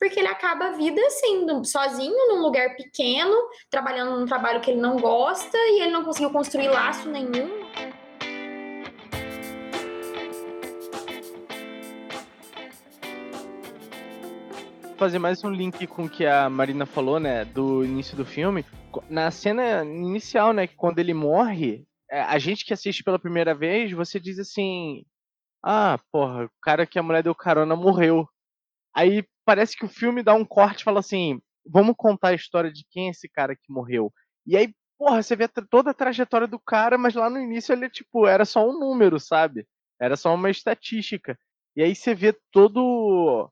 porque 0.00 0.18
ele 0.18 0.28
acaba 0.28 0.66
a 0.66 0.72
vida 0.72 1.00
assim, 1.06 1.46
sozinho, 1.64 2.28
num 2.28 2.42
lugar 2.42 2.74
pequeno, 2.74 3.36
trabalhando 3.70 4.18
num 4.18 4.26
trabalho 4.26 4.60
que 4.60 4.70
ele 4.72 4.80
não 4.80 4.96
gosta, 4.96 5.56
e 5.56 5.82
ele 5.82 5.92
não 5.92 6.04
conseguiu 6.04 6.30
construir 6.30 6.68
laço 6.68 7.08
nenhum. 7.08 7.63
Fazer 14.94 15.18
mais 15.18 15.42
um 15.42 15.50
link 15.50 15.86
com 15.86 16.04
o 16.04 16.08
que 16.08 16.24
a 16.24 16.48
Marina 16.48 16.86
falou, 16.86 17.18
né, 17.18 17.44
do 17.44 17.84
início 17.84 18.16
do 18.16 18.24
filme. 18.24 18.64
Na 19.08 19.30
cena 19.30 19.84
inicial, 19.84 20.52
né, 20.52 20.66
quando 20.66 20.98
ele 20.98 21.12
morre, 21.12 21.84
é, 22.10 22.20
a 22.20 22.38
gente 22.38 22.64
que 22.64 22.72
assiste 22.72 23.02
pela 23.02 23.18
primeira 23.18 23.54
vez, 23.54 23.92
você 23.92 24.20
diz 24.20 24.38
assim: 24.38 25.04
Ah, 25.62 25.98
porra, 26.12 26.44
o 26.44 26.50
cara 26.62 26.86
que 26.86 26.98
a 26.98 27.02
mulher 27.02 27.22
deu 27.22 27.34
carona 27.34 27.74
morreu. 27.74 28.28
Aí 28.94 29.24
parece 29.44 29.76
que 29.76 29.84
o 29.84 29.88
filme 29.88 30.22
dá 30.22 30.34
um 30.34 30.44
corte 30.44 30.82
e 30.82 30.84
fala 30.84 31.00
assim: 31.00 31.40
Vamos 31.66 31.94
contar 31.96 32.28
a 32.28 32.34
história 32.34 32.72
de 32.72 32.84
quem 32.90 33.08
é 33.08 33.10
esse 33.10 33.28
cara 33.28 33.56
que 33.56 33.72
morreu. 33.72 34.12
E 34.46 34.56
aí, 34.56 34.72
porra, 34.98 35.22
você 35.22 35.34
vê 35.34 35.48
toda 35.48 35.90
a 35.90 35.94
trajetória 35.94 36.46
do 36.46 36.60
cara, 36.60 36.96
mas 36.96 37.14
lá 37.14 37.28
no 37.28 37.40
início 37.40 37.72
ele, 37.72 37.90
tipo, 37.90 38.26
era 38.26 38.44
só 38.44 38.68
um 38.68 38.78
número, 38.78 39.18
sabe? 39.18 39.66
Era 40.00 40.16
só 40.16 40.34
uma 40.34 40.50
estatística. 40.50 41.38
E 41.76 41.82
aí 41.82 41.94
você 41.94 42.14
vê 42.14 42.36
todo 42.52 43.50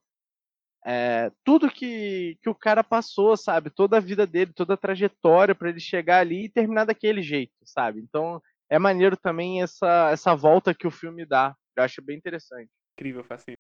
é, 0.85 1.30
tudo 1.45 1.70
que, 1.70 2.37
que 2.43 2.49
o 2.49 2.55
cara 2.55 2.83
passou, 2.83 3.37
sabe? 3.37 3.70
Toda 3.70 3.97
a 3.99 4.01
vida 4.01 4.26
dele, 4.26 4.53
toda 4.53 4.74
a 4.74 4.76
trajetória 4.76 5.55
para 5.55 5.68
ele 5.68 5.80
chegar 5.80 6.18
ali 6.18 6.45
e 6.45 6.49
terminar 6.49 6.85
daquele 6.85 7.22
jeito, 7.22 7.53
sabe? 7.64 8.01
Então 8.01 8.43
é 8.68 8.78
maneiro 8.78 9.16
também 9.16 9.62
essa, 9.62 10.11
essa 10.11 10.35
volta 10.35 10.74
que 10.74 10.87
o 10.87 10.91
filme 10.91 11.24
dá. 11.24 11.55
Eu 11.76 11.85
acho 11.85 12.03
bem 12.03 12.16
interessante. 12.16 12.70
Incrível, 12.95 13.22
Facinho. 13.22 13.57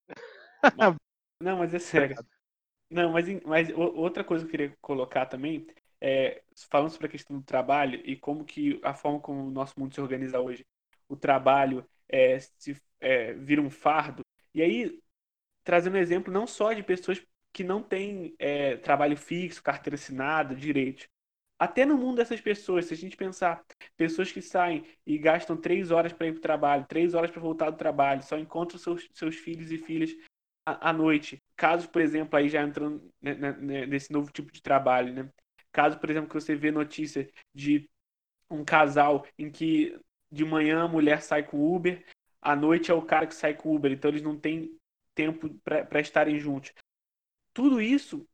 não, 1.40 1.58
mas 1.58 1.72
é 1.74 1.78
sério. 1.78 2.16
Não, 2.90 3.12
mas, 3.12 3.26
mas 3.44 3.70
outra 3.74 4.22
coisa 4.22 4.44
que 4.44 4.48
eu 4.48 4.50
queria 4.50 4.76
colocar 4.80 5.26
também 5.26 5.66
é, 6.00 6.42
falando 6.70 6.90
sobre 6.90 7.06
a 7.06 7.10
questão 7.10 7.38
do 7.38 7.44
trabalho 7.44 8.00
e 8.04 8.16
como 8.16 8.44
que 8.44 8.80
a 8.82 8.92
forma 8.92 9.20
como 9.20 9.46
o 9.46 9.50
nosso 9.50 9.78
mundo 9.78 9.94
se 9.94 10.00
organiza 10.00 10.40
hoje, 10.40 10.66
o 11.08 11.16
trabalho 11.16 11.88
é, 12.08 12.38
se, 12.38 12.76
é, 13.00 13.32
vira 13.34 13.62
um 13.62 13.70
fardo. 13.70 14.22
E 14.54 14.60
aí 14.60 15.00
trazendo 15.64 15.96
exemplo 15.96 16.32
não 16.32 16.46
só 16.46 16.72
de 16.72 16.82
pessoas 16.82 17.22
que 17.52 17.62
não 17.62 17.82
têm 17.82 18.34
é, 18.38 18.76
trabalho 18.76 19.16
fixo, 19.16 19.62
carteira 19.62 19.94
assinada, 19.94 20.54
direito. 20.54 21.06
Até 21.58 21.84
no 21.84 21.96
mundo 21.96 22.16
dessas 22.16 22.40
pessoas, 22.40 22.86
se 22.86 22.94
a 22.94 22.96
gente 22.96 23.16
pensar, 23.16 23.64
pessoas 23.96 24.32
que 24.32 24.42
saem 24.42 24.84
e 25.06 25.16
gastam 25.16 25.56
três 25.56 25.90
horas 25.92 26.12
para 26.12 26.26
ir 26.26 26.32
para 26.32 26.38
o 26.38 26.42
trabalho, 26.42 26.86
três 26.88 27.14
horas 27.14 27.30
para 27.30 27.40
voltar 27.40 27.70
do 27.70 27.76
trabalho, 27.76 28.22
só 28.22 28.36
encontram 28.36 28.78
seus, 28.78 29.08
seus 29.12 29.36
filhos 29.36 29.70
e 29.70 29.78
filhas 29.78 30.10
à, 30.66 30.90
à 30.90 30.92
noite. 30.92 31.38
Casos, 31.56 31.86
por 31.86 32.02
exemplo, 32.02 32.36
aí 32.36 32.48
já 32.48 32.62
entrando 32.62 33.08
né, 33.20 33.34
né, 33.34 33.86
nesse 33.86 34.12
novo 34.12 34.32
tipo 34.32 34.50
de 34.50 34.60
trabalho, 34.60 35.12
né? 35.12 35.28
Caso, 35.70 35.98
por 36.00 36.10
exemplo, 36.10 36.28
que 36.28 36.34
você 36.34 36.56
vê 36.56 36.70
notícia 36.70 37.30
de 37.54 37.88
um 38.50 38.64
casal 38.64 39.24
em 39.38 39.50
que 39.50 39.96
de 40.30 40.44
manhã 40.44 40.82
a 40.82 40.88
mulher 40.88 41.22
sai 41.22 41.44
com 41.44 41.74
Uber, 41.74 42.04
à 42.40 42.56
noite 42.56 42.90
é 42.90 42.94
o 42.94 43.02
cara 43.02 43.26
que 43.26 43.34
sai 43.34 43.54
com 43.54 43.74
Uber, 43.74 43.92
então 43.92 44.10
eles 44.10 44.22
não 44.22 44.36
têm 44.36 44.76
tempo 45.14 45.50
para 45.64 46.00
estarem 46.00 46.38
juntos. 46.38 46.72
Tudo 47.52 47.80
isso 47.80 48.26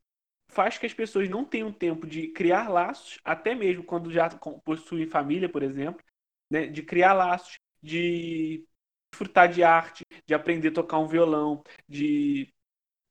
faz 0.48 0.78
que 0.78 0.86
as 0.86 0.94
pessoas 0.94 1.28
não 1.28 1.44
tenham 1.44 1.72
tempo 1.72 2.06
de 2.06 2.28
criar 2.28 2.68
laços, 2.68 3.20
até 3.24 3.54
mesmo 3.54 3.84
quando 3.84 4.12
já 4.12 4.28
possuem 4.64 5.06
família, 5.06 5.48
por 5.48 5.62
exemplo, 5.62 6.04
né, 6.50 6.66
de 6.66 6.82
criar 6.82 7.14
laços, 7.14 7.58
de 7.82 8.66
desfrutar 9.12 9.50
de 9.52 9.62
arte, 9.64 10.04
de 10.26 10.34
aprender 10.34 10.68
a 10.70 10.72
tocar 10.74 10.98
um 10.98 11.08
violão, 11.08 11.62
de 11.88 12.52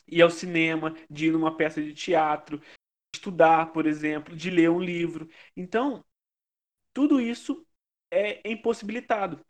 ir 0.07 0.21
ao 0.21 0.29
cinema, 0.29 0.95
de 1.09 1.27
ir 1.27 1.31
numa 1.31 1.55
peça 1.55 1.81
de 1.81 1.93
teatro, 1.93 2.61
estudar, 3.15 3.71
por 3.73 3.87
exemplo, 3.87 4.35
de 4.35 4.49
ler 4.49 4.69
um 4.69 4.81
livro. 4.81 5.29
Então, 5.55 6.05
tudo 6.93 7.19
isso 7.21 7.65
é 8.11 8.41
impossibilitado. 8.49 9.45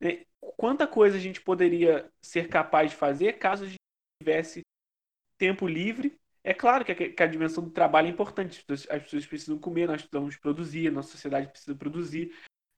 Né? 0.00 0.24
quanta 0.56 0.86
coisa 0.86 1.16
a 1.16 1.20
gente 1.20 1.40
poderia 1.40 2.10
ser 2.20 2.48
capaz 2.48 2.90
de 2.90 2.96
fazer 2.96 3.34
caso 3.34 3.64
a 3.64 3.66
gente 3.66 3.80
tivesse 4.22 4.62
tempo 5.38 5.66
livre. 5.66 6.18
É 6.42 6.54
claro 6.54 6.84
que 6.84 6.92
a, 6.92 6.94
que 6.94 7.22
a 7.22 7.26
dimensão 7.26 7.64
do 7.64 7.70
trabalho 7.70 8.06
é 8.06 8.10
importante. 8.10 8.58
As 8.58 8.64
pessoas, 8.64 8.90
as 8.90 9.02
pessoas, 9.02 9.26
precisam 9.26 9.58
comer, 9.58 9.86
nós 9.86 10.02
precisamos 10.02 10.36
produzir, 10.36 10.88
a 10.88 10.92
nossa 10.92 11.10
sociedade 11.10 11.48
precisa 11.48 11.74
produzir, 11.74 12.34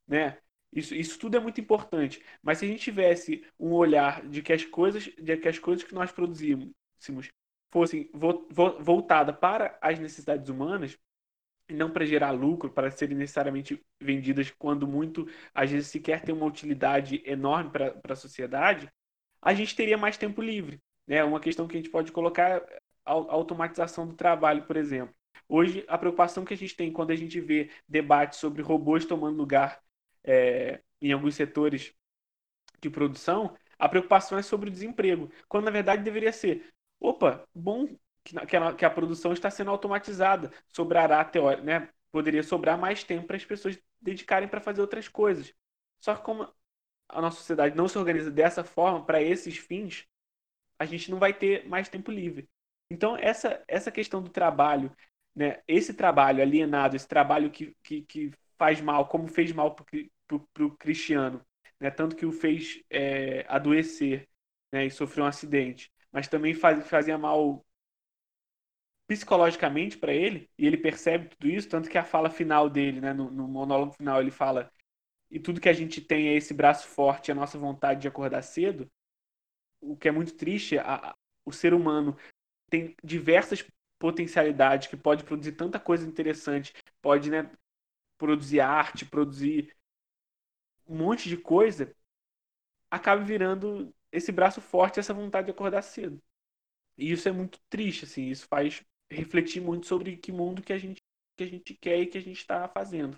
né? 0.06 0.38
Isso, 0.72 0.94
isso 0.94 1.18
tudo 1.18 1.36
é 1.36 1.40
muito 1.40 1.60
importante. 1.60 2.22
Mas 2.42 2.58
se 2.58 2.64
a 2.64 2.68
gente 2.68 2.82
tivesse 2.82 3.44
um 3.58 3.72
olhar 3.72 4.26
de 4.26 4.42
que 4.42 4.52
as 4.52 4.64
coisas, 4.64 5.04
de 5.04 5.36
que 5.36 5.48
as 5.48 5.58
coisas 5.58 5.84
que 5.84 5.94
nós 5.94 6.12
produzimos 6.12 6.70
fossem 7.70 8.10
vo, 8.12 8.46
vo, 8.50 8.78
voltadas 8.82 9.36
para 9.38 9.78
as 9.80 9.98
necessidades 9.98 10.48
humanas, 10.48 10.98
não 11.70 11.90
para 11.90 12.06
gerar 12.06 12.30
lucro, 12.30 12.70
para 12.70 12.90
serem 12.90 13.16
necessariamente 13.16 13.82
vendidas 14.00 14.50
quando 14.50 14.86
muito, 14.86 15.26
às 15.54 15.70
vezes 15.70 15.88
sequer 15.88 16.22
tem 16.22 16.34
uma 16.34 16.46
utilidade 16.46 17.22
enorme 17.24 17.70
para 17.70 17.94
a 18.08 18.16
sociedade, 18.16 18.90
a 19.40 19.54
gente 19.54 19.76
teria 19.76 19.98
mais 19.98 20.16
tempo 20.16 20.40
livre. 20.42 20.80
Né? 21.06 21.22
Uma 21.24 21.40
questão 21.40 21.66
que 21.68 21.76
a 21.76 21.80
gente 21.80 21.90
pode 21.90 22.12
colocar 22.12 22.48
é 22.50 22.78
a 23.04 23.12
automatização 23.12 24.06
do 24.06 24.14
trabalho, 24.14 24.66
por 24.66 24.76
exemplo. 24.76 25.14
Hoje, 25.48 25.84
a 25.88 25.96
preocupação 25.96 26.44
que 26.44 26.52
a 26.52 26.56
gente 26.56 26.76
tem 26.76 26.92
quando 26.92 27.10
a 27.10 27.16
gente 27.16 27.40
vê 27.40 27.70
debates 27.88 28.38
sobre 28.38 28.60
robôs 28.60 29.06
tomando 29.06 29.36
lugar 29.36 29.80
é, 30.24 30.82
em 31.00 31.12
alguns 31.12 31.34
setores 31.34 31.94
de 32.80 32.90
produção, 32.90 33.56
a 33.78 33.88
preocupação 33.88 34.36
é 34.38 34.42
sobre 34.42 34.68
o 34.68 34.72
desemprego, 34.72 35.30
quando 35.48 35.64
na 35.64 35.70
verdade 35.70 36.02
deveria 36.02 36.32
ser: 36.32 36.68
opa, 37.00 37.48
bom 37.54 37.88
que 38.46 38.56
a, 38.56 38.74
que 38.74 38.84
a 38.84 38.90
produção 38.90 39.32
está 39.32 39.50
sendo 39.50 39.70
automatizada. 39.70 40.50
Sobrará, 40.68 41.24
teórico, 41.24 41.64
né? 41.64 41.88
Poderia 42.10 42.42
sobrar 42.42 42.78
mais 42.78 43.04
tempo 43.04 43.26
para 43.26 43.36
as 43.36 43.44
pessoas 43.44 43.78
dedicarem 44.00 44.48
para 44.48 44.60
fazer 44.60 44.80
outras 44.80 45.08
coisas. 45.08 45.54
Só 46.00 46.14
que 46.14 46.22
como 46.22 46.48
a 47.08 47.20
nossa 47.20 47.38
sociedade 47.38 47.76
não 47.76 47.88
se 47.88 47.98
organiza 47.98 48.30
dessa 48.30 48.62
forma, 48.62 49.04
para 49.04 49.22
esses 49.22 49.56
fins, 49.56 50.06
a 50.78 50.84
gente 50.84 51.10
não 51.10 51.18
vai 51.18 51.32
ter 51.32 51.66
mais 51.68 51.88
tempo 51.88 52.10
livre. 52.10 52.48
Então, 52.90 53.16
essa, 53.16 53.62
essa 53.66 53.90
questão 53.90 54.22
do 54.22 54.30
trabalho, 54.30 54.94
né, 55.34 55.60
esse 55.66 55.94
trabalho 55.94 56.42
alienado, 56.42 56.96
esse 56.96 57.08
trabalho 57.08 57.50
que, 57.50 57.74
que, 57.82 58.02
que 58.02 58.32
faz 58.58 58.80
mal, 58.80 59.08
como 59.08 59.28
fez 59.28 59.52
mal 59.52 59.74
para 59.74 60.64
o 60.64 60.70
Cristiano, 60.76 61.44
né, 61.80 61.90
tanto 61.90 62.16
que 62.16 62.26
o 62.26 62.32
fez 62.32 62.82
é, 62.90 63.44
adoecer 63.48 64.28
né, 64.72 64.86
e 64.86 64.90
sofreu 64.90 65.24
um 65.24 65.28
acidente, 65.28 65.92
mas 66.12 66.28
também 66.28 66.54
faz, 66.54 66.86
fazia 66.88 67.18
mal 67.18 67.64
psicologicamente 69.08 69.96
para 69.96 70.12
ele, 70.12 70.48
e 70.58 70.66
ele 70.66 70.76
percebe 70.76 71.28
tudo 71.30 71.48
isso, 71.48 71.68
tanto 71.68 71.88
que 71.88 71.96
a 71.98 72.04
fala 72.04 72.30
final 72.30 72.68
dele, 72.68 73.00
né, 73.00 73.12
no, 73.14 73.30
no, 73.30 73.48
monólogo 73.48 73.92
final, 73.94 74.20
ele 74.20 74.30
fala: 74.30 74.70
e 75.30 75.40
tudo 75.40 75.60
que 75.60 75.68
a 75.68 75.72
gente 75.72 76.00
tem 76.00 76.28
é 76.28 76.36
esse 76.36 76.54
braço 76.54 76.86
forte, 76.86 77.32
a 77.32 77.34
nossa 77.34 77.58
vontade 77.58 78.02
de 78.02 78.08
acordar 78.08 78.42
cedo. 78.42 78.90
O 79.80 79.96
que 79.96 80.08
é 80.08 80.12
muito 80.12 80.34
triste, 80.34 80.78
a, 80.78 81.10
a, 81.10 81.16
o 81.44 81.52
ser 81.52 81.72
humano 81.74 82.16
tem 82.70 82.94
diversas 83.02 83.66
potencialidades 83.98 84.88
que 84.88 84.96
pode 84.96 85.24
produzir 85.24 85.52
tanta 85.52 85.80
coisa 85.80 86.06
interessante, 86.06 86.74
pode 87.00 87.30
né, 87.30 87.50
produzir 88.18 88.60
arte, 88.60 89.06
produzir 89.06 89.74
um 90.86 90.96
monte 90.96 91.28
de 91.28 91.36
coisa, 91.36 91.94
acaba 92.90 93.22
virando 93.22 93.94
esse 94.12 94.32
braço 94.32 94.60
forte, 94.60 95.00
essa 95.00 95.14
vontade 95.14 95.46
de 95.46 95.52
acordar 95.52 95.82
cedo. 95.82 96.22
E 96.96 97.12
isso 97.12 97.28
é 97.28 97.32
muito 97.32 97.60
triste, 97.70 98.04
assim, 98.04 98.28
isso 98.28 98.46
faz 98.48 98.84
refletir 99.10 99.60
muito 99.60 99.86
sobre 99.86 100.16
que 100.16 100.32
mundo 100.32 100.62
que 100.62 100.72
a 100.72 100.78
gente, 100.78 101.00
que 101.36 101.44
a 101.44 101.46
gente 101.46 101.74
quer 101.74 102.00
e 102.00 102.06
que 102.06 102.18
a 102.18 102.22
gente 102.22 102.38
está 102.38 102.68
fazendo. 102.68 103.16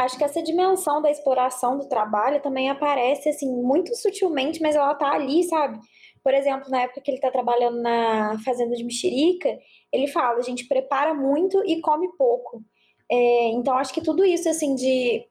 Acho 0.00 0.16
que 0.16 0.22
essa 0.22 0.42
dimensão 0.42 1.02
da 1.02 1.10
exploração 1.10 1.76
do 1.76 1.88
trabalho 1.88 2.40
também 2.40 2.70
aparece 2.70 3.28
assim 3.28 3.50
muito 3.50 3.94
sutilmente, 3.96 4.60
mas 4.60 4.76
ela 4.76 4.94
tá 4.94 5.10
ali, 5.12 5.42
sabe? 5.44 5.80
Por 6.22 6.32
exemplo, 6.34 6.70
na 6.70 6.82
época 6.82 7.00
que 7.00 7.10
ele 7.10 7.18
está 7.18 7.30
trabalhando 7.30 7.80
na 7.80 8.38
fazenda 8.44 8.76
de 8.76 8.84
mexerica, 8.84 9.48
ele 9.92 10.06
fala: 10.06 10.38
a 10.38 10.42
gente 10.42 10.68
prepara 10.68 11.14
muito 11.14 11.64
e 11.64 11.80
come 11.80 12.08
pouco. 12.16 12.62
É, 13.10 13.48
então, 13.48 13.76
acho 13.76 13.92
que 13.92 14.02
tudo 14.02 14.24
isso, 14.24 14.48
assim, 14.48 14.74
de 14.74 15.26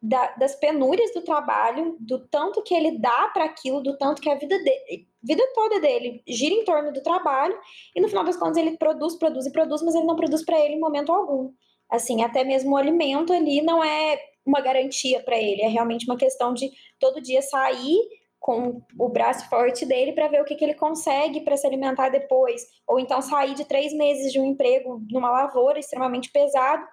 da, 0.00 0.34
das 0.36 0.54
penúrias 0.54 1.12
do 1.12 1.22
trabalho, 1.22 1.96
do 1.98 2.20
tanto 2.28 2.62
que 2.62 2.74
ele 2.74 2.98
dá 2.98 3.30
para 3.34 3.44
aquilo, 3.44 3.82
do 3.82 3.96
tanto 3.98 4.22
que 4.22 4.30
a 4.30 4.34
vida 4.36 4.56
dele, 4.58 5.08
vida 5.22 5.42
toda 5.54 5.80
dele 5.80 6.22
gira 6.26 6.54
em 6.54 6.64
torno 6.64 6.92
do 6.92 7.02
trabalho, 7.02 7.58
e 7.94 8.00
no 8.00 8.08
final 8.08 8.24
das 8.24 8.36
contas 8.36 8.56
ele 8.56 8.76
produz, 8.76 9.16
produz 9.16 9.46
e 9.46 9.52
produz, 9.52 9.82
mas 9.82 9.94
ele 9.94 10.06
não 10.06 10.16
produz 10.16 10.44
para 10.44 10.58
ele 10.58 10.74
em 10.74 10.80
momento 10.80 11.12
algum. 11.12 11.52
Assim, 11.90 12.22
até 12.22 12.44
mesmo 12.44 12.72
o 12.72 12.76
alimento 12.76 13.32
ali 13.32 13.60
não 13.60 13.82
é 13.82 14.20
uma 14.46 14.60
garantia 14.60 15.20
para 15.20 15.36
ele, 15.36 15.62
é 15.62 15.68
realmente 15.68 16.06
uma 16.06 16.16
questão 16.16 16.54
de 16.54 16.70
todo 16.98 17.20
dia 17.20 17.42
sair 17.42 17.98
com 18.38 18.80
o 18.98 19.08
braço 19.08 19.48
forte 19.48 19.84
dele 19.84 20.12
para 20.12 20.28
ver 20.28 20.40
o 20.40 20.44
que, 20.44 20.54
que 20.54 20.64
ele 20.64 20.74
consegue 20.74 21.40
para 21.40 21.56
se 21.56 21.66
alimentar 21.66 22.08
depois. 22.08 22.62
Ou 22.86 22.98
então 23.00 23.20
sair 23.20 23.54
de 23.54 23.64
três 23.64 23.92
meses 23.92 24.32
de 24.32 24.40
um 24.40 24.46
emprego 24.46 25.02
numa 25.10 25.30
lavoura 25.30 25.78
extremamente 25.78 26.30
pesado 26.30 26.86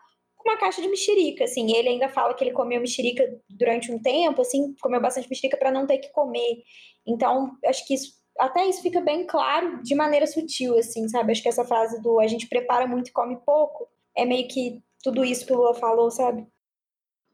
uma 0.45 0.57
caixa 0.57 0.81
de 0.81 0.87
mexerica, 0.87 1.43
assim. 1.43 1.75
Ele 1.75 1.89
ainda 1.89 2.07
fala 2.09 2.33
que 2.33 2.43
ele 2.43 2.51
comeu 2.51 2.79
mexerica 2.79 3.23
durante 3.49 3.91
um 3.91 3.99
tempo, 3.99 4.41
assim, 4.41 4.75
comeu 4.81 5.01
bastante 5.01 5.29
mexerica 5.29 5.57
para 5.57 5.71
não 5.71 5.87
ter 5.87 5.97
que 5.97 6.11
comer. 6.11 6.63
Então, 7.05 7.57
acho 7.65 7.85
que 7.87 7.93
isso, 7.93 8.13
até 8.39 8.65
isso 8.65 8.81
fica 8.81 9.01
bem 9.01 9.25
claro 9.25 9.81
de 9.81 9.95
maneira 9.95 10.27
sutil, 10.27 10.77
assim, 10.77 11.07
sabe? 11.07 11.31
Acho 11.31 11.41
que 11.41 11.49
essa 11.49 11.65
frase 11.65 12.01
do 12.01 12.19
a 12.19 12.27
gente 12.27 12.47
prepara 12.47 12.87
muito 12.87 13.09
e 13.09 13.13
come 13.13 13.37
pouco 13.45 13.87
é 14.15 14.25
meio 14.25 14.47
que 14.47 14.81
tudo 15.03 15.23
isso 15.23 15.45
que 15.45 15.53
o 15.53 15.57
Lua 15.57 15.73
falou, 15.73 16.09
sabe? 16.09 16.47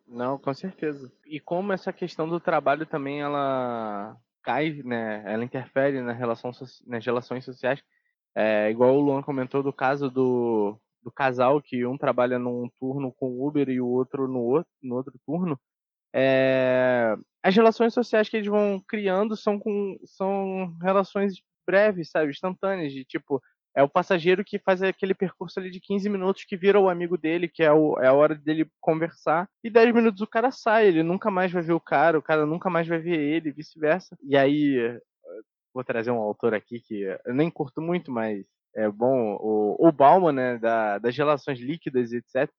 Não, 0.07 0.38
com 0.38 0.53
certeza. 0.53 1.12
E 1.26 1.39
como 1.39 1.72
essa 1.72 1.93
questão 1.93 2.28
do 2.28 2.39
trabalho 2.39 2.86
também 2.86 3.22
ela 3.22 4.18
cai, 4.43 4.82
né? 4.84 5.24
Ela 5.26 5.43
interfere 5.43 6.01
na 6.01 6.12
relação, 6.12 6.51
nas 6.86 7.05
relações 7.05 7.45
sociais. 7.45 7.82
É, 8.36 8.70
igual 8.70 8.95
o 8.95 8.99
Luan 8.99 9.22
comentou 9.22 9.62
do 9.62 9.72
caso 9.72 10.09
do, 10.09 10.78
do 11.03 11.11
casal 11.11 11.61
que 11.61 11.85
um 11.85 11.97
trabalha 11.97 12.37
num 12.39 12.69
turno 12.79 13.11
com 13.11 13.45
Uber 13.45 13.69
e 13.69 13.81
o 13.81 13.87
outro 13.87 14.27
no 14.27 14.39
outro, 14.39 14.71
no 14.81 14.95
outro 14.95 15.13
turno. 15.25 15.59
É, 16.13 17.15
as 17.41 17.55
relações 17.55 17.93
sociais 17.93 18.29
que 18.29 18.37
eles 18.37 18.47
vão 18.49 18.81
criando 18.87 19.35
são 19.37 19.57
com 19.59 19.97
são 20.05 20.75
relações 20.81 21.35
breves, 21.65 22.09
sabe, 22.11 22.31
instantâneas, 22.31 22.91
de 22.91 23.05
tipo, 23.05 23.41
é 23.75 23.81
o 23.81 23.89
passageiro 23.89 24.43
que 24.43 24.59
faz 24.59 24.81
aquele 24.83 25.13
percurso 25.13 25.59
ali 25.59 25.71
de 25.71 25.79
15 25.79 26.09
minutos 26.09 26.43
que 26.43 26.57
vira 26.57 26.79
o 26.79 26.89
amigo 26.89 27.17
dele, 27.17 27.47
que 27.47 27.63
é, 27.63 27.71
o, 27.71 27.97
é 27.99 28.07
a 28.07 28.13
hora 28.13 28.35
dele 28.35 28.69
conversar. 28.79 29.47
E 29.63 29.69
10 29.69 29.93
minutos 29.93 30.21
o 30.21 30.27
cara 30.27 30.51
sai, 30.51 30.87
ele 30.87 31.03
nunca 31.03 31.31
mais 31.31 31.51
vai 31.51 31.61
ver 31.61 31.73
o 31.73 31.79
cara, 31.79 32.17
o 32.19 32.21
cara 32.21 32.45
nunca 32.45 32.69
mais 32.69 32.87
vai 32.87 32.99
ver 32.99 33.17
ele, 33.19 33.51
vice-versa. 33.51 34.17
E 34.21 34.35
aí, 34.35 34.99
vou 35.74 35.84
trazer 35.84 36.11
um 36.11 36.19
autor 36.19 36.53
aqui 36.53 36.80
que 36.80 37.01
eu 37.26 37.34
nem 37.34 37.49
curto 37.49 37.82
muito, 37.82 38.11
mas 38.11 38.45
é 38.76 38.89
bom, 38.89 39.38
o, 39.41 39.88
o 39.88 39.91
Bauman, 39.91 40.32
né, 40.32 40.57
da, 40.57 40.97
das 40.97 41.15
relações 41.15 41.59
líquidas 41.59 42.11
e 42.11 42.17
etc 42.17 42.49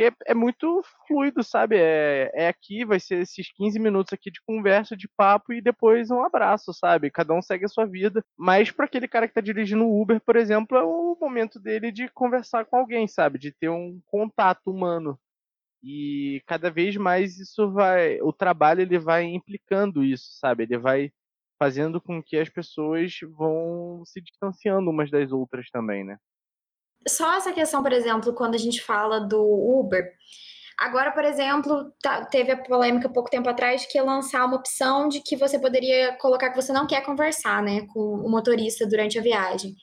é, 0.00 0.12
é, 0.26 0.34
muito 0.34 0.82
fluido, 1.06 1.42
sabe? 1.42 1.76
É, 1.76 2.30
é 2.34 2.48
aqui, 2.48 2.84
vai 2.84 2.98
ser 2.98 3.20
esses 3.20 3.52
15 3.52 3.78
minutos 3.78 4.12
aqui 4.12 4.30
de 4.30 4.40
conversa, 4.46 4.96
de 4.96 5.08
papo 5.16 5.52
e 5.52 5.60
depois 5.60 6.10
um 6.10 6.24
abraço, 6.24 6.72
sabe? 6.72 7.10
Cada 7.10 7.34
um 7.34 7.42
segue 7.42 7.64
a 7.64 7.68
sua 7.68 7.86
vida. 7.86 8.24
Mas 8.36 8.70
para 8.70 8.86
aquele 8.86 9.08
cara 9.08 9.28
que 9.28 9.34
tá 9.34 9.40
dirigindo 9.40 9.84
o 9.84 10.00
Uber, 10.02 10.20
por 10.20 10.36
exemplo, 10.36 10.76
é 10.76 10.82
o 10.82 11.16
momento 11.20 11.60
dele 11.60 11.92
de 11.92 12.08
conversar 12.08 12.64
com 12.64 12.76
alguém, 12.76 13.06
sabe? 13.06 13.38
De 13.38 13.52
ter 13.52 13.68
um 13.68 14.00
contato 14.06 14.70
humano. 14.70 15.18
E 15.82 16.42
cada 16.46 16.70
vez 16.70 16.96
mais 16.96 17.38
isso 17.38 17.72
vai, 17.72 18.20
o 18.20 18.32
trabalho 18.32 18.82
ele 18.82 18.98
vai 18.98 19.24
implicando 19.24 20.04
isso, 20.04 20.28
sabe? 20.38 20.62
Ele 20.64 20.78
vai 20.78 21.12
fazendo 21.62 22.00
com 22.00 22.20
que 22.20 22.36
as 22.36 22.48
pessoas 22.48 23.12
vão 23.36 24.02
se 24.04 24.20
distanciando 24.20 24.90
umas 24.90 25.08
das 25.10 25.30
outras 25.30 25.70
também, 25.70 26.02
né? 26.02 26.16
só 27.08 27.34
essa 27.34 27.52
questão, 27.52 27.82
por 27.82 27.92
exemplo, 27.92 28.32
quando 28.32 28.54
a 28.54 28.58
gente 28.58 28.82
fala 28.82 29.20
do 29.20 29.40
Uber. 29.40 30.12
Agora, 30.78 31.12
por 31.12 31.24
exemplo, 31.24 31.92
teve 32.30 32.52
a 32.52 32.56
polêmica 32.56 33.08
pouco 33.08 33.30
tempo 33.30 33.48
atrás 33.48 33.86
que 33.86 33.98
ia 33.98 34.04
lançar 34.04 34.44
uma 34.44 34.56
opção 34.56 35.08
de 35.08 35.20
que 35.20 35.36
você 35.36 35.58
poderia 35.58 36.16
colocar 36.18 36.50
que 36.50 36.60
você 36.60 36.72
não 36.72 36.86
quer 36.86 37.04
conversar, 37.04 37.62
né, 37.62 37.86
com 37.92 38.00
o 38.00 38.30
motorista 38.30 38.86
durante 38.86 39.18
a 39.18 39.22
viagem. 39.22 39.74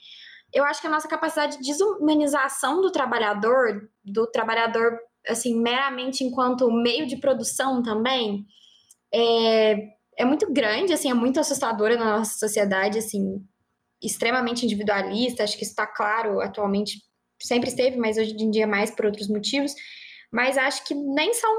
Eu 0.53 0.65
acho 0.65 0.81
que 0.81 0.87
a 0.87 0.89
nossa 0.89 1.07
capacidade 1.07 1.57
de 1.57 1.67
desumanização 1.67 2.81
do 2.81 2.91
trabalhador, 2.91 3.89
do 4.03 4.25
trabalhador, 4.27 4.97
assim, 5.27 5.61
meramente 5.61 6.23
enquanto 6.23 6.71
meio 6.71 7.05
de 7.05 7.17
produção 7.17 7.83
também, 7.83 8.45
é, 9.13 9.75
é 10.19 10.25
muito 10.25 10.51
grande, 10.51 10.91
assim, 10.91 11.09
é 11.09 11.13
muito 11.13 11.39
assustadora 11.39 11.95
na 11.95 12.17
nossa 12.17 12.37
sociedade, 12.37 12.99
assim, 12.99 13.41
extremamente 14.03 14.65
individualista. 14.65 15.43
Acho 15.43 15.57
que 15.57 15.63
isso 15.63 15.71
está 15.71 15.87
claro 15.87 16.41
atualmente 16.41 16.99
sempre 17.41 17.69
esteve, 17.69 17.95
mas 17.95 18.17
hoje 18.17 18.35
em 18.37 18.51
dia 18.51 18.67
mais 18.67 18.91
por 18.91 19.05
outros 19.05 19.29
motivos. 19.29 19.73
Mas 20.29 20.57
acho 20.57 20.85
que 20.85 20.93
nem 20.93 21.33
são. 21.33 21.49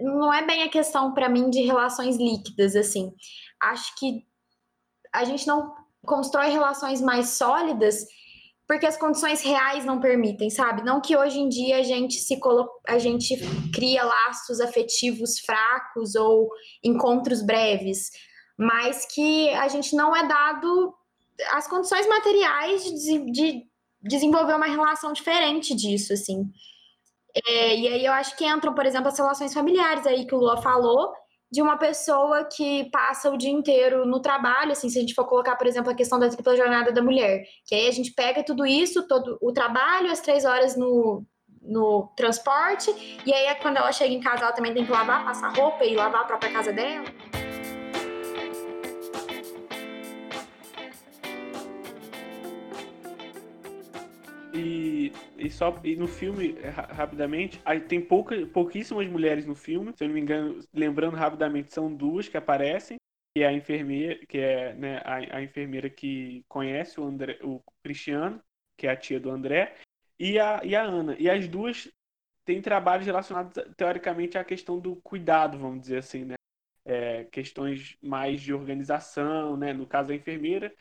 Não 0.00 0.32
é 0.32 0.44
bem 0.46 0.62
a 0.62 0.70
questão 0.70 1.12
para 1.12 1.28
mim 1.28 1.50
de 1.50 1.60
relações 1.60 2.16
líquidas, 2.16 2.74
assim. 2.74 3.12
Acho 3.62 3.94
que 3.98 4.24
a 5.12 5.24
gente 5.24 5.46
não 5.46 5.74
constrói 6.02 6.48
relações 6.48 7.02
mais 7.02 7.28
sólidas 7.30 8.06
porque 8.70 8.86
as 8.86 8.96
condições 8.96 9.42
reais 9.42 9.84
não 9.84 9.98
permitem, 9.98 10.48
sabe? 10.48 10.84
Não 10.84 11.00
que 11.00 11.16
hoje 11.16 11.40
em 11.40 11.48
dia 11.48 11.78
a 11.78 11.82
gente 11.82 12.20
se 12.20 12.38
colo... 12.38 12.70
a 12.86 13.00
gente 13.00 13.36
cria 13.74 14.04
laços 14.04 14.60
afetivos 14.60 15.40
fracos 15.40 16.14
ou 16.14 16.48
encontros 16.80 17.42
breves, 17.42 18.12
mas 18.56 19.04
que 19.12 19.50
a 19.54 19.66
gente 19.66 19.96
não 19.96 20.14
é 20.14 20.24
dado 20.24 20.94
as 21.50 21.66
condições 21.66 22.06
materiais 22.06 22.84
de, 22.84 23.32
de 23.32 23.62
desenvolver 24.00 24.54
uma 24.54 24.66
relação 24.66 25.12
diferente 25.12 25.74
disso, 25.74 26.12
assim. 26.12 26.48
É, 27.48 27.74
e 27.74 27.88
aí 27.88 28.06
eu 28.06 28.12
acho 28.12 28.36
que 28.36 28.46
entram, 28.46 28.72
por 28.72 28.86
exemplo, 28.86 29.08
as 29.08 29.18
relações 29.18 29.52
familiares 29.52 30.06
aí 30.06 30.24
que 30.24 30.34
o 30.36 30.38
Lua 30.38 30.62
falou, 30.62 31.12
de 31.50 31.60
uma 31.60 31.76
pessoa 31.76 32.44
que 32.44 32.88
passa 32.90 33.30
o 33.30 33.36
dia 33.36 33.50
inteiro 33.50 34.06
no 34.06 34.20
trabalho, 34.20 34.72
assim, 34.72 34.88
se 34.88 34.98
a 34.98 35.00
gente 35.00 35.14
for 35.14 35.26
colocar, 35.26 35.56
por 35.56 35.66
exemplo, 35.66 35.90
a 35.90 35.94
questão 35.94 36.18
da 36.18 36.28
tripla 36.28 36.56
jornada 36.56 36.92
da 36.92 37.02
mulher, 37.02 37.42
que 37.66 37.74
aí 37.74 37.88
a 37.88 37.92
gente 37.92 38.12
pega 38.12 38.44
tudo 38.44 38.64
isso, 38.64 39.06
todo 39.08 39.36
o 39.40 39.52
trabalho, 39.52 40.10
as 40.10 40.20
três 40.20 40.44
horas 40.44 40.76
no, 40.76 41.24
no 41.60 42.12
transporte, 42.16 43.20
e 43.26 43.32
aí 43.32 43.52
quando 43.56 43.78
ela 43.78 43.90
chega 43.92 44.14
em 44.14 44.20
casa, 44.20 44.44
ela 44.44 44.52
também 44.52 44.72
tem 44.72 44.84
que 44.84 44.92
lavar, 44.92 45.24
passar 45.24 45.52
roupa 45.54 45.84
e 45.84 45.96
lavar 45.96 46.22
a 46.22 46.24
própria 46.24 46.52
casa 46.52 46.72
dela. 46.72 47.06
E, 54.60 55.12
e 55.38 55.50
só 55.50 55.74
e 55.82 55.96
no 55.96 56.06
filme, 56.06 56.56
é, 56.58 56.68
rapidamente, 56.68 57.60
aí 57.64 57.80
tem 57.80 58.00
pouca, 58.00 58.46
pouquíssimas 58.46 59.08
mulheres 59.08 59.46
no 59.46 59.54
filme. 59.54 59.92
Se 59.96 60.04
eu 60.04 60.08
não 60.08 60.14
me 60.14 60.20
engano, 60.20 60.60
lembrando 60.72 61.16
rapidamente, 61.16 61.72
são 61.72 61.92
duas 61.92 62.28
que 62.28 62.36
aparecem. 62.36 62.96
Que 63.34 63.44
é 63.44 63.46
a 63.46 63.52
enfermeira, 63.52 64.26
que 64.26 64.38
é 64.38 64.74
né, 64.74 64.98
a, 65.04 65.36
a 65.36 65.42
enfermeira 65.42 65.88
que 65.88 66.44
conhece 66.48 67.00
o, 67.00 67.04
André, 67.04 67.38
o 67.42 67.62
Cristiano, 67.80 68.42
que 68.76 68.88
é 68.88 68.90
a 68.90 68.96
tia 68.96 69.20
do 69.20 69.30
André, 69.30 69.76
e 70.18 70.36
a, 70.38 70.60
e 70.64 70.74
a 70.74 70.82
Ana. 70.82 71.14
E 71.16 71.30
as 71.30 71.46
duas 71.46 71.88
têm 72.44 72.60
trabalhos 72.60 73.06
relacionados, 73.06 73.52
teoricamente, 73.76 74.36
à 74.36 74.42
questão 74.42 74.80
do 74.80 74.96
cuidado, 74.96 75.58
vamos 75.58 75.82
dizer 75.82 75.98
assim, 75.98 76.24
né? 76.24 76.34
É, 76.84 77.24
questões 77.24 77.96
mais 78.02 78.40
de 78.40 78.52
organização, 78.52 79.56
né? 79.56 79.72
No 79.72 79.86
caso 79.86 80.08
da 80.08 80.14
enfermeira, 80.16 80.74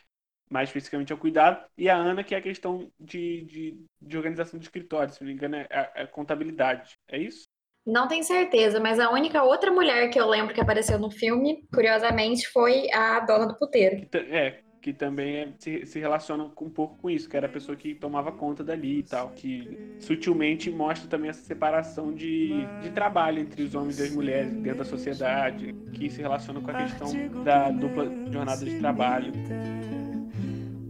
mais 0.50 0.70
especificamente 0.70 1.14
ao 1.14 1.20
cuidado, 1.20 1.64
e 1.78 1.90
a 1.90 1.96
Ana, 1.96 2.24
que 2.24 2.34
é 2.34 2.38
a 2.40 2.42
questão 2.42 2.92
de, 3.00 3.44
de, 3.44 3.86
de 4.02 4.18
organização 4.18 4.60
de 4.60 4.66
escritório, 4.66 5.14
se 5.14 5.22
não 5.22 5.28
me 5.28 5.34
engano, 5.34 5.56
é, 5.56 5.68
é, 5.70 6.06
contabilidade. 6.08 6.94
É 7.08 7.18
isso? 7.18 7.48
Não 7.86 8.08
tenho 8.08 8.24
certeza, 8.24 8.80
mas 8.80 9.00
a 9.00 9.10
única 9.10 9.44
outra 9.44 9.72
mulher 9.72 10.10
que 10.10 10.20
eu 10.20 10.28
lembro 10.28 10.54
que 10.54 10.62
apareceu 10.62 11.00
no 11.00 11.10
filme, 11.10 11.64
curiosamente, 11.74 12.48
foi 12.50 12.92
a 12.92 13.20
dona 13.22 13.48
do 13.48 13.58
puteiro. 13.58 14.08
Que 14.10 14.18
é, 14.18 14.60
que 14.82 14.94
também 14.94 15.36
é, 15.38 15.54
se, 15.58 15.86
se 15.86 16.00
relaciona 16.00 16.44
um 16.44 16.70
pouco 16.70 16.98
com 16.98 17.10
isso, 17.10 17.28
que 17.30 17.36
era 17.36 17.48
a 17.48 17.50
pessoa 17.50 17.76
que 17.76 17.96
tomava 17.96 18.32
conta 18.32 18.64
dali 18.64 19.00
e 19.00 19.04
tal, 19.04 19.30
que 19.32 19.96
sutilmente 20.00 20.70
mostra 20.70 21.08
também 21.10 21.30
essa 21.30 21.42
separação 21.42 22.14
de, 22.14 22.66
de 22.82 22.90
trabalho 22.92 23.40
entre 23.40 23.64
os 23.64 23.76
homens 23.76 24.00
e 24.00 24.04
as 24.04 24.12
mulheres 24.12 24.54
dentro 24.54 24.80
da 24.80 24.86
sociedade, 24.86 25.74
que 25.94 26.10
se 26.10 26.22
relaciona 26.22 26.62
com 26.62 26.72
a 26.72 26.84
questão 26.84 27.44
da 27.44 27.70
dupla 27.72 28.06
jornada 28.32 28.64
de 28.64 28.80
trabalho 28.80 29.32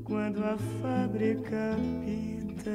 quando 0.10 0.43
a 0.43 0.57
fábrica 0.82 1.78
pita, 2.03 2.72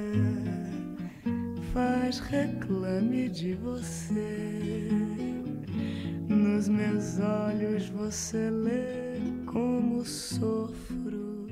faz 1.72 2.20
reclame 2.20 3.28
de 3.28 3.54
você. 3.54 4.88
Nos 6.28 6.68
meus 6.68 7.18
olhos 7.18 7.88
você 7.88 8.48
lê 8.50 9.18
como 9.46 10.04
sofro 10.04 11.48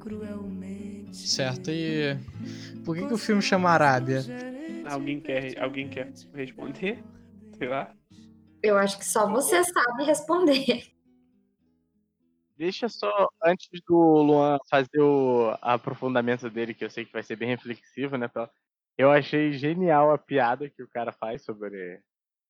cruelmente. 0.00 1.16
Certo, 1.16 1.70
e 1.70 2.18
por 2.84 2.96
que, 2.96 3.06
que 3.06 3.14
o 3.14 3.18
filme 3.18 3.40
chama 3.40 3.70
Arábia? 3.70 4.24
Alguém 4.86 5.20
quer, 5.20 5.56
alguém 5.62 5.88
quer 5.88 6.12
responder? 6.34 6.98
Sei 7.56 7.68
lá. 7.68 7.94
Eu 8.60 8.76
acho 8.76 8.98
que 8.98 9.06
só 9.06 9.30
você 9.30 9.62
sabe 9.62 10.04
responder. 10.04 10.92
Deixa 12.60 12.90
só, 12.90 13.10
antes 13.42 13.70
do 13.88 13.96
Luan 13.96 14.58
fazer 14.68 15.00
o 15.00 15.56
aprofundamento 15.62 16.50
dele, 16.50 16.74
que 16.74 16.84
eu 16.84 16.90
sei 16.90 17.06
que 17.06 17.12
vai 17.12 17.22
ser 17.22 17.34
bem 17.34 17.48
reflexivo, 17.48 18.18
né? 18.18 18.30
Eu 18.98 19.10
achei 19.10 19.54
genial 19.54 20.12
a 20.12 20.18
piada 20.18 20.68
que 20.68 20.82
o 20.82 20.88
cara 20.90 21.10
faz 21.10 21.42
sobre 21.42 22.02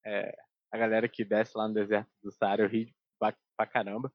é, 0.05 0.37
a 0.73 0.77
galera 0.77 1.09
que 1.09 1.25
desce 1.25 1.57
lá 1.57 1.69
no 1.69 1.75
deserto 1.75 2.11
do 2.25 2.33
Saara. 2.33 2.65
Eu 2.65 2.69
ri 2.69 2.93
pra, 3.21 3.33
pra 3.57 3.67
caramba. 3.69 4.13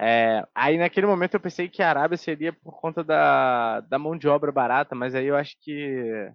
É, 0.00 0.46
aí 0.54 0.78
naquele 0.78 1.08
momento 1.08 1.34
eu 1.34 1.40
pensei 1.40 1.68
que 1.68 1.82
a 1.82 1.90
Arábia 1.90 2.16
seria 2.16 2.52
por 2.52 2.80
conta 2.80 3.02
da, 3.02 3.80
da 3.80 3.98
mão 3.98 4.16
de 4.16 4.28
obra 4.28 4.52
barata, 4.52 4.94
mas 4.94 5.12
aí 5.16 5.26
eu 5.26 5.34
acho 5.36 5.56
que. 5.60 6.32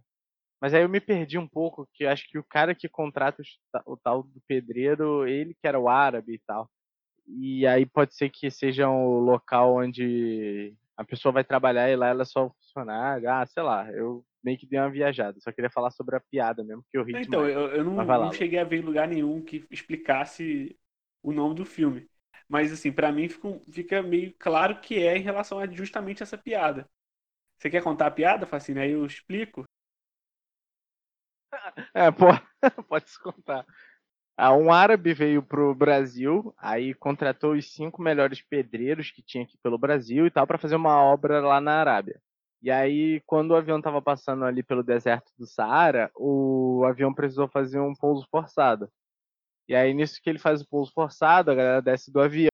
Mas 0.62 0.74
aí 0.74 0.84
eu 0.84 0.89
me 0.89 1.00
perdi 1.00 1.38
um 1.38 1.48
pouco, 1.48 1.88
que 1.94 2.06
acho 2.06 2.28
que 2.30 2.38
o 2.38 2.44
cara 2.44 2.76
que 2.76 2.89
contrata 2.89 3.42
o, 3.88 3.94
o 3.94 3.98
tal 3.98 4.24
do 4.24 4.42
pedreiro, 4.48 5.26
ele 5.26 5.54
que 5.54 5.66
era 5.68 5.80
o 5.80 5.88
árabe 5.88 6.34
e 6.36 6.39
tal. 6.46 6.70
E 7.40 7.66
aí 7.68 7.86
pode 7.86 8.16
ser 8.16 8.30
que 8.30 8.50
seja 8.52 8.90
o 8.90 9.20
local 9.20 9.76
onde 9.78 10.76
a 10.98 11.04
pessoa 11.06 11.32
vai 11.32 11.44
trabalhar 11.44 11.90
e 11.90 11.96
lá 11.96 12.08
ela 12.08 12.24
é 12.24 12.26
só 12.26 12.50
funcionária. 12.50 13.32
Ah, 13.34 13.46
sei 13.46 13.64
lá, 13.64 13.90
eu 13.92 14.26
meio 14.44 14.58
que 14.58 14.68
dei 14.68 14.80
uma 14.80 14.90
viajada. 14.92 15.40
Só 15.40 15.52
queria 15.52 15.70
falar 15.72 15.92
sobre 15.92 16.16
a 16.16 16.20
piada 16.22 16.64
mesmo, 16.64 16.84
que 16.92 16.98
eu 16.98 17.04
ri 17.04 17.20
Então, 17.24 17.48
eu, 17.48 17.68
eu 17.76 17.84
não, 17.84 18.06
não 18.18 18.32
cheguei 18.32 18.58
a 18.60 18.64
ver 18.64 18.78
em 18.78 18.82
lugar 18.82 19.08
nenhum 19.08 19.44
que 19.44 19.66
explicasse 19.70 20.78
o 21.22 21.32
nome 21.34 21.56
do 21.56 21.66
filme. 21.66 22.10
Mas, 22.48 22.72
assim, 22.72 22.92
pra 22.92 23.12
mim 23.12 23.28
fica, 23.30 23.48
um- 23.48 23.60
fica 23.72 24.02
meio 24.02 24.34
claro 24.40 24.80
que 24.82 24.96
é 25.00 25.18
em 25.18 25.22
relação 25.22 25.60
a 25.60 25.68
justamente 25.68 26.24
essa 26.24 26.38
piada. 26.38 26.90
Você 27.60 27.70
quer 27.70 27.84
contar 27.84 28.08
a 28.08 28.12
piada, 28.12 28.48
Facine? 28.48 28.82
Aí 28.82 28.92
eu 28.92 29.06
explico. 29.06 29.66
É, 31.94 32.12
pô, 32.12 32.26
pode 32.88 33.10
se 33.10 33.20
contar. 33.20 33.66
Ah, 34.38 34.54
um 34.56 34.72
árabe 34.72 35.14
veio 35.14 35.44
pro 35.44 35.76
Brasil, 35.76 36.54
aí 36.58 36.94
contratou 36.96 37.54
os 37.54 37.72
cinco 37.74 38.02
melhores 38.02 38.42
pedreiros 38.42 39.12
que 39.12 39.22
tinha 39.22 39.44
aqui 39.44 39.58
pelo 39.62 39.78
Brasil 39.78 40.26
e 40.26 40.32
tal 40.32 40.48
para 40.48 40.58
fazer 40.58 40.76
uma 40.76 41.02
obra 41.04 41.40
lá 41.42 41.62
na 41.62 41.74
Arábia. 41.80 42.20
E 42.62 42.72
aí, 42.72 43.22
quando 43.26 43.52
o 43.52 43.56
avião 43.56 43.78
estava 43.80 44.02
passando 44.02 44.46
ali 44.46 44.64
pelo 44.64 44.84
deserto 44.84 45.32
do 45.38 45.46
Saara, 45.48 46.12
o 46.16 46.84
avião 46.86 47.14
precisou 47.14 47.48
fazer 47.48 47.80
um 47.80 47.94
pouso 47.94 48.28
forçado. 48.32 48.90
E 49.68 49.76
aí, 49.76 49.94
nisso 49.94 50.22
que 50.22 50.30
ele 50.30 50.40
faz 50.40 50.62
o 50.62 50.68
pouso 50.68 50.92
forçado, 50.94 51.52
a 51.52 51.56
galera 51.56 51.82
desce 51.82 52.12
do 52.12 52.22
avião. 52.22 52.50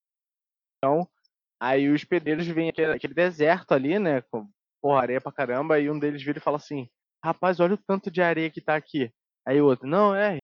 Aí 1.60 1.90
os 1.90 2.04
pedreiros 2.04 2.48
veem 2.48 2.70
aquele, 2.70 2.94
aquele 2.94 3.14
deserto 3.14 3.74
ali, 3.74 4.00
né? 4.00 4.22
Com 4.22 4.48
porra, 4.82 5.02
areia 5.02 5.22
pra 5.22 5.32
caramba, 5.32 5.80
e 5.80 5.90
um 5.90 5.98
deles 6.00 6.22
vira 6.24 6.38
e 6.38 6.42
fala 6.42 6.58
assim: 6.58 6.90
Rapaz, 7.24 7.60
olha 7.60 7.74
o 7.76 7.78
tanto 7.78 8.12
de 8.12 8.22
areia 8.22 8.50
que 8.52 8.62
tá 8.62 8.76
aqui. 8.76 9.12
Aí 9.46 9.62
o 9.62 9.66
outro, 9.66 9.88
não, 9.88 10.14
é 10.16 10.38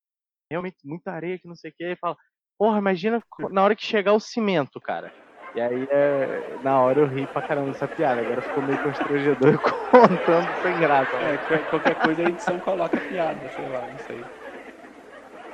realmente 0.54 0.78
muita 0.86 1.12
areia 1.12 1.40
que 1.40 1.48
não 1.48 1.56
sei 1.56 1.72
o 1.72 1.74
que. 1.76 1.84
Aí 1.86 1.96
fala, 1.98 2.18
porra, 2.58 2.78
imagina 2.80 3.22
na 3.52 3.64
hora 3.64 3.76
que 3.76 3.86
chegar 3.86 4.14
o 4.14 4.20
cimento, 4.20 4.80
cara. 4.82 5.12
E 5.54 5.62
aí, 5.62 5.88
é, 5.92 6.58
na 6.60 6.82
hora 6.82 7.02
eu 7.02 7.08
ri 7.08 7.28
pra 7.28 7.44
caramba 7.44 7.70
dessa 7.72 7.88
piada. 7.88 8.22
Agora 8.22 8.42
ficou 8.42 8.64
meio 8.64 8.80
constrangedor 8.80 9.60
contando 9.92 10.54
sem 10.56 10.80
graça. 10.80 11.20
né? 11.20 11.36
É, 11.36 11.38
qual- 11.40 11.66
qualquer 11.66 11.96
coisa 11.96 12.22
a 12.24 12.26
edição 12.26 12.60
coloca 12.60 13.00
piada, 13.02 13.50
sei 13.50 13.68
lá, 13.68 13.90
não 13.90 13.98
sei. 14.00 14.32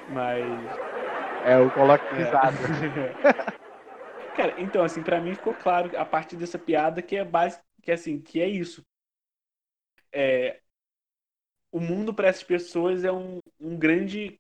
Mas. 0.06 0.80
É, 1.43 1.56
eu 1.58 1.72
coloco 1.72 2.06
É. 2.12 2.16
risada. 2.16 2.58
Cara, 4.34 4.54
então, 4.58 4.84
assim, 4.84 5.04
pra 5.04 5.20
mim 5.22 5.34
ficou 5.36 5.54
claro 5.56 5.91
a 5.97 6.06
partir 6.06 6.36
dessa 6.38 6.58
piada 6.60 7.02
que 7.02 7.16
é 7.16 7.24
base, 7.26 7.60
que 7.82 7.91
assim, 7.91 8.20
que 8.22 8.39
é 8.41 8.47
isso. 8.47 8.84
É, 10.12 10.62
o 11.72 11.80
mundo 11.80 12.14
para 12.14 12.28
essas 12.28 12.43
pessoas 12.43 13.04
é 13.04 13.12
um, 13.12 13.39
um 13.60 13.78
grande 13.78 14.39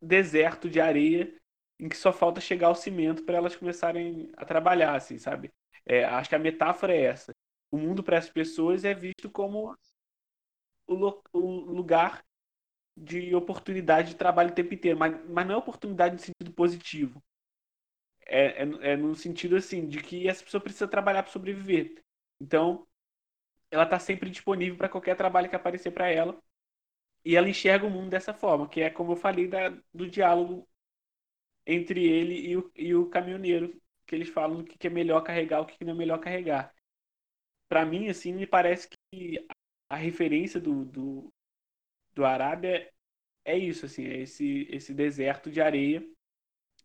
deserto 0.00 0.68
de 0.68 0.80
areia 0.80 1.32
em 1.78 1.88
que 1.88 1.96
só 1.96 2.12
falta 2.12 2.40
chegar 2.40 2.68
ao 2.68 2.74
cimento 2.74 3.24
para 3.24 3.36
elas 3.38 3.56
começarem 3.56 4.30
a 4.36 4.44
trabalhar, 4.44 4.94
assim, 4.96 5.18
sabe? 5.18 5.50
É, 5.86 6.04
acho 6.04 6.28
que 6.28 6.34
a 6.34 6.38
metáfora 6.38 6.94
é 6.94 7.02
essa. 7.02 7.32
O 7.70 7.78
mundo 7.78 8.02
para 8.02 8.16
essas 8.16 8.30
pessoas 8.30 8.84
é 8.84 8.94
visto 8.94 9.30
como 9.30 9.74
o, 10.86 11.22
o 11.32 11.72
lugar 11.72 12.22
de 12.96 13.34
oportunidade 13.34 14.10
de 14.10 14.16
trabalho 14.16 14.50
o 14.50 14.54
tempo 14.54 14.74
inteiro, 14.74 14.98
mas, 14.98 15.14
mas 15.28 15.46
não 15.46 15.54
é 15.54 15.58
oportunidade 15.58 16.14
no 16.16 16.20
sentido 16.20 16.52
positivo. 16.54 17.22
É, 18.26 18.62
é, 18.62 18.92
é 18.92 18.96
no 18.96 19.14
sentido 19.14 19.56
assim, 19.56 19.86
de 19.88 20.00
que 20.02 20.28
essa 20.28 20.44
pessoa 20.44 20.60
precisa 20.62 20.86
trabalhar 20.88 21.22
para 21.22 21.32
sobreviver. 21.32 22.02
Então, 22.40 22.86
ela 23.70 23.84
está 23.84 23.98
sempre 24.00 24.30
disponível 24.30 24.76
para 24.78 24.88
qualquer 24.88 25.16
trabalho 25.16 25.50
que 25.50 25.56
aparecer 25.56 25.92
para 25.92 26.08
ela. 26.10 26.40
E 27.24 27.36
ela 27.36 27.48
enxerga 27.48 27.86
o 27.86 27.90
mundo 27.90 28.10
dessa 28.10 28.34
forma, 28.34 28.68
que 28.68 28.80
é 28.80 28.90
como 28.90 29.12
eu 29.12 29.16
falei 29.16 29.46
da, 29.48 29.70
do 29.92 30.08
diálogo 30.08 30.68
entre 31.66 32.04
ele 32.04 32.34
e 32.48 32.56
o, 32.56 32.72
e 32.76 32.94
o 32.94 33.08
caminhoneiro, 33.08 33.80
que 34.06 34.14
eles 34.14 34.28
falam 34.28 34.58
do 34.58 34.64
que 34.64 34.78
que 34.78 34.86
é 34.86 34.90
melhor 34.90 35.22
carregar, 35.22 35.60
o 35.60 35.66
que 35.66 35.78
que 35.78 35.84
não 35.84 35.92
é 35.94 35.96
melhor 35.96 36.18
carregar. 36.18 36.74
Para 37.68 37.84
mim, 37.86 38.08
assim, 38.08 38.32
me 38.32 38.46
parece 38.46 38.88
que 39.12 39.46
a 39.88 39.96
referência 39.96 40.60
do, 40.60 40.84
do, 40.84 41.32
do 42.14 42.24
Arábia 42.24 42.92
é 43.44 43.56
isso, 43.58 43.86
assim, 43.86 44.06
é 44.06 44.18
esse, 44.22 44.68
esse 44.70 44.94
deserto 44.94 45.50
de 45.50 45.60
areia 45.60 46.04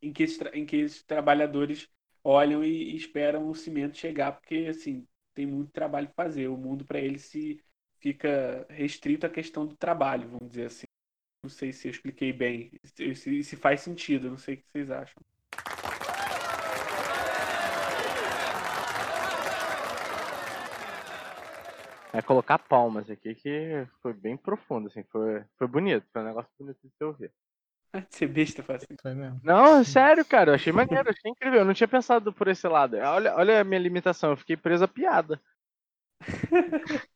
em 0.02 0.14
que, 0.14 0.24
esses, 0.24 0.40
em 0.54 0.66
que 0.66 0.78
esses 0.78 1.04
trabalhadores 1.04 1.90
olham 2.24 2.64
e, 2.64 2.94
e 2.94 2.96
esperam 2.96 3.50
o 3.50 3.56
cimento 3.56 3.98
chegar, 3.98 4.34
porque, 4.34 4.68
assim, 4.70 5.08
tem 5.34 5.46
muito 5.46 5.72
trabalho 5.72 6.08
para 6.10 6.26
fazer. 6.26 6.48
O 6.48 6.58
mundo, 6.58 6.86
para 6.86 7.00
eles, 7.00 7.24
se 7.26 7.64
fica 8.06 8.68
restrito 8.70 9.26
à 9.26 9.30
questão 9.30 9.66
do 9.66 9.76
trabalho, 9.76 10.30
vamos 10.30 10.50
dizer 10.50 10.68
assim. 10.68 10.86
Não 11.44 11.50
sei 11.50 11.74
se 11.74 11.88
eu 11.88 11.92
expliquei 11.92 12.34
bem, 12.34 12.72
se, 13.16 13.44
se- 13.44 13.56
faz 13.56 13.82
sentido, 13.82 14.30
não 14.30 14.38
sei 14.38 14.56
o 14.56 14.58
que 14.58 14.66
vocês 14.74 14.92
acham. 14.92 15.16
É 22.14 22.22
colocar 22.22 22.60
palmas 22.60 23.10
aqui 23.10 23.34
que 23.34 23.88
foi 24.02 24.14
bem 24.14 24.38
profundo, 24.38 24.88
assim, 24.88 25.04
foi, 25.12 25.44
foi 25.58 25.68
bonito, 25.68 26.06
foi 26.14 26.22
um 26.22 26.26
negócio 26.26 26.52
bonito 26.60 26.78
de 26.84 26.90
se 26.96 27.04
ouvir. 27.04 27.32
Ser 28.12 28.28
besta, 28.28 28.62
faz 28.62 28.84
assim. 28.84 28.96
Foi 29.02 29.16
mesmo. 29.16 29.40
Não, 29.44 29.84
sério, 29.84 30.24
cara, 30.24 30.52
eu 30.52 30.56
achei 30.56 30.72
maneiro, 30.72 31.10
achei 31.10 31.32
incrível. 31.32 31.60
Eu 31.60 31.66
não 31.66 31.74
tinha 31.74 31.88
pensado 31.88 32.32
por 32.32 32.48
esse 32.48 32.68
lado. 32.68 32.98
Olha, 32.98 33.36
olha 33.36 33.62
a 33.62 33.64
minha 33.64 33.80
limitação, 33.80 34.30
eu 34.32 34.38
fiquei 34.38 34.56
preso 34.56 34.84
à 34.84 34.88
piada. 34.88 35.42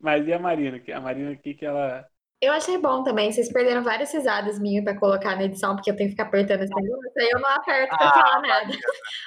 Mas 0.00 0.26
e 0.26 0.32
a 0.32 0.38
Marina? 0.38 0.78
Que- 0.78 0.92
A 0.92 1.00
Marina 1.00 1.30
aqui 1.32 1.54
que 1.54 1.64
ela. 1.64 2.04
Eu 2.40 2.52
achei 2.52 2.76
bom 2.76 3.04
também. 3.04 3.30
Vocês 3.30 3.52
perderam 3.52 3.84
várias 3.84 4.12
risadas 4.12 4.58
minhas 4.58 4.82
pra 4.82 4.98
colocar 4.98 5.36
na 5.36 5.44
edição, 5.44 5.76
porque 5.76 5.90
eu 5.90 5.96
tenho 5.96 6.08
que 6.08 6.16
ficar 6.16 6.24
apertando 6.24 6.62
esse 6.62 6.74
negócio. 6.74 7.12
Aí 7.18 7.30
eu 7.32 7.38
não 7.40 7.48
aperto 7.50 7.96
pra 7.96 8.08
Ah, 8.08 8.12
falar 8.12 8.42
nada. 8.42 8.72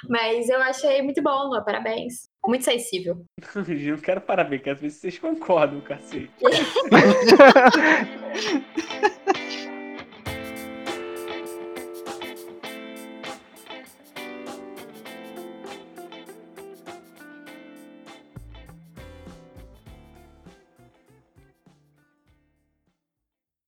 Mas 0.08 0.48
eu 0.50 0.60
achei 0.60 1.00
muito 1.02 1.22
bom, 1.22 1.48
Lua. 1.48 1.64
Parabéns. 1.64 2.28
Muito 2.46 2.64
sensível. 2.64 3.24
Eu 3.56 3.96
não 3.96 4.02
quero 4.02 4.20
parabéns, 4.20 4.62
quero 4.62 4.78
ver 4.78 4.90
se 4.90 5.00
vocês 5.00 5.18
concordam, 5.18 5.80
cacete. 5.80 6.30